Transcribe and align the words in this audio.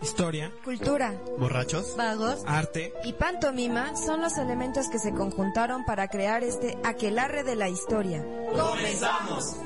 Historia, 0.00 0.52
cultura, 0.64 1.12
borrachos, 1.38 1.96
vagos, 1.96 2.42
arte. 2.46 2.92
Y 3.04 3.14
pantomima 3.14 3.96
son 3.96 4.20
los 4.20 4.38
elementos 4.38 4.88
que 4.88 4.98
se 5.00 5.12
conjuntaron 5.12 5.84
para 5.84 6.06
crear 6.06 6.44
este 6.44 6.78
aquelarre 6.84 7.42
de 7.42 7.56
la 7.56 7.68
historia. 7.68 8.24
¡Comenzamos! 8.52 9.56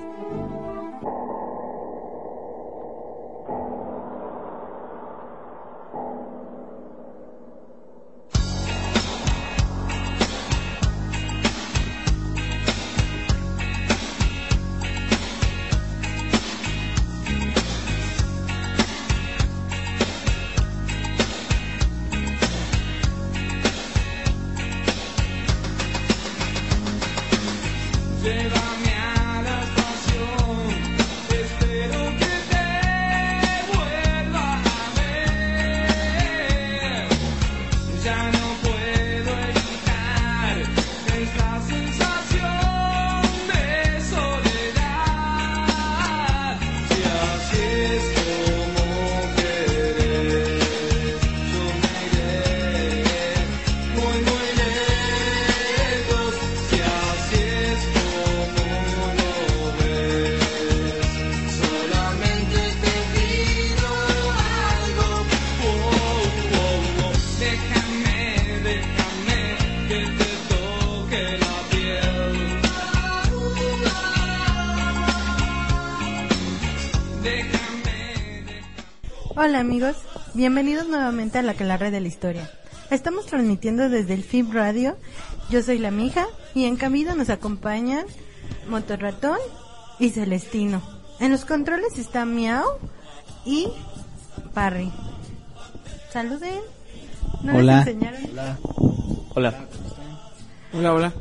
Hola 79.34 79.60
amigos, 79.60 79.96
bienvenidos 80.34 80.88
nuevamente 80.88 81.38
a 81.38 81.42
la 81.42 81.54
que 81.54 81.64
la 81.64 81.76
red 81.76 81.92
de 81.92 82.00
la 82.00 82.08
historia. 82.08 82.50
Estamos 82.90 83.26
transmitiendo 83.26 83.88
desde 83.88 84.14
el 84.14 84.24
FIB 84.24 84.52
Radio. 84.52 84.96
Yo 85.48 85.62
soy 85.62 85.78
la 85.78 85.90
mija 85.90 86.26
y 86.54 86.64
en 86.64 86.76
camino 86.76 87.14
nos 87.14 87.30
acompañan 87.30 88.06
Motorratón 88.68 89.38
y 89.98 90.10
Celestino. 90.10 90.82
En 91.20 91.32
los 91.32 91.44
controles 91.44 91.98
está 91.98 92.24
Miau 92.24 92.64
y 93.44 93.68
Parry. 94.52 94.90
Saluden. 96.12 96.60
¿No 97.42 97.56
Hola. 97.56 97.78
les 97.78 97.86
enseñaron? 97.88 98.22
Hola. 98.32 98.58
Hola. 99.34 99.68
Hola, 100.74 100.92
hola. 100.94 101.12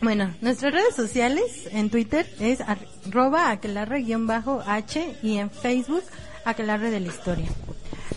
Bueno, 0.00 0.34
nuestras 0.42 0.72
redes 0.72 0.94
sociales 0.94 1.68
en 1.72 1.88
Twitter 1.88 2.26
es 2.38 2.60
arroba 3.06 3.50
aquelarre-h 3.50 5.16
y 5.22 5.36
en 5.38 5.50
Facebook 5.50 6.02
aquelarre 6.44 6.90
de 6.90 7.00
la 7.00 7.08
historia. 7.08 7.46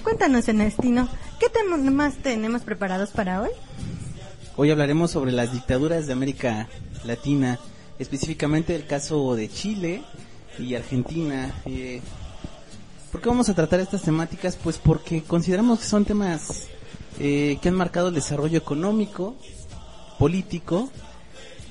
Cuéntanos, 0.04 0.48
Ernestino, 0.48 1.08
¿qué 1.40 1.48
temas 1.50 2.16
tenemos 2.16 2.62
preparados 2.62 3.12
para 3.12 3.42
hoy? 3.42 3.50
Hoy 4.56 4.72
hablaremos 4.72 5.12
sobre 5.12 5.32
las 5.32 5.52
dictaduras 5.52 6.08
de 6.08 6.14
América 6.14 6.68
Latina, 7.04 7.60
específicamente 8.00 8.76
el 8.76 8.86
caso 8.86 9.36
de 9.36 9.50
Chile 9.50 10.02
y 10.58 10.76
Argentina. 10.76 11.54
Eh, 11.66 12.02
¿Por 13.12 13.22
qué 13.22 13.30
vamos 13.30 13.50
a 13.50 13.54
tratar 13.54 13.80
estas 13.80 14.02
temáticas? 14.02 14.56
Pues 14.56 14.78
porque 14.78 15.24
consideramos 15.24 15.80
que 15.80 15.86
son 15.86 16.06
temas 16.06 16.68
eh, 17.20 17.58
que 17.62 17.70
han 17.70 17.76
marcado 17.76 18.10
el 18.10 18.16
desarrollo 18.16 18.58
económico, 18.58 19.36
político 20.18 20.90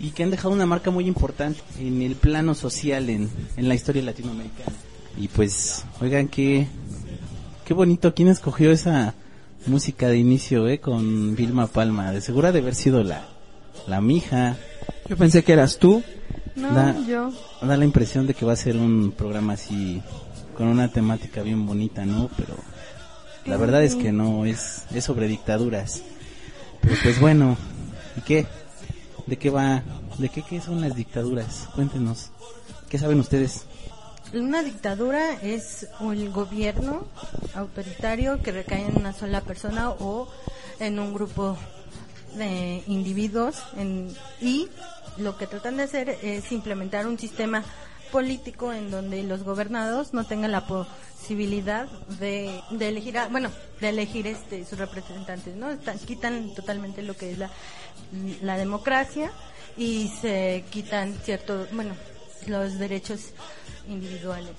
y 0.01 0.11
que 0.11 0.23
han 0.23 0.31
dejado 0.31 0.53
una 0.55 0.67
marca 0.67 0.91
muy 0.91 1.07
importante 1.07 1.61
en 1.79 2.03
el 2.03 2.15
plano 2.17 2.55
social 2.55 3.09
en, 3.11 3.31
en 3.57 3.69
la 3.69 3.75
historia 3.75 4.03
latinoamericana. 4.03 4.73
Y 5.19 5.29
pues, 5.29 5.85
oigan, 6.01 6.29
qué, 6.29 6.67
qué 7.65 7.75
bonito. 7.75 8.15
¿Quién 8.15 8.29
escogió 8.29 8.71
esa 8.71 9.15
música 9.67 10.09
de 10.09 10.19
inicio, 10.19 10.69
eh? 10.69 10.79
Con 10.79 11.35
Vilma 11.35 11.67
Palma. 11.67 12.13
De 12.13 12.21
segura 12.21 12.53
de 12.53 12.59
haber 12.59 12.75
sido 12.75 13.03
la, 13.03 13.27
la 13.87 14.01
mija. 14.01 14.57
Yo 15.09 15.17
pensé 15.17 15.43
que 15.43 15.53
eras 15.55 15.79
tú. 15.79 16.03
No, 16.55 16.73
Da- 16.75 16.97
yo. 17.07 17.33
Da 17.63 17.77
la 17.77 17.85
impresión 17.85 18.27
de 18.27 18.35
que 18.35 18.45
va 18.45 18.53
a 18.53 18.57
ser 18.57 18.77
un 18.77 19.13
programa 19.17 19.55
así, 19.55 20.03
con 20.57 20.69
una 20.69 20.89
temática 20.89 21.43
bien 21.43 21.65
bonita, 21.67 22.05
¿no? 22.05 22.29
Pero 22.37 22.55
la 23.47 23.57
verdad 23.57 23.83
es 23.85 23.95
que 23.95 24.13
no, 24.13 24.45
es, 24.45 24.83
es 24.95 25.05
sobre 25.05 25.29
dictaduras. 25.29 26.03
Pero 26.83 26.95
pues 27.03 27.19
bueno, 27.21 27.57
¿y 28.17 28.21
qué? 28.21 28.47
¿De 29.27 29.37
qué 29.37 29.51
va? 29.51 29.83
¿De 30.19 30.29
qué, 30.29 30.43
qué 30.43 30.61
son 30.61 30.81
las 30.81 30.95
dictaduras? 30.95 31.69
Cuéntenos. 31.75 32.31
¿Qué 32.89 32.99
saben 32.99 33.19
ustedes? 33.19 33.67
Una 34.33 34.63
dictadura 34.63 35.35
es 35.43 35.89
el 36.01 36.31
gobierno 36.31 37.07
autoritario 37.55 38.43
que 38.43 38.53
recae 38.53 38.87
en 38.87 38.97
una 38.97 39.13
sola 39.13 39.41
persona 39.41 39.91
o 39.91 40.29
en 40.79 40.99
un 40.99 41.15
grupo 41.15 41.57
de 42.37 42.83
individuos 42.87 43.63
y 44.41 44.69
lo 45.17 45.39
que 45.39 45.47
tratan 45.47 45.77
de 45.77 45.85
hacer 45.85 46.11
es 46.23 46.53
implementar 46.53 47.07
un 47.07 47.19
sistema 47.19 47.65
político 48.13 48.73
en 48.73 48.91
donde 48.91 49.23
los 49.23 49.43
gobernados 49.43 50.13
no 50.15 50.25
tengan 50.25 50.53
la 50.53 50.67
posibilidad 50.67 51.87
de, 52.21 52.61
de 52.71 52.89
elegir 52.89 53.19
a- 53.19 53.29
bueno 53.29 53.51
de 53.81 53.89
elegir 53.89 54.27
este 54.27 54.65
sus 54.65 54.79
representantes 54.79 55.55
no 55.57 55.71
Están- 55.71 55.99
quitan 55.99 56.55
totalmente 56.55 57.03
lo 57.03 57.15
que 57.17 57.33
es 57.33 57.39
la 57.39 57.51
la 58.43 58.57
democracia 58.57 59.31
y 59.77 60.11
se 60.21 60.65
quitan 60.71 61.15
ciertos 61.25 61.69
bueno 61.73 61.95
los 62.47 62.79
derechos 62.79 63.21
individuales 63.89 64.53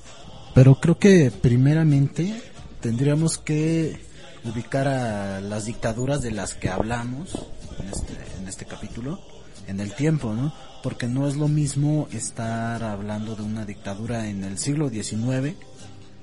Pero 0.53 0.75
creo 0.75 0.97
que 0.99 1.31
primeramente 1.31 2.41
tendríamos 2.81 3.37
que 3.37 3.99
ubicar 4.43 4.87
a 4.87 5.39
las 5.41 5.65
dictaduras 5.65 6.21
de 6.21 6.31
las 6.31 6.53
que 6.53 6.69
hablamos 6.69 7.33
en 7.79 7.87
este, 7.89 8.13
en 8.39 8.47
este 8.47 8.65
capítulo 8.65 9.19
en 9.67 9.79
el 9.81 9.93
tiempo, 9.93 10.33
¿no? 10.33 10.53
Porque 10.83 11.07
no 11.07 11.27
es 11.27 11.35
lo 11.35 11.47
mismo 11.47 12.07
estar 12.11 12.83
hablando 12.83 13.35
de 13.35 13.43
una 13.43 13.65
dictadura 13.65 14.27
en 14.27 14.43
el 14.43 14.57
siglo 14.57 14.89
XIX 14.89 15.55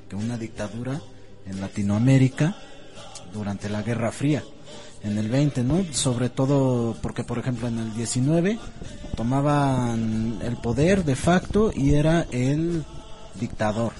que 0.09 0.16
una 0.16 0.38
dictadura 0.38 1.00
en 1.47 1.60
Latinoamérica 1.60 2.56
durante 3.32 3.69
la 3.69 3.82
Guerra 3.82 4.12
Fría. 4.12 4.43
En 5.02 5.19
el 5.19 5.28
20, 5.28 5.64
¿no? 5.64 5.84
Sobre 5.93 6.31
todo 6.31 6.96
porque, 7.02 7.25
por 7.25 7.38
ejemplo, 7.38 7.69
en 7.69 7.78
el 7.78 7.94
19 7.94 8.58
tomaban 9.17 10.38
el 10.43 10.56
poder 10.56 11.05
de 11.05 11.14
facto 11.14 11.70
y 11.75 11.94
era 11.94 12.26
el 12.31 12.84
dictador 13.38 13.93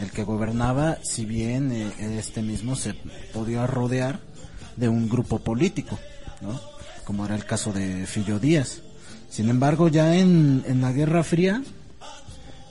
el 0.00 0.10
que 0.10 0.24
gobernaba, 0.24 0.98
si 1.02 1.24
bien 1.24 1.72
eh, 1.72 2.18
este 2.18 2.42
mismo 2.42 2.76
se 2.76 2.94
podía 3.32 3.66
rodear 3.66 4.20
de 4.76 4.88
un 4.88 5.08
grupo 5.08 5.38
político, 5.38 5.98
¿no? 6.40 6.60
Como 7.04 7.24
era 7.24 7.34
el 7.34 7.44
caso 7.44 7.72
de 7.72 8.06
Fillo 8.06 8.38
Díaz. 8.38 8.82
Sin 9.34 9.48
embargo, 9.48 9.88
ya 9.88 10.14
en, 10.14 10.62
en 10.64 10.80
la 10.80 10.92
Guerra 10.92 11.24
Fría 11.24 11.60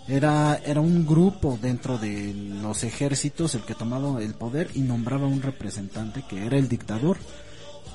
era, 0.08 0.62
era 0.66 0.80
un 0.80 1.06
grupo 1.06 1.60
dentro 1.62 1.98
de 1.98 2.34
los 2.34 2.86
ejércitos 2.86 3.54
el 3.56 3.64
que 3.64 3.76
tomaba 3.76 4.24
el 4.24 4.34
poder 4.34 4.70
y 4.74 4.80
nombraba 4.80 5.28
un 5.28 5.42
representante 5.42 6.24
que 6.30 6.46
era 6.46 6.58
el 6.58 6.70
dictador, 6.70 7.18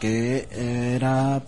que 0.00 0.49
era 0.53 1.43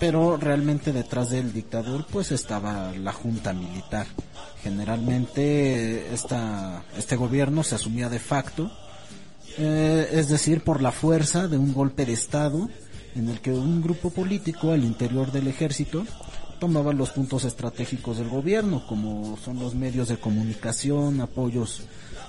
pero 0.00 0.36
realmente 0.36 0.92
detrás 0.92 1.30
del 1.30 1.52
dictador 1.52 2.06
pues 2.10 2.32
estaba 2.32 2.90
la 2.90 3.12
junta 3.12 3.52
militar. 3.52 4.08
Generalmente 4.64 6.12
esta, 6.12 6.82
este 6.98 7.14
gobierno 7.14 7.62
se 7.62 7.76
asumía 7.76 8.08
de 8.08 8.18
facto 8.18 8.68
Eh, 9.58 10.08
es 10.12 10.28
decir, 10.28 10.62
por 10.64 10.80
la 10.80 10.92
fuerza 10.92 11.46
de 11.46 11.58
un 11.58 11.74
golpe 11.74 12.06
de 12.06 12.14
Estado 12.14 12.70
en 13.14 13.28
el 13.28 13.40
que 13.42 13.52
un 13.52 13.82
grupo 13.82 14.08
político 14.08 14.72
al 14.72 14.82
interior 14.82 15.30
del 15.30 15.46
ejército 15.46 16.06
tomaba 16.62 16.92
los 16.92 17.10
puntos 17.10 17.42
estratégicos 17.44 18.18
del 18.18 18.28
gobierno, 18.28 18.86
como 18.86 19.36
son 19.44 19.58
los 19.58 19.74
medios 19.74 20.06
de 20.06 20.16
comunicación, 20.16 21.20
apoyos 21.20 21.82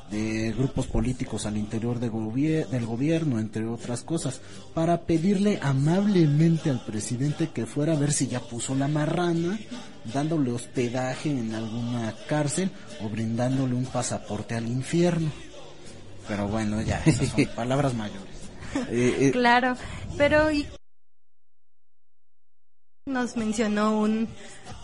de 0.10 0.52
grupos 0.58 0.88
políticos 0.88 1.46
al 1.46 1.56
interior 1.56 2.00
de 2.00 2.10
gobier- 2.10 2.68
del 2.70 2.88
gobierno, 2.88 3.40
entre 3.40 3.68
otras 3.68 4.02
cosas, 4.02 4.42
para 4.74 5.02
pedirle 5.02 5.60
amablemente 5.62 6.72
al 6.72 6.84
presidente 6.84 7.52
que 7.54 7.68
fuera 7.68 7.94
a 7.94 7.96
ver 7.96 8.12
si 8.12 8.26
ya 8.26 8.40
puso 8.40 8.74
la 8.74 8.88
marrana, 8.88 9.60
dándole 10.12 10.52
hospedaje 10.52 11.30
en 11.30 11.54
alguna 11.54 12.16
cárcel 12.28 12.72
o 13.04 13.10
brindándole 13.10 13.76
un 13.76 13.86
pasaporte 13.86 14.56
al 14.56 14.68
infierno. 14.68 15.30
Pero 16.28 16.48
bueno, 16.48 16.82
ya, 16.82 17.04
esas 17.06 17.28
son 17.30 17.46
palabras 17.56 17.94
mayores. 17.94 18.34
Eh, 18.90 19.16
eh, 19.28 19.32
Claro, 19.32 19.76
pero 20.18 20.52
y 20.52 20.66
nos 23.06 23.36
mencionó 23.36 24.00
un- 24.00 24.28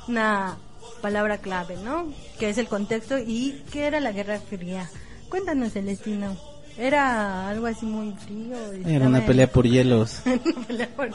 una 0.08 0.58
palabra 1.02 1.38
clave, 1.38 1.78
¿no? 1.84 2.12
Que 2.38 2.50
es 2.50 2.58
el 2.58 2.68
contexto 2.68 3.18
y 3.18 3.64
que 3.72 3.86
era 3.86 4.00
la 4.00 4.12
Guerra 4.12 4.40
Fría. 4.40 4.90
Cuéntanos, 5.30 5.74
Celestino. 5.74 6.36
Era 6.78 7.50
algo 7.50 7.68
así 7.68 7.86
muy 7.86 8.14
frío. 8.14 8.58
era 8.86 9.08
una 9.08 9.26
pelea 9.26 9.52
por 9.52 9.68
hielos. 9.68 10.22
Una 10.26 10.66
pelea 10.66 10.90
por, 10.96 11.10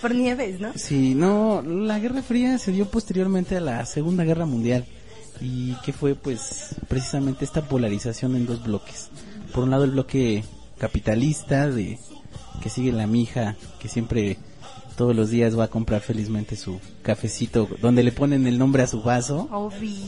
por 0.00 0.14
nieves, 0.14 0.60
¿no? 0.60 0.72
Sí, 0.76 1.14
no, 1.14 1.62
la 1.62 1.98
Guerra 1.98 2.22
Fría 2.22 2.58
se 2.58 2.72
dio 2.72 2.86
posteriormente 2.88 3.56
a 3.56 3.60
la 3.60 3.84
Segunda 3.86 4.24
Guerra 4.24 4.44
Mundial 4.46 4.84
y 5.40 5.72
que 5.84 5.92
fue 5.94 6.14
pues 6.14 6.74
precisamente 6.88 7.44
esta 7.46 7.62
polarización 7.62 8.36
en 8.36 8.46
dos 8.46 8.62
bloques. 8.62 9.08
Por 9.54 9.64
un 9.64 9.70
lado 9.70 9.84
el 9.84 9.90
bloque 9.92 10.44
capitalista 10.78 11.66
de 11.68 11.98
que 12.62 12.68
sigue 12.68 12.92
la 12.92 13.06
mija, 13.06 13.56
que 13.80 13.88
siempre 13.88 14.36
todos 15.00 15.16
los 15.16 15.30
días 15.30 15.58
va 15.58 15.64
a 15.64 15.68
comprar 15.68 16.02
felizmente 16.02 16.56
su 16.56 16.78
cafecito 17.00 17.66
donde 17.80 18.02
le 18.02 18.12
ponen 18.12 18.46
el 18.46 18.58
nombre 18.58 18.82
a 18.82 18.86
su 18.86 19.00
vaso 19.00 19.48
Obi. 19.50 19.98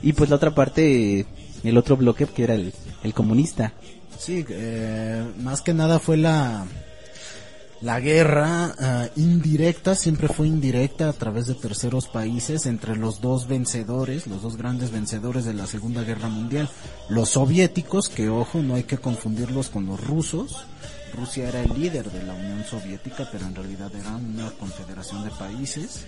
y 0.00 0.14
pues 0.14 0.30
la 0.30 0.36
otra 0.36 0.54
parte 0.54 1.26
el 1.64 1.76
otro 1.76 1.98
bloque 1.98 2.24
que 2.24 2.44
era 2.44 2.54
el, 2.54 2.72
el 3.02 3.12
comunista. 3.12 3.74
Sí, 4.18 4.42
eh, 4.48 5.22
más 5.42 5.60
que 5.60 5.74
nada 5.74 5.98
fue 5.98 6.16
la 6.16 6.66
la 7.82 8.00
guerra 8.00 8.74
ah, 8.78 9.08
indirecta, 9.16 9.94
siempre 9.94 10.28
fue 10.28 10.46
indirecta 10.46 11.10
a 11.10 11.12
través 11.12 11.46
de 11.46 11.54
terceros 11.54 12.08
países 12.08 12.64
entre 12.64 12.96
los 12.96 13.20
dos 13.20 13.48
vencedores, 13.48 14.26
los 14.26 14.40
dos 14.40 14.56
grandes 14.56 14.92
vencedores 14.92 15.44
de 15.44 15.52
la 15.52 15.66
Segunda 15.66 16.04
Guerra 16.04 16.28
Mundial, 16.28 16.70
los 17.10 17.30
soviéticos, 17.30 18.08
que 18.08 18.30
ojo, 18.30 18.62
no 18.62 18.76
hay 18.76 18.84
que 18.84 18.96
confundirlos 18.96 19.68
con 19.68 19.84
los 19.84 20.02
rusos. 20.02 20.64
Rusia 21.14 21.48
era 21.48 21.62
el 21.62 21.80
líder 21.80 22.10
de 22.10 22.22
la 22.22 22.34
Unión 22.34 22.64
Soviética, 22.64 23.28
pero 23.30 23.46
en 23.46 23.54
realidad 23.54 23.94
era 23.94 24.16
una 24.16 24.50
confederación 24.52 25.24
de 25.24 25.30
países. 25.30 26.06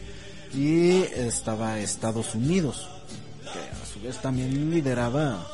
Y 0.54 1.02
estaba 1.14 1.78
Estados 1.78 2.34
Unidos, 2.34 2.88
que 3.52 3.58
a 3.58 3.86
su 3.86 4.00
vez 4.00 4.18
también 4.18 4.70
lideraba 4.70 5.46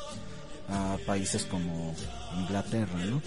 a 0.68 0.98
países 1.06 1.44
como 1.44 1.94
Inglaterra, 2.40 2.98
¿no? 3.06 3.22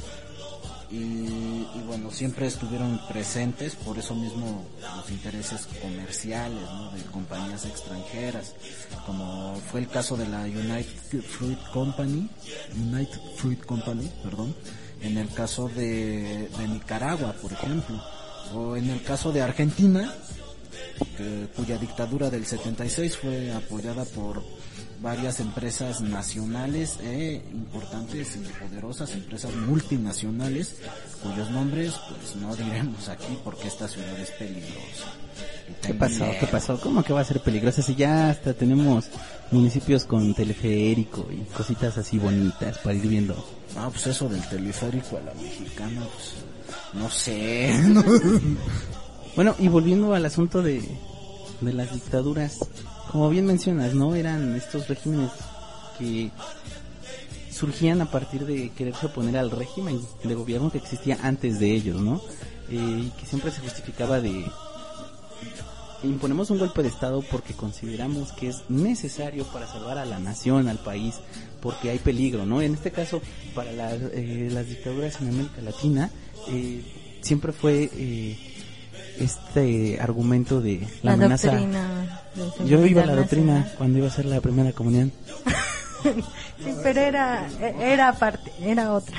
Y, 0.92 1.66
y 1.74 1.84
bueno, 1.88 2.12
siempre 2.12 2.48
estuvieron 2.48 3.00
presentes, 3.08 3.76
por 3.76 3.98
eso 3.98 4.14
mismo 4.14 4.66
los 4.98 5.10
intereses 5.10 5.66
comerciales. 5.82 6.60
De 6.94 7.02
compañías 7.12 7.64
extranjeras, 7.64 8.54
como 9.06 9.56
fue 9.72 9.80
el 9.80 9.88
caso 9.88 10.18
de 10.18 10.28
la 10.28 10.42
United 10.42 11.22
Fruit 11.22 11.60
Company, 11.72 12.30
United 12.76 13.20
Fruit 13.38 13.64
Company, 13.66 14.12
perdón, 14.22 14.54
en 15.02 15.18
el 15.18 15.30
caso 15.30 15.68
de, 15.70 16.48
de 16.58 16.68
Nicaragua, 16.68 17.34
por 17.42 17.52
ejemplo, 17.54 18.02
o 18.54 18.76
en 18.76 18.90
el 18.90 19.02
caso 19.04 19.32
de 19.32 19.42
Argentina, 19.42 20.14
que- 21.18 21.48
cuya 21.56 21.78
dictadura 21.78 22.30
del 22.30 22.46
76 22.46 23.18
fue 23.18 23.52
apoyada 23.54 24.06
por 24.06 24.44
varias 25.02 25.40
empresas 25.40 26.02
nacionales 26.02 26.98
e 27.02 27.42
importantes 27.52 28.36
y 28.36 28.40
poderosas 28.64 29.12
empresas 29.14 29.52
multinacionales 29.56 30.76
cuyos 31.24 31.50
nombres 31.50 31.94
pues 32.08 32.36
no 32.36 32.56
diremos 32.56 33.10
aquí 33.10 33.36
porque 33.44 33.68
esta 33.68 33.88
ciudad 33.88 34.16
es 34.20 34.30
peligrosa. 34.32 35.08
¿Qué 35.82 35.96
pasó? 35.96 36.26
¿Qué 36.40 36.46
pasó? 36.46 36.80
¿Cómo 36.80 37.02
que 37.04 37.14
va 37.14 37.22
a 37.22 37.26
ser 37.26 37.40
peligrosa 37.42 37.82
si 37.82 37.96
ya 37.96 38.30
hasta 38.30 38.54
tenemos 38.54 39.06
municipios 39.50 40.06
con 40.06 40.36
teleférico 40.36 41.28
y 41.32 41.38
cositas 41.52 41.98
así 41.98 42.20
bonitas 42.20 42.78
para 42.78 42.96
ir 42.96 43.08
viendo? 43.08 43.44
Ah, 43.78 43.90
pues 43.92 44.08
eso 44.08 44.28
del 44.28 44.48
teleférico 44.50 45.18
a 45.18 45.22
la 45.22 45.34
mexicana, 45.34 46.02
pues 46.14 46.34
no 46.94 47.10
sé. 47.10 47.74
¿no? 47.88 48.04
Bueno, 49.34 49.56
y 49.60 49.70
volviendo 49.70 50.14
al 50.14 50.26
asunto 50.26 50.62
de, 50.62 50.84
de 51.62 51.74
las 51.74 51.94
dictaduras, 51.94 52.60
como 53.10 53.30
bien 53.30 53.46
mencionas, 53.46 53.94
¿no? 53.94 54.14
Eran 54.14 54.58
estos 54.58 54.90
regímenes 54.90 55.32
que 55.98 56.32
surgían 57.50 58.02
a 58.02 58.12
partir 58.12 58.46
de 58.46 58.72
quererse 58.72 59.06
oponer 59.06 59.38
al 59.38 59.52
régimen 59.52 60.02
de 60.24 60.36
gobierno 60.36 60.70
que 60.70 60.80
existía 60.80 61.18
antes 61.24 61.60
de 61.60 61.72
ellos, 61.72 62.02
¿no? 62.02 62.22
Eh, 62.70 63.06
y 63.06 63.10
que 63.20 63.26
siempre 63.26 63.52
se 63.52 63.62
justificaba 63.62 64.20
de 64.20 64.46
imponemos 66.04 66.50
un 66.50 66.60
golpe 66.60 66.82
de 66.84 66.90
estado 66.90 67.22
porque 67.22 67.54
consideramos 67.54 68.32
que 68.34 68.50
es 68.50 68.64
necesario 68.70 69.44
para 69.46 69.68
salvar 69.68 69.98
a 69.98 70.06
la 70.06 70.20
nación, 70.20 70.68
al 70.68 70.80
país, 70.80 71.16
porque 71.62 71.90
hay 71.90 72.00
peligro, 72.00 72.46
¿no? 72.46 72.62
En 72.62 72.74
este 72.74 72.92
caso, 72.92 73.22
para 73.54 73.72
las, 73.72 73.94
eh, 74.14 74.50
las 74.52 74.68
dictaduras 74.68 75.22
en 75.22 75.30
América 75.30 75.62
Latina, 75.62 76.10
eh, 76.50 76.84
siempre 77.22 77.52
fue 77.52 77.90
eh, 77.94 78.38
este 79.20 80.00
argumento 80.00 80.62
de 80.62 80.80
la, 81.04 81.12
La, 81.12 81.14
amenaza. 81.14 81.52
doctrina. 81.52 82.22
de 82.62 82.70
Yo 82.70 82.86
iba 82.86 83.04
a 83.04 83.06
la 83.06 83.16
doctrina 83.16 83.54
nacional. 83.54 83.76
cuando 83.78 83.98
iba 84.00 84.08
a 84.08 84.12
hacer 84.12 84.26
la 84.26 84.42
primera 84.42 84.72
comunión. 84.72 85.12
Sí, 86.04 86.74
pero 86.84 87.00
era, 87.00 87.48
era 87.80 88.10
aparte, 88.10 88.52
era 88.62 88.94
otra. 88.94 89.16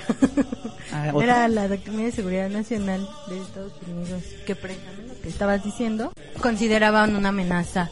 Ah, 0.93 1.11
¿otra? 1.15 1.25
Era 1.25 1.49
la 1.49 1.69
Doctrina 1.69 2.03
de 2.05 2.13
Seguridad 2.13 2.49
Nacional 2.51 3.09
de 3.29 3.41
Estados 3.41 3.73
Unidos, 3.87 4.23
que 4.47 4.55
precisamente 4.57 5.02
que 5.23 5.29
estabas 5.29 5.65
diciendo, 5.65 6.13
consideraban 6.41 7.17
una 7.17 7.31
amenaza 7.31 7.91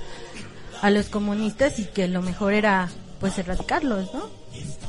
a 0.82 0.90
los 0.90 1.06
comunistas 1.06 1.78
y 1.78 1.84
que 1.84 2.08
lo 2.08 2.22
mejor 2.22 2.52
era 2.52 2.88
pues 3.20 3.38
erradicarlos, 3.38 4.12
¿no? 4.14 4.28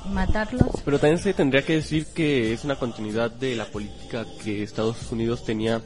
Matarlos. 0.09 0.67
Pero 0.83 0.99
también 0.99 1.19
se 1.19 1.33
tendría 1.33 1.63
que 1.63 1.75
decir 1.75 2.07
que 2.07 2.53
es 2.53 2.63
una 2.63 2.75
continuidad 2.77 3.29
de 3.29 3.55
la 3.55 3.65
política 3.65 4.25
que 4.43 4.63
Estados 4.63 5.12
Unidos 5.12 5.43
tenía 5.43 5.81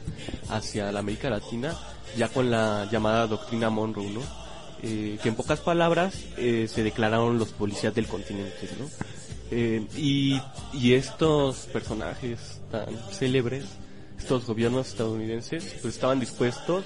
hacia 0.48 0.90
la 0.92 1.00
América 1.00 1.28
Latina, 1.28 1.76
ya 2.16 2.28
con 2.28 2.50
la 2.50 2.88
llamada 2.90 3.26
doctrina 3.26 3.68
Monroe, 3.68 4.10
¿no? 4.10 4.22
Eh, 4.82 5.18
que 5.22 5.28
en 5.28 5.34
pocas 5.34 5.60
palabras 5.60 6.14
eh, 6.36 6.68
se 6.68 6.82
declararon 6.82 7.38
los 7.38 7.48
policías 7.48 7.94
del 7.94 8.06
continente, 8.06 8.68
¿no? 8.78 8.86
Eh, 9.50 9.86
y, 9.96 10.40
y 10.72 10.94
estos 10.94 11.66
personajes 11.66 12.60
tan 12.70 12.96
célebres, 13.10 13.64
estos 14.18 14.46
gobiernos 14.46 14.88
estadounidenses, 14.88 15.76
pues 15.82 15.94
estaban 15.94 16.20
dispuestos 16.20 16.84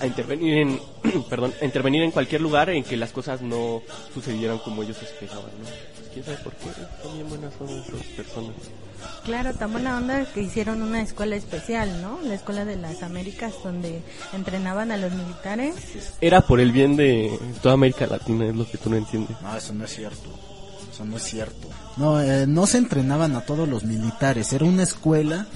a 0.00 0.06
intervenir 0.06 0.58
en, 0.58 0.80
perdón, 1.30 1.52
a 1.60 1.64
intervenir 1.64 2.02
en 2.02 2.10
cualquier 2.10 2.40
lugar 2.40 2.70
en 2.70 2.84
que 2.84 2.96
las 2.96 3.10
cosas 3.10 3.42
no 3.42 3.82
sucedieran 4.14 4.58
como 4.58 4.82
ellos 4.82 5.00
esperaban, 5.02 5.50
¿no? 5.58 5.64
Pues, 5.64 6.08
quién 6.12 6.24
sabe 6.24 6.38
por 6.38 6.52
qué, 6.54 6.68
son 7.02 7.14
bien 7.14 7.28
buenas 7.28 7.52
son 7.58 7.68
esas 7.68 8.06
personas. 8.16 8.54
Claro, 9.24 9.54
tan 9.54 9.72
buena 9.72 9.96
onda 9.96 10.24
que 10.32 10.42
hicieron 10.42 10.82
una 10.82 11.02
escuela 11.02 11.36
especial, 11.36 12.02
¿no? 12.02 12.18
La 12.22 12.34
Escuela 12.34 12.64
de 12.64 12.76
las 12.76 13.02
Américas, 13.02 13.54
donde 13.62 14.02
entrenaban 14.32 14.90
a 14.90 14.96
los 14.96 15.12
militares. 15.12 15.74
Era 16.20 16.40
por 16.40 16.60
el 16.60 16.72
bien 16.72 16.96
de 16.96 17.38
toda 17.62 17.74
América 17.74 18.06
Latina, 18.06 18.46
es 18.46 18.56
lo 18.56 18.68
que 18.68 18.78
tú 18.78 18.90
no 18.90 18.96
entiendes. 18.96 19.36
No, 19.40 19.56
eso 19.56 19.72
no 19.72 19.84
es 19.84 19.94
cierto. 19.94 20.30
Eso 20.92 21.04
no 21.04 21.16
es 21.16 21.22
cierto. 21.22 21.68
No, 21.96 22.20
eh, 22.20 22.46
no 22.48 22.66
se 22.66 22.78
entrenaban 22.78 23.36
a 23.36 23.42
todos 23.42 23.68
los 23.68 23.84
militares. 23.84 24.52
Era 24.52 24.64
una 24.64 24.82
escuela 24.82 25.46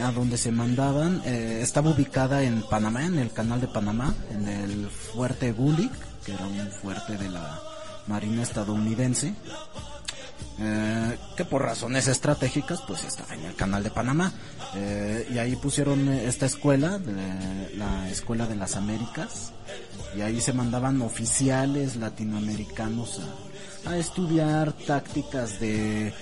a 0.00 0.10
donde 0.12 0.36
se 0.36 0.50
mandaban. 0.52 1.22
eh, 1.24 1.60
estaba 1.62 1.90
ubicada 1.90 2.42
en 2.42 2.62
Panamá, 2.62 3.04
en 3.04 3.18
el 3.18 3.32
canal 3.32 3.60
de 3.60 3.68
Panamá, 3.68 4.14
en 4.30 4.48
el 4.48 4.88
fuerte 4.90 5.52
Gulik, 5.52 5.92
que 6.24 6.32
era 6.34 6.46
un 6.46 6.70
fuerte 6.70 7.16
de 7.16 7.28
la 7.30 7.60
Marina 8.06 8.42
estadounidense. 8.42 9.34
eh, 10.58 11.18
que 11.36 11.44
por 11.44 11.62
razones 11.62 12.08
estratégicas 12.08 12.82
pues 12.86 13.04
estaba 13.04 13.34
en 13.34 13.44
el 13.46 13.54
canal 13.54 13.82
de 13.82 13.90
Panamá 13.90 14.32
Eh, 14.74 15.28
y 15.30 15.38
ahí 15.38 15.54
pusieron 15.56 16.08
eh, 16.08 16.26
esta 16.26 16.46
escuela 16.46 16.98
la 17.76 18.08
escuela 18.10 18.46
de 18.46 18.56
las 18.56 18.74
Américas 18.76 19.52
y 20.16 20.22
ahí 20.22 20.40
se 20.40 20.54
mandaban 20.54 21.02
oficiales 21.02 21.96
latinoamericanos 21.96 23.20
a 23.84 23.96
estudiar 23.98 24.72
tácticas 24.72 25.60
de 25.60 26.14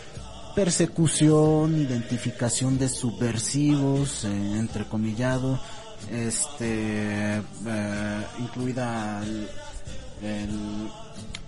persecución, 0.54 1.80
identificación 1.80 2.78
de 2.78 2.88
subversivos, 2.88 4.24
eh, 4.24 4.28
entrecomillado, 4.58 5.60
este, 6.10 7.36
eh, 7.38 7.42
incluida 8.40 9.22
el, 9.22 9.48
el- 10.22 10.88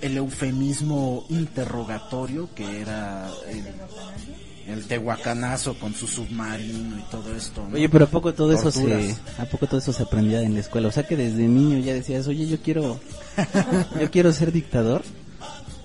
el 0.00 0.16
eufemismo 0.16 1.24
interrogatorio 1.28 2.48
que 2.54 2.80
era 2.80 3.30
el- 3.48 4.72
el 4.74 4.84
tehuacanazo 4.86 5.74
con 5.74 5.94
su 5.94 6.06
submarino 6.06 6.98
y 6.98 7.02
todo 7.10 7.34
esto. 7.36 7.64
¿no? 7.68 7.74
Oye, 7.76 7.88
pero 7.88 8.04
a 8.04 8.08
poco 8.08 8.32
todo 8.34 8.52
eso 8.52 8.70
se, 8.70 9.16
a 9.38 9.44
poco 9.46 9.66
todo 9.66 9.78
eso 9.78 9.92
se 9.92 10.02
aprendía 10.02 10.40
en 10.42 10.54
la 10.54 10.60
escuela. 10.60 10.88
O 10.88 10.92
sea 10.92 11.04
que 11.06 11.16
desde 11.16 11.46
niño 11.48 11.78
ya 11.78 11.94
decías, 11.94 12.26
oye, 12.28 12.46
yo 12.48 12.58
quiero, 12.60 12.98
yo 14.00 14.10
quiero 14.10 14.32
ser 14.32 14.52
dictador. 14.52 15.02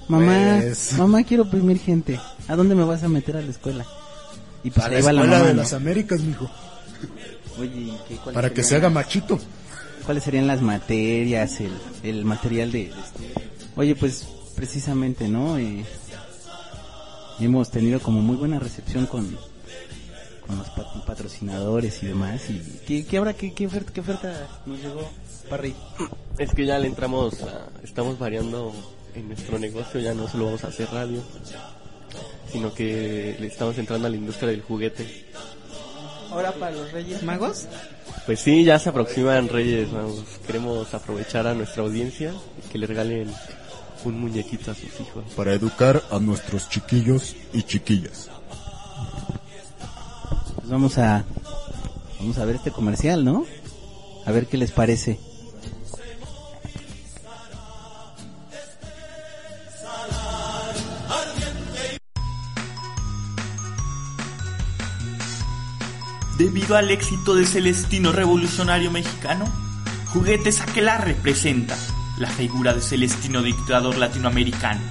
Mamá, 0.08 0.60
Pues- 0.62 0.94
mamá, 0.94 1.24
quiero 1.24 1.44
oprimir 1.44 1.80
gente. 1.80 2.20
¿A 2.48 2.56
dónde 2.56 2.76
me 2.76 2.84
vas 2.86 3.04
a 3.04 3.10
meter 3.10 3.36
a 3.38 3.42
la 3.42 3.52
escuela? 3.52 3.86
Y 4.64 4.70
pues 4.72 4.84
Para 4.84 4.96
ahí 4.98 5.02
la 5.02 5.06
va 5.08 5.14
la 5.14 5.22
escuela 5.22 5.38
mamá, 5.38 5.48
de 5.50 5.54
¿no? 5.54 5.62
las 5.62 5.74
Américas, 5.74 6.22
mijo. 6.22 6.50
Oye, 7.60 7.70
¿y 7.76 7.98
qué- 8.08 8.16
cuáles 8.16 8.34
Para 8.34 8.50
que 8.52 8.64
se 8.64 8.70
serían 8.70 8.86
haga 8.86 8.96
las- 8.96 9.06
machito. 9.06 9.40
¿Cuáles 10.06 10.24
serían 10.24 10.48
las 10.48 10.62
materias, 10.62 11.60
el, 11.60 11.72
el 12.04 12.24
material 12.24 12.72
de, 12.72 12.86
de 12.86 12.90
este- 12.92 13.50
Oye, 13.76 13.96
pues 13.96 14.26
precisamente, 14.56 15.28
¿no? 15.28 15.58
Eh, 15.58 15.84
hemos 17.40 17.70
tenido 17.70 18.00
como 18.00 18.22
muy 18.22 18.36
buena 18.38 18.60
recepción 18.60 19.06
con, 19.06 19.38
con 20.46 20.58
los 20.58 20.70
pat- 20.70 21.06
patrocinadores 21.06 22.02
y 22.04 22.08
demás. 22.08 22.50
¿Y 22.50 22.60
qué, 22.88 23.06
qué 23.06 23.18
habrá, 23.18 23.34
qué, 23.34 23.54
qué 23.54 23.68
oferta, 23.68 23.92
qué 23.94 24.00
oferta 24.02 24.48
nos 24.66 24.80
llegó, 24.80 25.10
Parry? 25.50 25.76
Es 26.38 26.52
que 26.54 26.66
ya 26.66 26.80
le 26.80 26.88
entramos, 26.88 27.42
a- 27.44 27.68
estamos 27.84 28.18
variando 28.18 28.74
en 29.18 29.28
nuestro 29.28 29.60
negocio, 29.60 30.00
ya 30.00 30.14
no 30.14 30.28
solo 30.28 30.46
vamos 30.46 30.64
a 30.64 30.68
hacer 30.68 30.88
radio, 30.92 31.22
sino 32.52 32.74
que 32.74 33.36
le 33.40 33.48
estamos 33.48 33.78
entrando 33.78 34.08
a 34.08 34.10
la 34.10 34.18
industria 34.18 34.50
del 34.50 34.62
juguete. 34.62 35.26
Ahora 36.32 36.52
para 36.54 36.72
los 36.72 36.92
Reyes 36.92 37.24
Magos. 37.24 37.68
Pues 38.26 38.40
sí, 38.40 38.64
ya 38.64 38.78
se 38.78 38.90
aproximan 38.90 39.48
Reyes, 39.48 39.92
vamos, 39.92 40.24
queremos 40.46 40.94
aprovechar 40.94 41.48
a 41.48 41.54
nuestra 41.54 41.84
audiencia 41.84 42.34
y 42.58 42.70
que 42.70 42.78
le 42.78 42.88
regalen 42.88 43.32
un 44.04 44.20
muñequito 44.20 44.72
a 44.72 44.76
sus 44.76 45.00
hijos. 45.00 45.24
Para 45.36 45.54
educar 45.54 46.04
a 46.12 46.20
nuestros 46.20 46.70
chiquillos 46.70 47.36
y 47.54 47.64
chiquillas. 47.64 48.30
Pues 50.56 50.70
vamos 50.70 50.98
a, 50.98 51.24
vamos 52.20 52.38
a 52.38 52.46
ver 52.46 52.58
este 52.58 52.72
comercial, 52.72 53.24
¿no? 53.24 53.46
A 54.26 54.32
ver 54.32 54.48
qué 54.48 54.58
les 54.58 54.72
parece. 54.72 55.20
Debido 66.38 66.78
al 66.78 66.92
éxito 66.92 67.34
de 67.34 67.48
Celestino 67.48 68.12
Revolucionario 68.12 68.92
Mexicano, 68.92 69.46
Juguetes 70.14 70.62
Aquelarre 70.62 71.14
representa 71.14 71.76
la 72.20 72.30
figura 72.30 72.76
de 72.76 72.82
Celestino 72.82 73.42
Dictador 73.42 73.98
Latinoamericano. 73.98 74.82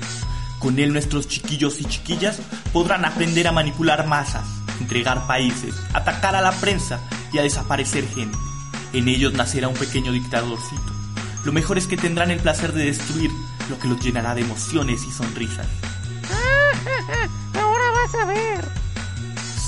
Con 0.59 0.81
él 0.81 0.93
nuestros 0.93 1.29
chiquillos 1.29 1.81
y 1.81 1.85
chiquillas 1.85 2.41
podrán 2.73 3.05
aprender 3.05 3.47
a 3.47 3.53
manipular 3.53 4.09
masas, 4.09 4.45
entregar 4.81 5.29
países, 5.29 5.77
atacar 5.93 6.35
a 6.35 6.41
la 6.41 6.51
prensa 6.51 6.99
y 7.33 7.39
a 7.39 7.43
desaparecer 7.43 8.09
gente. 8.09 8.37
En 8.93 9.07
ellos 9.07 9.33
nacerá 9.33 9.69
un 9.69 9.75
pequeño 9.75 10.11
dictadorcito. 10.11 10.93
Lo 11.45 11.53
mejor 11.53 11.79
es 11.79 11.87
que 11.87 11.97
tendrán 11.97 12.33
el 12.33 12.41
placer 12.41 12.73
de 12.73 12.87
destruir 12.87 13.31
lo 13.71 13.79
que 13.79 13.87
los 13.87 14.01
llenará 14.05 14.35
de 14.35 14.41
emociones 14.41 15.05
y 15.05 15.13
sonrisas. 15.13 15.69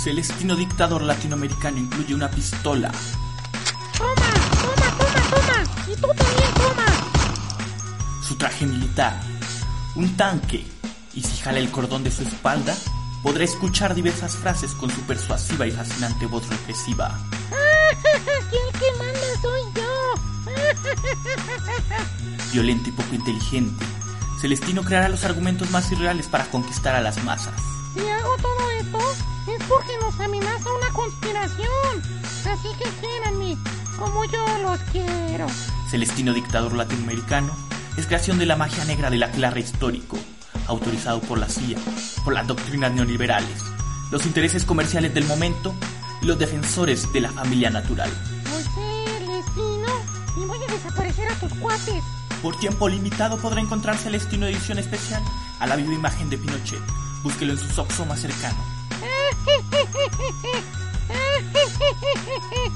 Celestino 0.03 0.55
Dictador 0.55 1.03
Latinoamericano 1.03 1.79
incluye 1.79 2.15
una 2.15 2.31
pistola, 2.31 2.91
Toma, 3.97 4.15
toma, 4.15 4.97
toma, 4.97 5.21
toma. 5.29 5.65
Y 5.89 5.97
tú 5.97 6.07
también 6.07 6.55
toma. 6.55 6.87
su 8.23 8.37
traje 8.37 8.65
militar, 8.65 9.21
un 9.97 10.17
tanque, 10.17 10.65
y 11.15 11.23
si 11.23 11.37
jala 11.43 11.59
el 11.59 11.71
cordón 11.71 12.05
de 12.05 12.13
su 12.13 12.23
espalda, 12.23 12.77
podrá 13.25 13.43
escuchar 13.43 13.95
diversas 13.95 14.37
frases 14.37 14.73
con 14.73 14.89
su 14.91 15.01
persuasiva 15.03 15.67
y 15.67 15.73
fascinante 15.73 16.27
voz 16.27 16.49
represiva. 16.49 17.09
Aquí 17.51 18.57
el 18.57 18.73
que 18.79 18.93
manda 18.99 19.41
soy 19.43 19.63
yo. 19.75 19.83
Violento 22.53 22.89
y 22.89 22.93
poco 22.93 23.15
inteligente, 23.15 23.85
Celestino 24.41 24.83
creará 24.85 25.09
los 25.09 25.25
argumentos 25.25 25.71
más 25.71 25.91
irreales 25.91 26.29
para 26.29 26.45
conquistar 26.45 26.95
a 26.95 27.01
las 27.01 27.23
masas. 27.25 27.61
Si 27.95 28.01
hago 28.09 28.37
todo 28.37 28.58
como 33.99 34.25
yo 34.25 34.45
los 34.63 34.79
quiero. 34.93 35.47
Celestino 35.91 36.33
Dictador 36.33 36.75
Latinoamericano 36.75 37.53
es 37.97 38.07
creación 38.07 38.39
de 38.39 38.47
la 38.47 38.57
magia 38.57 38.85
negra 38.85 39.11
del 39.11 39.23
aclarre 39.23 39.61
histórico, 39.61 40.19
autorizado 40.67 41.21
por 41.21 41.39
la 41.39 41.49
CIA, 41.49 41.79
por 42.25 42.33
las 42.33 42.47
doctrinas 42.47 42.93
neoliberales, 42.93 43.65
los 44.11 44.25
intereses 44.27 44.65
comerciales 44.65 45.13
del 45.15 45.25
momento 45.25 45.75
y 46.23 46.27
los 46.27 46.39
defensores 46.39 47.13
de 47.13 47.21
la 47.21 47.31
familia 47.33 47.71
natural. 47.71 48.11
Soy 48.51 48.63
Celestino 49.19 49.89
y 50.37 50.45
voy 50.47 50.59
a 50.63 50.73
desaparecer 50.73 51.29
a 51.29 51.35
tus 51.35 51.53
cuates. 51.55 52.05
Por 52.43 52.59
tiempo 52.59 52.89
limitado 52.89 53.37
podrá 53.39 53.61
encontrar 53.61 53.97
Celestino 53.97 54.47
edición 54.47 54.79
especial 54.79 55.23
a 55.59 55.67
la 55.67 55.75
viva 55.77 55.93
imagen 55.93 56.31
de 56.31 56.39
Pinochet. 56.39 56.81
Búsquelo 57.25 57.53
en 57.53 57.59
su 57.59 57.69
Soxo 57.69 58.07
más 58.07 58.21
cercano. 58.21 58.59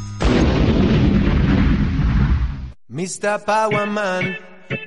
Mr. 2.92 3.42
Powerman, 3.46 4.36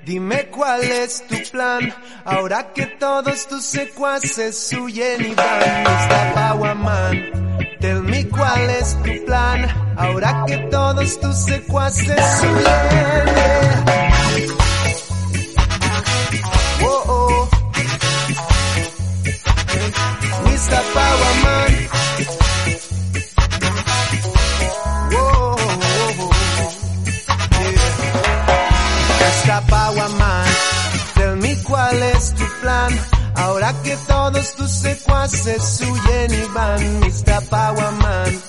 dime 0.05 0.45
cuál 0.51 0.83
es 0.83 1.25
tu 1.25 1.37
plan. 1.51 1.91
Ahora 2.23 2.71
que 2.71 2.85
todos 2.85 3.47
tus 3.47 3.65
secuaces 3.65 4.71
huyen 4.73 5.25
y 5.25 5.33
van. 5.33 5.83
Mr. 5.83 6.33
Powerman, 6.35 7.57
tell 7.79 8.03
me 8.03 8.27
cuál 8.27 8.69
es 8.69 8.95
tu 9.01 9.25
plan. 9.25 9.67
Ahora 9.97 10.43
que 10.45 10.57
todos 10.69 11.19
tus 11.19 11.35
secuaces 11.45 12.43
huyen. 12.43 13.35
Oh, 16.83 17.03
oh. 17.07 17.49
Mr. 20.43 20.81
Powerman. 20.93 21.45
Whoa, 21.45 21.54
Ahora 33.65 33.81
que 33.81 33.97
todos 33.97 34.55
tus 34.57 34.69
secuaces 34.69 35.81
huyen 35.81 36.33
y 36.35 36.53
van, 36.53 36.99
Mr. 36.99 37.49
Powerman, 37.49 38.41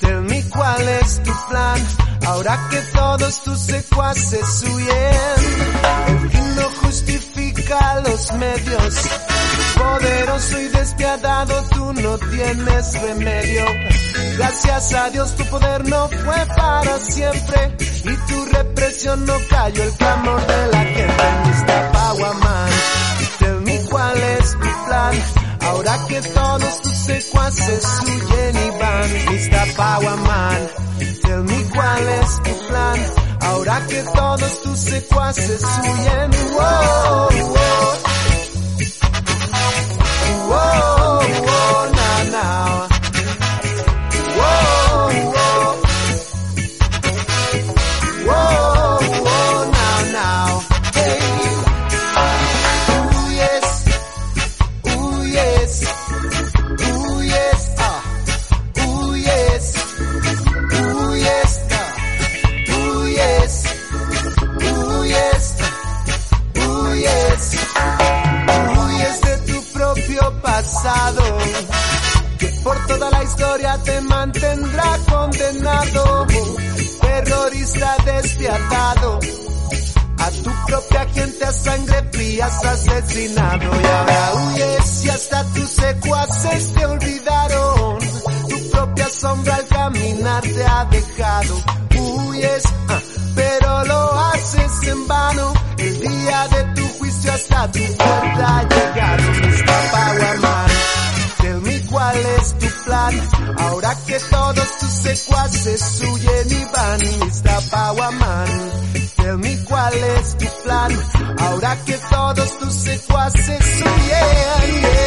tell 0.00 0.20
me 0.20 0.44
cuál 0.48 0.88
es 0.88 1.20
tu 1.24 1.32
plan. 1.48 1.86
Ahora 2.24 2.68
que 2.70 2.80
todos 2.96 3.42
tus 3.42 3.58
secuaces 3.58 4.62
huyen, 4.62 5.66
el 6.06 6.30
fin 6.30 6.54
no 6.54 6.70
justifica 6.82 8.00
los 8.02 8.32
medios. 8.34 8.94
Poderoso 9.76 10.60
y 10.60 10.68
despiadado, 10.68 11.64
tú 11.70 11.92
no 11.92 12.18
tienes 12.18 13.02
remedio. 13.02 13.64
Gracias 14.36 14.94
a 14.94 15.10
Dios 15.10 15.34
tu 15.34 15.44
poder 15.46 15.88
no 15.88 16.08
fue 16.08 16.46
para 16.56 16.96
siempre 16.98 17.76
y 18.04 18.16
tu 18.30 18.44
represión 18.44 19.26
no 19.26 19.34
cayó 19.48 19.82
el 19.82 19.92
clamor 19.94 20.46
de 20.46 20.66
la 20.68 20.78
gente. 20.78 21.24
Mr. 21.44 21.90
Powerman, 21.90 22.49
Ahora 25.70 26.04
que 26.08 26.20
todos 26.20 26.82
tus 26.82 26.96
secuaces 26.96 27.84
huyen 28.04 28.56
y 28.56 28.70
van, 28.80 29.10
Mr. 29.26 29.76
Powerman, 29.76 30.68
tell 31.22 31.42
me 31.44 31.64
cuál 31.72 32.08
es 32.08 32.42
tu 32.42 32.66
plan. 32.66 32.98
Ahora 33.40 33.86
que 33.86 34.02
todos 34.02 34.62
tus 34.62 34.78
secuaces 34.80 35.62
huyen, 35.62 36.30
wow, 36.54 37.48
wow. 37.50 38.09
Terrorista 77.70 77.96
despiadado, 78.04 79.20
A 80.18 80.30
tu 80.30 80.50
propia 80.66 81.06
gente 81.14 81.44
a 81.44 81.52
sangre 81.52 82.02
fría 82.12 82.46
has 82.46 82.64
asesinado 82.64 83.64
y 83.64 83.86
ahora 83.86 84.34
huyes 84.34 85.04
y 85.04 85.08
hasta 85.08 85.44
tus 85.44 85.70
secuaces 85.70 86.72
te 86.74 86.86
olvidaron. 86.86 87.98
Tu 88.48 88.70
propia 88.70 89.08
sombra 89.08 89.54
al 89.56 89.66
caminar 89.66 90.42
te 90.42 90.64
ha 90.64 90.84
dejado. 90.90 91.54
Huyes, 91.98 92.62
ah, 92.88 93.00
pero 93.34 93.84
lo 93.84 94.20
haces 94.20 94.88
en 94.88 95.08
vano. 95.08 95.52
El 95.78 96.00
día 96.00 96.48
de 96.48 96.64
tu 96.74 96.88
juicio 96.98 97.32
hasta 97.32 97.72
tu 97.72 97.78
puerta 97.78 98.68
Ahora 103.90 104.06
que 104.06 104.20
todos 104.20 104.78
tus 104.78 104.92
secuaces 104.92 106.02
huyen 106.02 106.52
y 106.52 106.64
van, 106.72 107.00
Mr. 107.00 107.70
Powerman. 107.70 108.70
Tell 109.16 109.36
me 109.38 109.64
cuál 109.64 109.94
es 109.94 110.38
tu 110.38 110.46
plan. 110.62 110.92
Ahora 111.38 111.76
que 111.84 111.98
todos 112.08 112.58
tus 112.60 112.72
secuaces 112.72 113.82
huyen. 113.82 114.99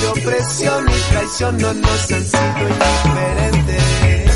De 0.00 0.08
opresión 0.08 0.86
y 0.88 1.10
traición 1.10 1.56
no 1.58 1.72
nos 1.74 2.12
han 2.12 2.24
sido 2.24 2.68
indiferentes. 2.68 4.27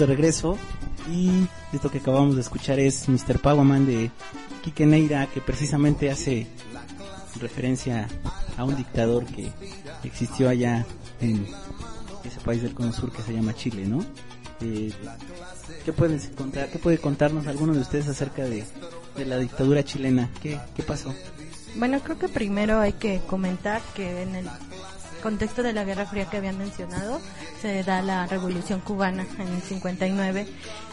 De 0.00 0.06
regreso 0.06 0.56
y 1.12 1.30
esto 1.74 1.90
que 1.90 1.98
acabamos 1.98 2.34
de 2.34 2.40
escuchar 2.40 2.78
es 2.80 3.06
Mr. 3.06 3.38
Powerman 3.38 3.84
de 3.84 4.10
Quique 4.64 4.86
Neira 4.86 5.26
que 5.26 5.42
precisamente 5.42 6.10
hace 6.10 6.46
referencia 7.38 8.08
a 8.56 8.64
un 8.64 8.76
dictador 8.76 9.26
que 9.26 9.52
existió 10.02 10.48
allá 10.48 10.86
en 11.20 11.46
ese 12.24 12.40
país 12.40 12.62
del 12.62 12.72
cono 12.72 12.94
sur 12.94 13.12
que 13.12 13.20
se 13.20 13.34
llama 13.34 13.54
Chile, 13.54 13.86
¿no? 13.86 14.02
Eh, 14.62 14.90
¿Qué 15.84 15.92
puedes 15.92 16.28
contar? 16.28 16.70
¿Qué 16.70 16.78
puede 16.78 16.96
contarnos 16.96 17.46
alguno 17.46 17.74
de 17.74 17.80
ustedes 17.80 18.08
acerca 18.08 18.44
de, 18.44 18.64
de 19.16 19.26
la 19.26 19.36
dictadura 19.36 19.84
chilena? 19.84 20.30
¿Qué, 20.42 20.58
qué 20.74 20.82
pasó? 20.82 21.14
Bueno, 21.76 22.00
creo 22.00 22.18
que 22.18 22.28
primero 22.28 22.80
hay 22.80 22.94
que 22.94 23.20
comentar 23.26 23.82
que 23.94 24.22
en 24.22 24.34
el 24.34 24.46
contexto 25.20 25.62
de 25.62 25.72
la 25.72 25.84
Guerra 25.84 26.06
Fría 26.06 26.26
que 26.26 26.36
habían 26.36 26.58
mencionado, 26.58 27.20
se 27.60 27.82
da 27.82 28.02
la 28.02 28.26
Revolución 28.26 28.80
Cubana 28.80 29.26
en 29.38 29.48
el 29.48 29.62
59, 29.62 30.46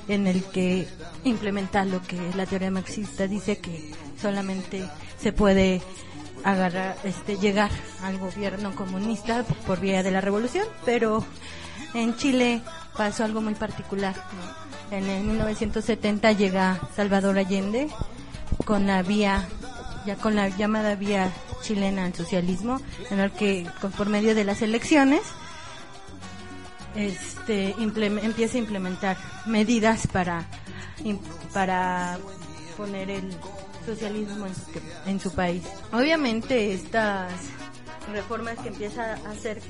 en 0.08 0.28
el 0.28 0.44
que 0.44 0.88
implementa 1.24 1.86
lo 1.86 2.02
que 2.02 2.20
la 2.36 2.46
teoría 2.46 2.72
marxista 2.72 3.28
dice 3.28 3.58
que 3.58 3.94
solamente 4.22 4.84
se 5.20 5.34
puede 5.34 5.82
agarrar, 6.44 6.98
este, 7.04 7.38
llegar 7.38 7.72
al 8.04 8.18
gobierno 8.18 8.76
comunista 8.76 9.44
por 9.66 9.80
vía 9.80 10.04
de 10.04 10.12
la 10.12 10.22
revolución, 10.22 10.66
pero 10.86 11.26
en 11.94 12.16
Chile 12.16 12.62
pasó 12.96 13.24
algo 13.24 13.42
muy 13.42 13.56
particular. 13.56 14.16
En 14.92 15.06
el 15.10 15.24
1970 15.24 16.32
llega 16.34 16.80
Salvador 16.96 17.38
Allende 17.38 17.90
con 18.66 18.88
la 18.88 19.04
vía 19.04 19.48
ya 20.08 20.16
con 20.16 20.36
la 20.36 20.48
llamada 20.50 20.96
vía 20.96 21.32
chilena 21.62 22.06
al 22.06 22.16
socialismo, 22.16 22.82
en 23.12 23.20
el 23.20 23.32
que 23.32 23.68
con- 23.82 23.92
por 23.92 24.10
medio 24.10 24.34
de 24.34 24.44
las 24.46 24.62
elecciones 24.64 25.22
este 26.96 27.76
empieza 27.80 28.56
a 28.58 28.60
implementar 28.60 29.18
medidas 29.46 30.08
para 30.08 30.46
para 31.54 32.18
poner 32.76 33.10
el 33.12 33.30
socialismo 33.86 34.48
en 34.48 34.56
su, 34.56 34.62
en 35.06 35.20
su 35.20 35.32
país. 35.32 35.64
Obviamente 35.94 36.74
estas 36.74 37.32
reformas 38.12 38.58
que 38.60 38.70
empieza 38.70 39.14
a 39.26 39.32
hacer 39.32 39.62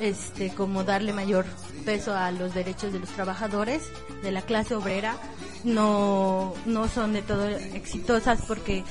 este 0.00 0.50
como 0.54 0.84
darle 0.84 1.12
mayor 1.12 1.46
peso 1.84 2.14
a 2.14 2.30
los 2.32 2.52
derechos 2.54 2.92
de 2.92 2.98
los 3.00 3.08
trabajadores 3.10 3.82
de 4.22 4.32
la 4.32 4.42
clase 4.42 4.74
obrera 4.74 5.16
no 5.64 6.54
no 6.66 6.88
son 6.88 7.12
de 7.12 7.22
todo 7.22 7.48
exitosas 7.48 8.40
porque 8.46 8.84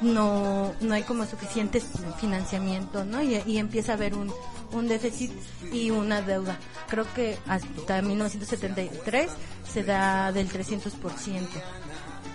no 0.00 0.72
no 0.80 0.94
hay 0.94 1.02
como 1.02 1.26
suficiente 1.26 1.80
financiamiento 2.18 3.04
no 3.04 3.22
y, 3.22 3.42
y 3.46 3.58
empieza 3.58 3.92
a 3.92 3.94
haber 3.96 4.14
un 4.14 4.32
un 4.72 4.88
déficit 4.88 5.32
y 5.72 5.90
una 5.90 6.22
deuda. 6.22 6.58
Creo 6.88 7.06
que 7.14 7.38
hasta 7.46 8.02
1973 8.02 9.30
se 9.72 9.84
da 9.84 10.32
del 10.32 10.48
300% 10.48 11.46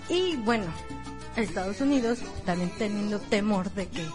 y 0.10 0.36
bueno 0.38 0.66
Estados 1.36 1.82
Unidos 1.82 2.20
también 2.46 2.72
teniendo 2.78 3.20
temor 3.20 3.72
de 3.72 3.88
que 3.88 4.06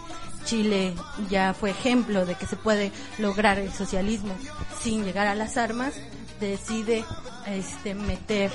Chile 0.45 0.95
ya 1.29 1.53
fue 1.53 1.69
ejemplo 1.69 2.25
de 2.25 2.35
que 2.35 2.47
se 2.47 2.55
puede 2.55 2.91
lograr 3.19 3.59
el 3.59 3.71
socialismo 3.71 4.33
sin 4.81 5.03
llegar 5.05 5.27
a 5.27 5.35
las 5.35 5.57
armas, 5.57 5.93
decide 6.39 7.05
este 7.45 7.93
meter 7.93 8.51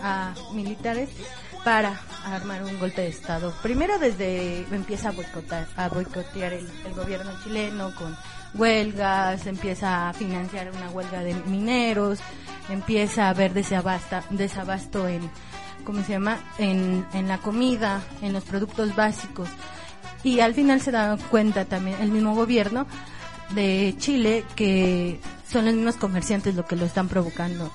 a 0.00 0.34
militares 0.52 1.08
para 1.64 1.98
armar 2.26 2.62
un 2.62 2.78
golpe 2.78 3.02
de 3.02 3.08
estado. 3.08 3.52
Primero 3.62 3.98
desde 3.98 4.66
empieza 4.70 5.08
a 5.08 5.84
a 5.84 5.88
boicotear 5.88 6.52
el, 6.52 6.68
el 6.86 6.94
gobierno 6.94 7.32
chileno 7.42 7.94
con 7.94 8.16
huelgas, 8.54 9.46
empieza 9.46 10.08
a 10.08 10.12
financiar 10.12 10.70
una 10.70 10.90
huelga 10.90 11.20
de 11.20 11.34
mineros, 11.46 12.20
empieza 12.68 13.26
a 13.26 13.30
haber 13.30 13.54
desabasta, 13.54 14.24
desabasto 14.30 15.08
en 15.08 15.30
¿cómo 15.84 16.02
se 16.02 16.12
llama? 16.12 16.38
En, 16.58 17.06
en 17.12 17.28
la 17.28 17.38
comida, 17.38 18.02
en 18.22 18.32
los 18.32 18.44
productos 18.44 18.94
básicos. 18.94 19.48
Y 20.22 20.40
al 20.40 20.54
final 20.54 20.80
se 20.80 20.90
da 20.90 21.16
cuenta 21.30 21.64
también 21.64 22.00
el 22.00 22.10
mismo 22.10 22.34
gobierno 22.34 22.86
de 23.54 23.94
Chile 23.98 24.44
que 24.56 25.20
son 25.50 25.66
los 25.66 25.74
mismos 25.74 25.96
comerciantes 25.96 26.54
lo 26.54 26.64
que 26.64 26.76
lo 26.76 26.86
están 26.86 27.08
provocando. 27.08 27.70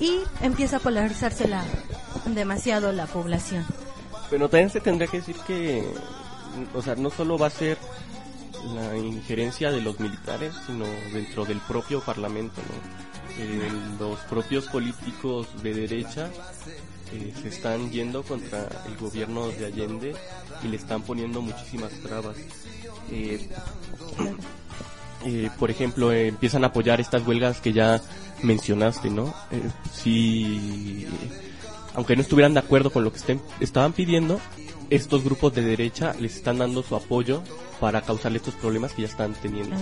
Y 0.00 0.20
empieza 0.42 0.76
a 0.76 0.80
polarizarse 0.80 1.48
la, 1.48 1.64
demasiado 2.34 2.92
la 2.92 3.06
población. 3.06 3.64
Pero 4.30 4.48
también 4.48 4.70
se 4.70 4.80
tendría 4.80 5.08
que 5.08 5.18
decir 5.18 5.36
que, 5.46 5.84
o 6.74 6.82
sea, 6.82 6.94
no 6.94 7.10
solo 7.10 7.38
va 7.38 7.46
a 7.46 7.50
ser 7.50 7.78
la 8.74 8.96
injerencia 8.96 9.70
de 9.70 9.80
los 9.80 10.00
militares, 10.00 10.54
sino 10.66 10.84
dentro 11.12 11.44
del 11.44 11.60
propio 11.60 12.00
parlamento, 12.00 12.60
¿no? 12.60 13.08
eh, 13.42 13.70
los 13.98 14.18
propios 14.20 14.66
políticos 14.66 15.46
de 15.62 15.74
derecha 15.74 16.28
eh, 17.12 17.32
se 17.40 17.48
están 17.48 17.90
yendo 17.90 18.22
contra 18.22 18.66
el 18.86 18.96
gobierno 18.96 19.48
de 19.48 19.66
Allende 19.66 20.14
y 20.62 20.68
le 20.68 20.76
están 20.76 21.02
poniendo 21.02 21.40
muchísimas 21.40 21.92
trabas. 22.02 22.36
Eh, 23.10 23.48
eh, 25.24 25.50
por 25.58 25.70
ejemplo, 25.70 26.12
eh, 26.12 26.28
empiezan 26.28 26.64
a 26.64 26.68
apoyar 26.68 27.00
estas 27.00 27.26
huelgas 27.26 27.60
que 27.60 27.72
ya 27.72 28.00
mencionaste, 28.42 29.10
¿no? 29.10 29.34
Si, 29.92 31.06
aunque 31.98 32.14
no 32.14 32.22
estuvieran 32.22 32.54
de 32.54 32.60
acuerdo 32.60 32.90
con 32.90 33.02
lo 33.02 33.10
que 33.10 33.18
estén, 33.18 33.40
estaban 33.58 33.92
pidiendo, 33.92 34.40
estos 34.88 35.24
grupos 35.24 35.52
de 35.52 35.62
derecha 35.62 36.14
les 36.20 36.36
están 36.36 36.58
dando 36.58 36.84
su 36.84 36.94
apoyo 36.94 37.42
para 37.80 38.02
causarle 38.02 38.38
estos 38.38 38.54
problemas 38.54 38.92
que 38.92 39.02
ya 39.02 39.08
están 39.08 39.34
teniendo. 39.34 39.74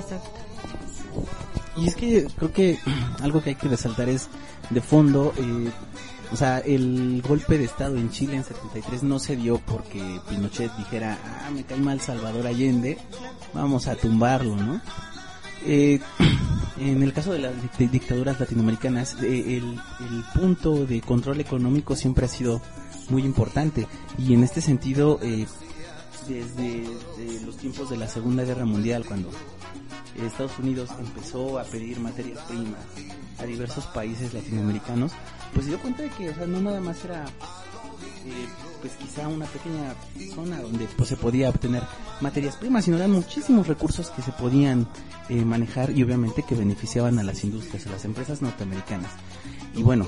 Y 1.77 1.89
es 1.89 1.95
que 1.95 2.27
creo 2.35 2.53
que 2.55 2.79
algo 3.21 3.43
que 3.43 3.51
hay 3.51 3.57
que 3.57 3.69
resaltar 3.69 4.09
es, 4.09 4.31
de 4.71 4.81
fondo, 4.81 5.35
eh, 5.37 5.71
o 6.33 6.37
sea, 6.37 6.61
el 6.61 7.21
golpe 7.21 7.59
de 7.59 7.65
Estado 7.65 7.99
en 7.99 8.09
Chile 8.09 8.37
en 8.37 8.45
73 8.45 9.03
no 9.03 9.19
se 9.19 9.37
dio 9.37 9.59
porque 9.59 10.19
Pinochet 10.31 10.75
dijera, 10.79 11.19
ah, 11.23 11.51
me 11.51 11.65
cae 11.65 11.77
mal 11.77 12.01
Salvador 12.01 12.47
Allende, 12.47 12.97
vamos 13.53 13.89
a 13.89 13.95
tumbarlo, 13.95 14.57
¿no? 14.57 14.81
Eh, 15.65 16.01
en 16.79 17.03
el 17.03 17.13
caso 17.13 17.33
de 17.33 17.39
las 17.41 17.55
dic- 17.55 17.91
dictaduras 17.91 18.39
latinoamericanas, 18.39 19.17
eh, 19.23 19.57
el, 19.57 19.81
punto 20.35 20.87
de 20.87 21.01
control 21.01 21.41
económico 21.41 21.97
siempre 21.97 22.27
ha 22.27 22.29
sido 22.29 22.61
muy 23.09 23.23
importante. 23.25 23.87
Y 24.19 24.35
en 24.35 24.43
este 24.43 24.61
sentido, 24.61 25.19
eh, 25.23 25.47
desde 26.29 26.83
de 26.83 27.41
los 27.47 27.57
tiempos 27.57 27.91
de 27.91 27.97
la 27.97 28.09
Segunda 28.09 28.45
Guerra 28.45 28.65
Mundial, 28.65 29.05
cuando 29.07 29.31
Estados 30.25 30.59
Unidos 30.59 30.91
empezó 30.99 31.59
a 31.59 31.65
pedir 31.65 32.01
materias 32.01 32.39
primas 32.49 32.81
a 33.39 33.45
diversos 33.45 33.87
países 33.87 34.33
latinoamericanos, 34.33 35.13
pues 35.53 35.67
se 35.67 35.73
dio 35.73 35.81
cuenta 35.81 36.03
de 36.03 36.11
que, 36.11 36.31
o 36.31 36.35
sea, 36.35 36.47
no 36.47 36.61
nada 36.61 36.81
más 36.81 37.05
era, 37.05 37.27
eh, 38.07 38.47
pues 38.81 38.95
quizá 38.95 39.29
una 39.29 39.47
pequeña 39.47 39.95
zona 40.35 40.61
donde 40.61 40.87
pues 40.97 41.09
se 41.09 41.17
podía 41.17 41.49
obtener 41.49 41.83
materias 42.21 42.57
primas, 42.57 42.85
sino 42.85 42.97
eran 42.97 43.11
muchísimos 43.11 43.67
recursos 43.67 44.11
que 44.11 44.23
se 44.23 44.33
podían 44.33 44.87
eh, 45.29 45.45
manejar 45.45 45.91
y 45.91 46.03
obviamente 46.03 46.43
que 46.43 46.55
beneficiaban 46.55 47.19
a 47.19 47.23
las 47.23 47.45
industrias, 47.45 47.87
a 47.87 47.91
las 47.91 48.05
empresas 48.05 48.43
norteamericanas. 48.43 49.11
Y 49.75 49.83
bueno, 49.83 50.07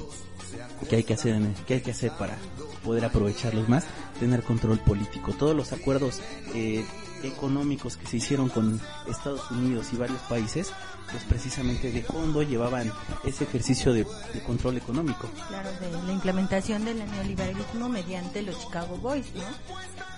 ¿qué 0.88 0.96
hay 0.96 1.04
que 1.04 1.14
hacer, 1.14 1.40
qué 1.66 1.74
hay 1.74 1.80
que 1.80 1.90
hacer 1.90 2.12
para 2.12 2.36
poder 2.84 3.04
aprovecharlos 3.04 3.68
más? 3.68 3.84
Tener 4.18 4.42
control 4.42 4.78
político. 4.80 5.32
Todos 5.32 5.54
los 5.54 5.72
acuerdos 5.72 6.20
eh, 6.54 6.84
económicos 7.22 7.96
que 7.96 8.06
se 8.06 8.18
hicieron 8.18 8.48
con 8.48 8.80
Estados 9.06 9.50
Unidos 9.50 9.88
y 9.92 9.96
varios 9.96 10.20
países, 10.22 10.72
pues 11.10 11.24
precisamente 11.24 11.90
de 11.90 12.02
fondo 12.02 12.42
llevaban 12.42 12.92
ese 13.24 13.44
ejercicio 13.44 13.92
de, 13.92 14.06
de 14.32 14.42
control 14.42 14.76
económico. 14.76 15.28
Claro, 15.48 15.70
de 15.80 16.02
la 16.06 16.12
implementación 16.12 16.84
del 16.84 16.98
neoliberalismo 16.98 17.88
mediante 17.88 18.42
los 18.42 18.58
Chicago 18.60 18.96
Boys, 18.98 19.26
¿no? 19.34 19.42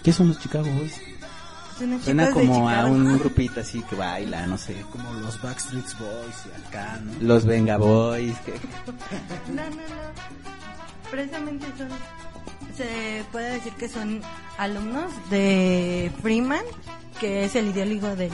¿Qué 0.03 0.13
son 0.13 0.29
los 0.29 0.39
Chicago 0.39 0.69
Boys? 0.79 0.95
Suena 2.03 2.31
como 2.31 2.69
a 2.69 2.85
un 2.85 3.19
grupito 3.21 3.61
así 3.61 3.83
que 3.83 3.97
baila, 3.97 4.47
no 4.47 4.59
sé. 4.59 4.77
Como 4.93 5.13
los 5.15 5.41
Backstreet 5.41 5.99
Boys 5.99 6.37
y 6.47 6.67
acá, 6.67 7.01
¿no? 7.03 7.13
Los 7.21 7.47
Venga 7.47 7.79
Boys. 7.79 8.37
Que... 8.41 8.53
No, 9.51 9.63
no, 9.65 9.71
no. 9.71 11.11
Precisamente 11.11 11.67
son, 11.79 11.89
se 12.77 13.23
puede 13.33 13.55
decir 13.55 13.73
que 13.75 13.89
son 13.89 14.21
alumnos 14.59 15.13
de 15.31 16.11
Freeman, 16.23 16.65
que 17.21 17.45
es 17.45 17.55
el 17.57 17.69
ideólogo 17.69 18.17
del 18.17 18.31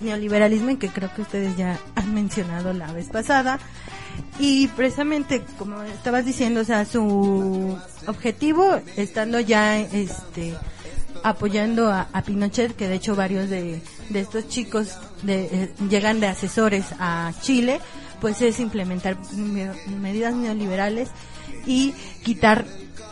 neoliberalismo 0.00 0.70
y 0.70 0.76
que 0.76 0.88
creo 0.88 1.12
que 1.14 1.22
ustedes 1.22 1.56
ya 1.56 1.78
han 1.94 2.14
mencionado 2.14 2.72
la 2.72 2.92
vez 2.92 3.08
pasada. 3.08 3.58
Y 4.38 4.68
precisamente, 4.68 5.42
como 5.58 5.82
estabas 5.82 6.24
diciendo, 6.24 6.60
o 6.60 6.64
sea, 6.64 6.84
su 6.84 7.78
objetivo, 8.06 8.80
estando 8.96 9.40
ya, 9.40 9.78
este, 9.78 10.54
apoyando 11.22 11.90
a, 11.90 12.08
Pinochet, 12.24 12.74
que 12.74 12.88
de 12.88 12.96
hecho 12.96 13.14
varios 13.14 13.48
de, 13.48 13.80
de 14.10 14.20
estos 14.20 14.48
chicos 14.48 14.98
de, 15.22 15.44
eh, 15.44 15.72
llegan 15.88 16.20
de 16.20 16.26
asesores 16.26 16.84
a 16.98 17.32
Chile, 17.40 17.80
pues 18.20 18.42
es 18.42 18.60
implementar 18.60 19.16
me- 19.34 19.70
medidas 20.00 20.34
neoliberales 20.34 21.08
y 21.66 21.92
quitar 22.24 22.64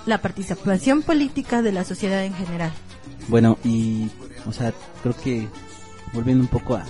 la 0.06 0.20
participación 0.22 1.02
política 1.02 1.62
de 1.62 1.72
la 1.72 1.84
sociedad 1.84 2.24
en 2.24 2.34
general. 2.34 2.72
Bueno, 3.28 3.58
y, 3.64 4.10
o 4.46 4.52
sea, 4.52 4.72
creo 5.02 5.14
que 5.16 5.48
volviendo 6.12 6.42
un 6.42 6.48
poco 6.48 6.74
a, 6.76 6.84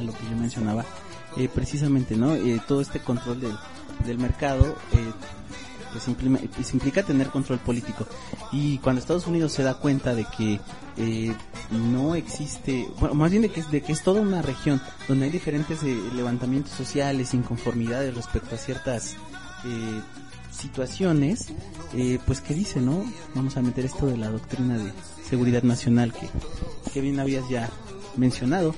lo 0.00 0.12
que 0.12 0.24
yo 0.30 0.36
mencionaba, 0.36 0.84
eh, 1.36 1.48
precisamente, 1.52 2.16
¿no? 2.16 2.34
Eh, 2.34 2.60
todo 2.66 2.80
este 2.80 3.00
control 3.00 3.40
del, 3.40 3.56
del 4.04 4.18
mercado, 4.18 4.76
eh, 4.92 5.12
pues, 5.92 6.08
implima- 6.08 6.40
pues 6.54 6.74
implica 6.74 7.02
tener 7.02 7.28
control 7.28 7.58
político. 7.60 8.06
Y 8.52 8.78
cuando 8.78 9.00
Estados 9.00 9.26
Unidos 9.26 9.52
se 9.52 9.62
da 9.62 9.74
cuenta 9.78 10.14
de 10.14 10.26
que 10.36 10.60
eh, 10.98 11.34
no 11.70 12.14
existe, 12.14 12.88
bueno, 13.00 13.14
más 13.14 13.30
bien 13.30 13.42
de 13.42 13.48
que, 13.50 13.62
de 13.62 13.80
que 13.82 13.92
es 13.92 14.02
toda 14.02 14.20
una 14.20 14.42
región 14.42 14.80
donde 15.08 15.26
hay 15.26 15.30
diferentes 15.30 15.82
eh, 15.82 15.98
levantamientos 16.14 16.72
sociales, 16.72 17.32
inconformidades 17.32 18.14
respecto 18.14 18.54
a 18.54 18.58
ciertas 18.58 19.14
situaciones, 20.56 21.48
eh, 21.94 22.18
pues 22.26 22.40
que 22.40 22.54
dice, 22.54 22.80
¿no? 22.80 23.04
Vamos 23.34 23.56
a 23.56 23.62
meter 23.62 23.84
esto 23.84 24.06
de 24.06 24.16
la 24.16 24.30
doctrina 24.30 24.78
de 24.78 24.92
seguridad 25.24 25.62
nacional 25.62 26.12
que, 26.12 26.28
que 26.92 27.00
bien 27.00 27.20
habías 27.20 27.48
ya 27.48 27.70
mencionado. 28.16 28.74